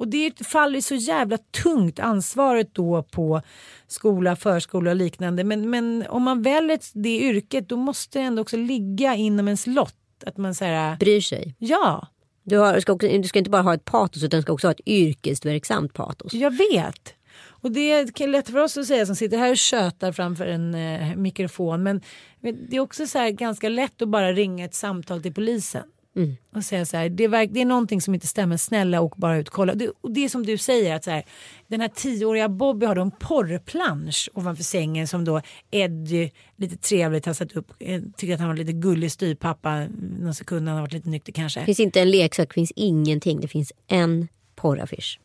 Och 0.00 0.08
det 0.08 0.46
faller 0.46 0.80
så 0.80 0.94
jävla 0.94 1.38
tungt 1.38 1.98
ansvaret 1.98 2.74
då 2.74 3.02
på 3.02 3.42
skola, 3.86 4.36
förskola 4.36 4.90
och 4.90 4.96
liknande. 4.96 5.44
Men, 5.44 5.70
men 5.70 6.04
om 6.08 6.22
man 6.22 6.42
väljer 6.42 6.78
det 6.92 7.18
yrket 7.20 7.68
då 7.68 7.76
måste 7.76 8.18
det 8.18 8.24
ändå 8.24 8.42
också 8.42 8.56
ligga 8.56 9.14
inom 9.14 9.48
ens 9.48 9.66
lott. 9.66 9.94
Att 10.26 10.36
man 10.36 10.54
säger 10.54 10.96
Bryr 10.96 11.20
sig. 11.20 11.54
ja, 11.58 12.08
Du, 12.42 12.58
har, 12.58 12.80
ska 12.80 12.92
också, 12.92 13.08
du 13.08 13.28
ska 13.28 13.38
inte 13.38 13.50
bara 13.50 13.62
ha 13.62 13.74
ett 13.74 13.84
patos 13.84 14.22
utan 14.22 14.38
du 14.38 14.42
ska 14.42 14.52
också 14.52 14.66
ha 14.66 14.72
ett 14.72 14.88
yrkesverksamt 14.88 15.94
patos. 15.94 16.34
jag 16.34 16.50
vet. 16.50 17.14
Och 17.46 17.72
det 17.72 17.90
är 17.92 18.26
lätt 18.26 18.50
för 18.50 18.58
oss 18.58 18.76
att 18.76 18.86
säga 18.86 19.06
som 19.06 19.16
sitter 19.16 19.38
här 19.38 19.50
och 19.50 19.56
tjötar 19.56 20.12
framför 20.12 20.46
en 20.46 20.74
eh, 20.74 21.16
mikrofon. 21.16 21.82
Men 21.82 22.00
det 22.40 22.76
är 22.76 22.80
också 22.80 23.06
så 23.06 23.18
här 23.18 23.30
ganska 23.30 23.68
lätt 23.68 24.02
att 24.02 24.08
bara 24.08 24.32
ringa 24.32 24.64
ett 24.64 24.74
samtal 24.74 25.22
till 25.22 25.34
polisen. 25.34 25.84
Mm. 26.22 26.36
Och 26.54 26.64
säga 26.64 26.86
så 26.86 26.96
här, 26.96 27.08
det 27.08 27.24
är, 27.24 27.46
det 27.46 27.60
är 27.60 27.64
någonting 27.64 28.00
som 28.00 28.14
inte 28.14 28.26
stämmer, 28.26 28.56
snälla 28.56 29.00
och 29.00 29.14
bara 29.16 29.38
ut 29.38 29.50
kolla. 29.50 29.74
Det, 29.74 29.88
och 30.00 30.10
det 30.10 30.24
är 30.24 30.28
som 30.28 30.46
du 30.46 30.58
säger 30.58 30.96
att 30.96 31.04
så 31.04 31.10
här, 31.10 31.24
den 31.66 31.80
här 31.80 31.88
tioåriga 31.88 32.48
Bobby 32.48 32.86
har 32.86 32.94
då 32.94 33.02
en 33.02 33.10
porrplansch 33.10 34.28
ovanför 34.34 34.64
sängen 34.64 35.08
som 35.08 35.24
då 35.24 35.40
Eddie 35.70 36.30
lite 36.56 36.76
trevligt 36.76 37.26
har 37.26 37.34
satt 37.34 37.52
upp. 37.52 37.72
Eh, 37.78 38.02
Tycker 38.16 38.34
att 38.34 38.40
han 38.40 38.48
var 38.48 38.56
lite 38.56 38.72
gullig 38.72 39.12
styrpappa 39.12 39.86
någon 40.20 40.34
sekund, 40.34 40.68
han 40.68 40.76
har 40.76 40.82
varit 40.82 40.92
lite 40.92 41.08
nykter 41.08 41.32
kanske. 41.32 41.60
Det 41.60 41.66
finns 41.66 41.80
inte 41.80 42.00
en 42.00 42.10
leksak, 42.10 42.48
det 42.48 42.54
finns 42.54 42.72
ingenting. 42.76 43.40
Det 43.40 43.48
finns 43.48 43.72
en 43.86 44.28
porraffisch. 44.56 45.20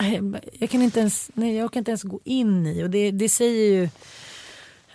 Nej, 0.00 0.20
Jag 0.52 0.70
kan 0.70 0.82
inte 0.82 1.00
ens, 1.00 1.30
nej, 1.34 1.56
jag 1.56 1.72
kan 1.72 1.80
inte 1.80 1.90
ens 1.90 2.02
gå 2.02 2.20
in 2.24 2.66
i 2.66 2.84
och 2.84 2.90
det, 2.90 3.10
det 3.10 3.28
säger 3.28 3.80
ju 3.80 3.88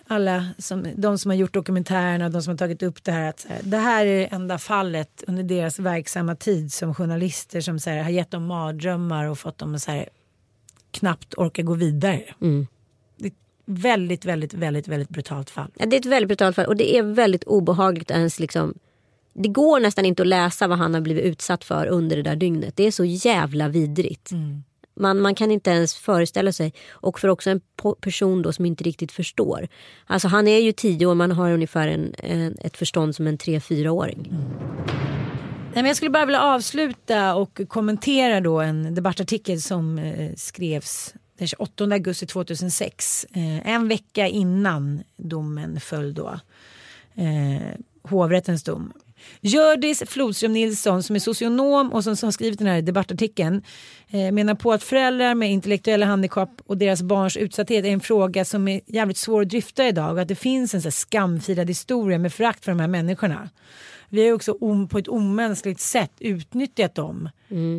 alla 0.08 0.48
som, 0.58 0.88
de 0.96 1.18
som 1.18 1.32
har 1.32 1.36
gjort 1.36 1.54
dokumentärerna 1.54 2.26
och 2.26 2.32
de 2.32 2.42
som 2.42 2.52
har 2.52 2.58
tagit 2.58 2.84
upp 2.84 3.04
det 3.04 3.12
här 3.12 3.30
att 3.30 3.46
här, 3.50 3.60
det 3.64 3.78
här 3.78 4.06
är 4.06 4.18
det 4.20 4.26
enda 4.26 4.58
fallet 4.58 5.24
under 5.28 5.44
deras 5.44 5.80
verksamma 5.80 6.36
tid 6.36 6.74
som 6.74 6.96
journalister 6.96 7.62
som 7.62 7.80
så 7.80 7.90
här, 7.90 8.04
har 8.04 8.10
gett 8.10 8.32
dem 8.32 8.46
mardrömmar 8.46 9.26
och 9.26 9.40
fått 9.40 9.58
dem 9.58 9.76
att 9.76 9.82
så 9.82 9.92
här, 9.92 10.10
knappt 10.92 11.34
orka 11.38 11.62
gå 11.62 11.74
vidare. 11.74 12.24
Det 13.18 13.26
är 13.26 13.28
ett 13.28 13.34
väldigt, 13.66 14.26
väldigt, 14.26 14.54
väldigt, 14.54 14.88
väldigt 14.88 15.10
brutalt 15.10 15.50
fall. 15.50 15.72
Ja, 15.76 15.86
det 15.86 15.96
är 15.96 16.00
ett 16.00 16.06
väldigt 16.06 16.28
brutalt 16.28 16.56
fall 16.56 16.66
och 16.66 16.76
det 16.76 16.98
är 16.98 17.04
väldigt 17.04 17.44
obehagligt 17.44 18.12
att 18.12 18.18
ens 18.18 18.40
liksom 18.40 18.74
det 19.34 19.50
går 19.50 19.80
nästan 19.80 20.06
inte 20.06 20.22
att 20.22 20.28
läsa 20.28 20.68
vad 20.68 20.78
han 20.78 20.94
har 20.94 21.02
blivit 21.02 21.24
utsatt 21.24 21.64
för 21.64 21.88
under 21.88 22.16
det 22.16 22.22
där 22.22 22.36
dygnet. 22.36 22.76
Det 22.76 22.84
är 22.84 22.92
så 22.92 23.06
jävla 23.06 23.68
vidrigt. 23.68 24.32
Man, 24.96 25.22
man 25.22 25.36
kan 25.36 25.52
inte 25.52 25.70
ens 25.70 25.96
föreställa 25.96 26.52
sig. 26.52 26.74
Och 26.92 27.20
för 27.20 27.28
också 27.28 27.50
en 27.50 27.62
person 28.02 28.42
då 28.42 28.54
som 28.54 28.66
inte 28.66 28.84
riktigt 28.84 29.12
förstår. 29.12 29.68
Alltså 30.06 30.28
han 30.28 30.48
är 30.48 30.60
ju 30.60 30.72
tio 30.72 31.06
år, 31.06 31.16
man 31.16 31.32
har 31.32 31.52
ungefär 31.52 31.88
en, 31.88 32.16
en, 32.18 32.58
ett 32.62 32.78
förstånd 32.78 33.16
som 33.16 33.28
en 33.28 33.38
tre-fyraåring. 33.38 34.28
Mm. 34.32 34.44
Nej, 35.76 35.86
jag 35.86 35.96
skulle 35.96 36.12
bara 36.12 36.26
vilja 36.26 36.42
avsluta 36.42 37.36
och 37.36 37.62
kommentera 37.68 38.42
då 38.42 38.60
en 38.60 38.96
debattartikel 38.96 39.62
som 39.62 39.98
eh, 39.98 40.32
skrevs 40.36 41.14
den 41.38 41.48
28 41.48 41.84
augusti 41.84 42.26
2006. 42.28 43.26
Eh, 43.32 43.68
en 43.68 43.88
vecka 43.88 44.28
innan 44.28 45.04
domen 45.18 45.80
föll 45.80 46.14
då. 46.14 46.40
Eh, 47.16 47.80
hovrättens 48.04 48.64
dom. 48.64 48.94
Hjördis 49.42 50.04
Flodström 50.08 50.54
Nilsson 50.54 51.04
som 51.04 51.16
är 51.16 51.20
socionom 51.20 51.94
och 51.94 52.04
som, 52.04 52.16
som 52.16 52.28
har 52.28 52.32
skrivit 52.32 52.60
den 52.60 52.68
här 52.68 52.82
debattartikeln 52.82 53.64
eh, 54.10 54.32
menar 54.32 54.56
på 54.56 54.74
att 54.74 54.84
föräldrar 54.84 55.36
med 55.36 55.52
intellektuella 55.52 56.06
handikapp 56.06 56.50
och 56.66 56.78
deras 56.78 57.02
barns 57.02 57.38
utsatthet 57.38 57.86
är 57.86 57.90
en 57.90 58.00
fråga 58.00 58.46
som 58.46 58.68
är 58.68 58.82
jävligt 58.86 59.18
svår 59.18 59.42
att 59.42 59.50
dryfta 59.50 59.88
idag 59.88 60.12
och 60.12 60.22
att 60.22 60.28
det 60.28 60.36
finns 60.36 60.74
en 60.74 60.82
så 60.82 60.92
skamfilad 60.92 61.68
historia 61.68 62.18
med 62.18 62.34
förakt 62.34 62.66
för 62.66 62.72
de 62.72 62.80
här 62.80 62.88
människorna. 62.88 63.50
Vi 64.10 64.28
har 64.28 64.36
också 64.36 64.88
på 64.90 64.98
ett 64.98 65.08
omänskligt 65.08 65.80
sätt 65.80 66.12
utnyttjat 66.20 66.96
dem. 66.96 67.30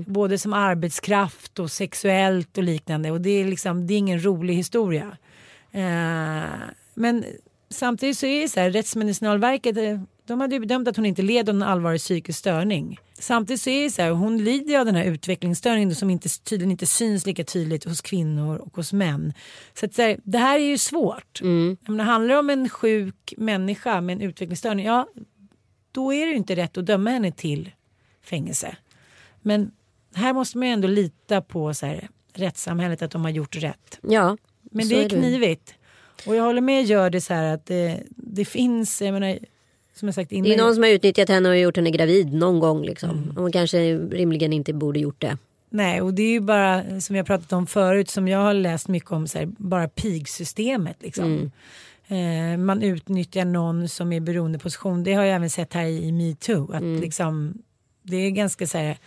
Både 0.07 0.38
som 0.38 0.53
arbetskraft 0.53 1.59
och 1.59 1.70
sexuellt 1.70 2.59
och 2.59 2.64
liknande. 2.64 3.11
Och 3.11 3.20
det 3.20 3.30
är, 3.30 3.44
liksom, 3.44 3.86
det 3.86 3.94
är 3.94 3.99
ingen 3.99 4.24
rolig 4.24 4.55
historia. 4.55 5.16
Eh, 5.72 6.51
men 6.94 7.24
samtidigt 7.70 8.18
så 8.18 8.26
är 8.26 8.42
det 8.42 8.49
så 8.49 8.61
här, 8.61 8.70
Rättsmedicinalverket 8.70 9.76
eh, 9.76 10.01
de 10.27 10.41
hade 10.41 10.55
ju 10.55 10.61
bedömt 10.61 10.89
att 10.89 10.97
hon 10.97 11.07
inte 11.07 11.22
led 11.22 11.49
av 11.49 11.55
någon 11.55 11.68
allvarlig 11.68 12.01
psykisk 12.01 12.39
störning. 12.39 12.99
Samtidigt 13.18 13.61
så 13.61 13.70
är 13.70 13.85
det 13.85 13.91
så 13.91 14.03
här, 14.03 14.11
hon 14.11 14.39
lider 14.45 14.79
av 14.79 14.87
den 14.87 14.95
här 14.95 15.05
utvecklingsstörningen 15.05 15.95
som 15.95 16.11
inte, 16.11 16.29
tydligen 16.29 16.70
inte 16.70 16.87
syns 16.87 17.27
lika 17.27 17.45
tydligt 17.45 17.85
hos 17.85 18.01
kvinnor 18.01 18.57
och 18.57 18.77
hos 18.77 18.93
män. 18.93 19.33
Så, 19.74 19.87
att, 19.87 19.95
så 19.95 20.03
här, 20.03 20.20
det 20.24 20.39
här 20.39 20.59
är 20.59 20.64
ju 20.64 20.79
svårt. 20.79 21.41
Menar, 21.89 22.05
handlar 22.05 22.35
det 22.35 22.39
om 22.39 22.51
en 22.51 22.68
sjuk 22.68 23.35
människa 23.37 24.01
med 24.01 24.12
en 24.12 24.20
utvecklingsstörning, 24.20 24.87
ja 24.87 25.09
då 25.93 26.14
är 26.14 26.27
det 26.27 26.31
ju 26.31 26.37
inte 26.37 26.57
rätt 26.57 26.79
att 26.79 26.87
döma 26.87 27.11
henne 27.11 27.33
till 27.33 27.70
fängelse. 28.22 28.77
Men 29.43 29.70
här 30.14 30.33
måste 30.33 30.59
man 30.59 30.68
ju 30.68 30.72
ändå 30.74 30.89
lita 30.89 31.41
på 31.41 31.74
så 31.74 31.87
här, 31.87 32.09
rättssamhället 32.33 33.03
att 33.03 33.11
de 33.11 33.24
har 33.24 33.31
gjort 33.31 33.57
rätt. 33.57 33.99
Ja, 34.03 34.37
Men 34.62 34.89
det 34.89 34.95
är 34.95 35.05
är 35.05 35.09
det. 35.09 35.16
knivigt. 35.16 35.74
Och 36.27 36.37
jag 36.37 36.45
håller 36.45 36.61
med 36.61 36.85
gör 36.85 37.11
det 37.11 37.20
så 37.20 37.35
här 37.35 37.55
att 37.55 37.66
det, 37.66 38.03
det 38.09 38.45
finns, 38.45 39.03
jag 39.03 39.12
menar, 39.12 39.39
som 39.99 40.09
jag 40.09 40.14
sagt 40.14 40.32
innan. 40.32 40.49
Det 40.49 40.55
är 40.55 40.59
någon 40.59 40.74
som 40.74 40.82
har 40.82 40.90
utnyttjat 40.90 41.28
henne 41.28 41.49
och 41.49 41.59
gjort 41.59 41.76
henne 41.76 41.90
gravid 41.90 42.32
någon 42.32 42.61
gång. 42.61 42.82
Liksom. 42.82 43.11
Mm. 43.11 43.36
Och 43.36 43.53
kanske 43.53 43.94
rimligen 43.94 44.53
inte 44.53 44.72
borde 44.72 45.01
gjort 45.01 45.20
det. 45.20 45.38
Nej, 45.70 46.01
och 46.01 46.14
det 46.14 46.22
är 46.22 46.30
ju 46.30 46.40
bara 46.40 47.01
som 47.01 47.16
har 47.16 47.22
pratat 47.22 47.53
om 47.53 47.66
förut 47.66 48.11
som 48.11 48.28
jag 48.28 48.38
har 48.38 48.55
läst 48.55 48.88
mycket 48.88 49.12
om, 49.12 49.28
så 49.28 49.38
här, 49.38 49.47
bara 49.47 49.88
pigsystemet. 49.88 50.97
Liksom. 51.03 51.51
Eh, 52.09 52.59
man 52.59 52.82
utnyttjar 52.82 53.44
någon 53.44 53.88
som 53.88 54.12
är 54.12 54.20
beroendeposition. 54.20 55.05
Det 55.05 55.14
har 55.14 55.24
jag 55.24 55.34
även 55.36 55.51
sett 55.51 55.74
här 55.74 55.86
i 55.86 56.12
metoo. 56.12 56.72
Att 56.72 57.01
liksom, 57.01 57.62
det 58.03 58.16
är 58.16 58.30
ganska 58.30 58.66
så 58.66 58.78
här, 58.78 58.99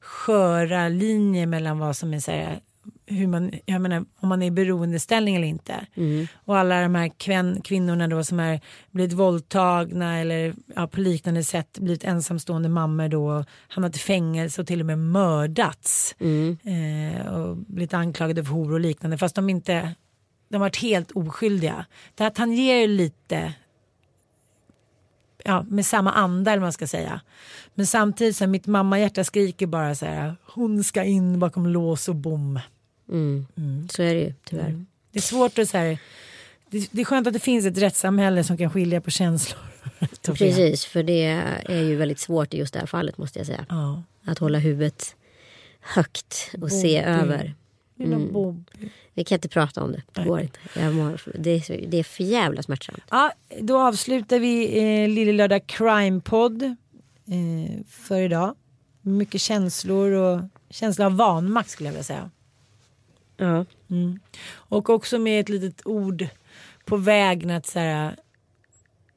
sköra 0.00 0.88
linjer 0.88 1.46
mellan 1.46 1.78
vad 1.78 1.96
som 1.96 2.14
är 2.14 2.20
så 2.20 2.30
här, 2.30 2.60
hur 3.08 3.26
man, 3.26 3.52
jag 3.66 3.80
menar, 3.80 4.04
om 4.20 4.28
man 4.28 4.42
är 4.42 4.46
i 4.46 4.50
beroendeställning 4.50 5.36
eller 5.36 5.46
inte. 5.46 5.86
Och 6.34 6.58
alla 6.58 6.80
de 6.82 6.94
här 6.94 7.08
kvän, 7.08 7.60
kvinnorna 7.64 8.08
då 8.08 8.24
som 8.24 8.40
är 8.40 8.60
blivit 8.90 9.12
våldtagna 9.12 10.18
eller 10.18 10.54
ja, 10.76 10.86
på 10.86 11.00
liknande 11.00 11.44
sätt 11.44 11.78
blivit 11.78 12.04
ensamstående 12.04 12.68
mammor 12.68 13.08
då 13.08 13.44
hamnat 13.68 13.96
i 13.96 13.98
fängelse 13.98 14.60
och 14.60 14.66
till 14.66 14.80
och 14.80 14.86
med 14.86 14.98
mördats. 14.98 16.14
Eh, 16.62 17.26
och 17.26 17.56
blivit 17.56 17.94
anklagade 17.94 18.44
för 18.44 18.52
hor 18.52 18.72
och 18.72 18.80
liknande 18.80 19.18
fast 19.18 19.34
de 19.34 19.50
inte 19.50 19.94
de 20.48 20.56
har 20.56 20.60
varit 20.60 20.76
helt 20.76 21.10
oskyldiga. 21.10 21.86
Det 22.14 22.22
här 22.22 22.30
tangerar 22.30 22.80
ju 22.80 22.86
lite 22.86 23.54
ja, 25.44 25.62
med 25.62 25.86
samma 25.86 26.12
anda 26.12 26.50
eller 26.50 26.60
vad 26.60 26.66
man 26.66 26.72
ska 26.72 26.86
säga. 26.86 27.20
Men 27.74 27.86
samtidigt 27.86 28.36
så 28.36 28.44
här, 28.44 28.50
mitt 28.50 28.66
mammahjärta 28.66 29.24
skriker 29.24 29.66
bara 29.66 29.94
så 29.94 30.06
här 30.06 30.36
hon 30.54 30.84
ska 30.84 31.04
in 31.04 31.38
bakom 31.38 31.66
lås 31.66 32.08
och 32.08 32.16
bom. 32.16 32.60
Mm. 33.08 33.88
Så 33.90 34.02
är 34.02 34.14
det 34.14 34.20
ju 34.20 34.34
tyvärr. 34.44 34.84
Det 35.12 35.18
är 35.18 35.22
svårt 35.22 35.58
att 35.58 35.68
så 35.68 35.78
här, 35.78 35.98
det, 36.70 36.88
det 36.92 37.00
är 37.00 37.04
skönt 37.04 37.26
att 37.26 37.32
det 37.32 37.38
finns 37.38 37.66
ett 37.66 37.78
rättssamhälle 37.78 38.44
som 38.44 38.56
kan 38.56 38.70
skilja 38.70 39.00
på 39.00 39.10
känslor. 39.10 39.60
Precis, 40.22 40.84
för 40.84 41.02
det 41.02 41.24
är 41.64 41.82
ju 41.82 41.96
väldigt 41.96 42.20
svårt 42.20 42.54
i 42.54 42.58
just 42.58 42.74
det 42.74 42.80
här 42.80 42.86
fallet 42.86 43.18
måste 43.18 43.38
jag 43.38 43.46
säga. 43.46 43.66
Ja. 43.68 44.02
Att 44.24 44.38
hålla 44.38 44.58
huvudet 44.58 45.16
högt 45.80 46.50
och 46.62 46.72
se 46.72 47.00
Bobby. 47.00 47.10
över. 47.10 47.54
Lilla 47.96 48.16
Mm. 48.16 48.64
Vi 49.14 49.24
kan 49.24 49.36
inte 49.36 49.48
prata 49.48 49.82
om 49.82 49.92
det, 49.92 50.02
det 50.12 50.24
går 50.24 50.40
inte. 50.40 50.90
Mår, 50.90 51.20
det, 51.34 51.50
är, 51.50 51.86
det 51.86 51.98
är 51.98 52.04
för 52.04 52.24
jävla 52.24 52.62
smärtsamt. 52.62 53.02
Ja, 53.10 53.32
då 53.60 53.80
avslutar 53.80 54.38
vi 54.38 54.78
eh, 54.78 55.08
Lille 55.08 55.32
Lördag 55.32 55.66
Crime-podd 55.66 56.62
eh, 56.62 57.84
för 57.88 58.20
idag. 58.20 58.54
Mycket 59.02 59.40
känslor 59.40 60.12
och 60.12 60.40
känsla 60.70 61.06
av 61.06 61.16
vanmakt 61.16 61.70
skulle 61.70 61.88
jag 61.88 61.92
vilja 61.92 62.04
säga. 62.04 62.30
Ja. 63.38 63.64
Mm. 63.90 64.20
Och 64.50 64.90
också 64.90 65.18
med 65.18 65.40
ett 65.40 65.48
litet 65.48 65.86
ord 65.86 66.26
på 66.84 66.96
vägen 66.96 67.50
att 67.50 67.66
så 67.66 67.78
här, 67.78 68.16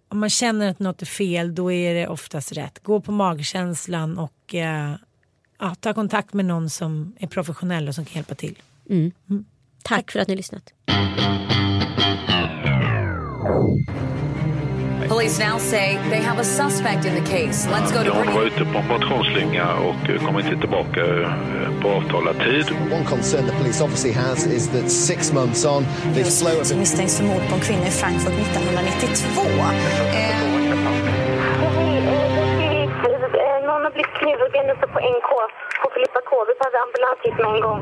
om 0.08 0.20
man 0.20 0.30
känner 0.30 0.70
att 0.70 0.80
något 0.80 1.02
är 1.02 1.06
fel 1.06 1.56
då 1.56 1.72
är 1.72 1.94
det 1.94 2.08
oftast 2.08 2.52
rätt. 2.52 2.80
Gå 2.84 3.02
på 3.02 3.12
magkänslan 3.12 4.18
och 4.18 4.56
eh, 4.56 4.96
ja, 5.60 5.76
ta 5.76 5.94
kontakt 5.94 6.34
med 6.34 6.46
någon 6.46 6.70
som 6.70 7.16
är 7.20 7.28
professionell 7.28 7.88
och 7.88 7.96
som 7.96 8.06
kan 8.06 8.16
hjälpa 8.16 8.36
till. 8.36 8.62
Tack 9.84 10.12
för 10.12 10.20
att 10.20 10.28
ni 10.28 10.36
lyssnat. 10.36 10.74
Police 15.22 15.40
now 15.40 15.60
say 15.60 15.98
they 16.10 16.22
have 16.30 16.40
a 16.40 16.44
suspect 16.44 17.06
in 17.06 17.14
the 17.14 17.22
case. 17.30 17.68
Let's 17.70 17.92
go 17.92 18.04
to 18.04 18.12
Hon 18.12 18.34
var 18.34 18.44
ute 18.44 18.66
på 18.66 18.78
en 18.78 18.88
motionsslinga 18.88 19.68
och 19.88 20.26
kom 20.26 20.40
inte 20.40 20.58
tillbaka 20.58 21.02
eh, 21.22 21.82
på 21.82 21.90
avtalad 21.90 22.36
tid. 22.40 22.66
One 22.98 23.06
concern 23.06 23.46
the 23.46 23.56
police 23.62 23.84
obviously 23.84 24.12
has 24.12 24.48
is 24.48 24.68
that 24.68 24.92
six 24.92 25.34
months 25.34 25.66
on, 25.66 25.86
flow 26.40 26.56
of 26.62 26.68
Som 26.68 26.80
misstänks 26.80 27.18
för 27.18 27.26
mord 27.26 27.44
på 27.50 27.56
en 27.56 27.62
kvinna 27.62 27.88
i 27.88 27.92
Frankfurt 28.02 28.34
1992. 28.34 29.42
Eh, 29.42 30.42
Någon 33.68 33.84
har 33.84 33.92
blivit 33.92 34.14
knivhuggen 34.20 34.70
uppe 34.74 34.88
på 34.94 35.00
NK 35.00 35.30
på 35.82 35.88
Filippa 35.94 36.22
K. 36.30 36.32
Vi 36.50 36.54
behöver 36.60 36.80
ambulans 36.86 37.20
hit 37.26 37.38
med 37.42 37.50
en 37.56 37.62
gång. 37.68 37.82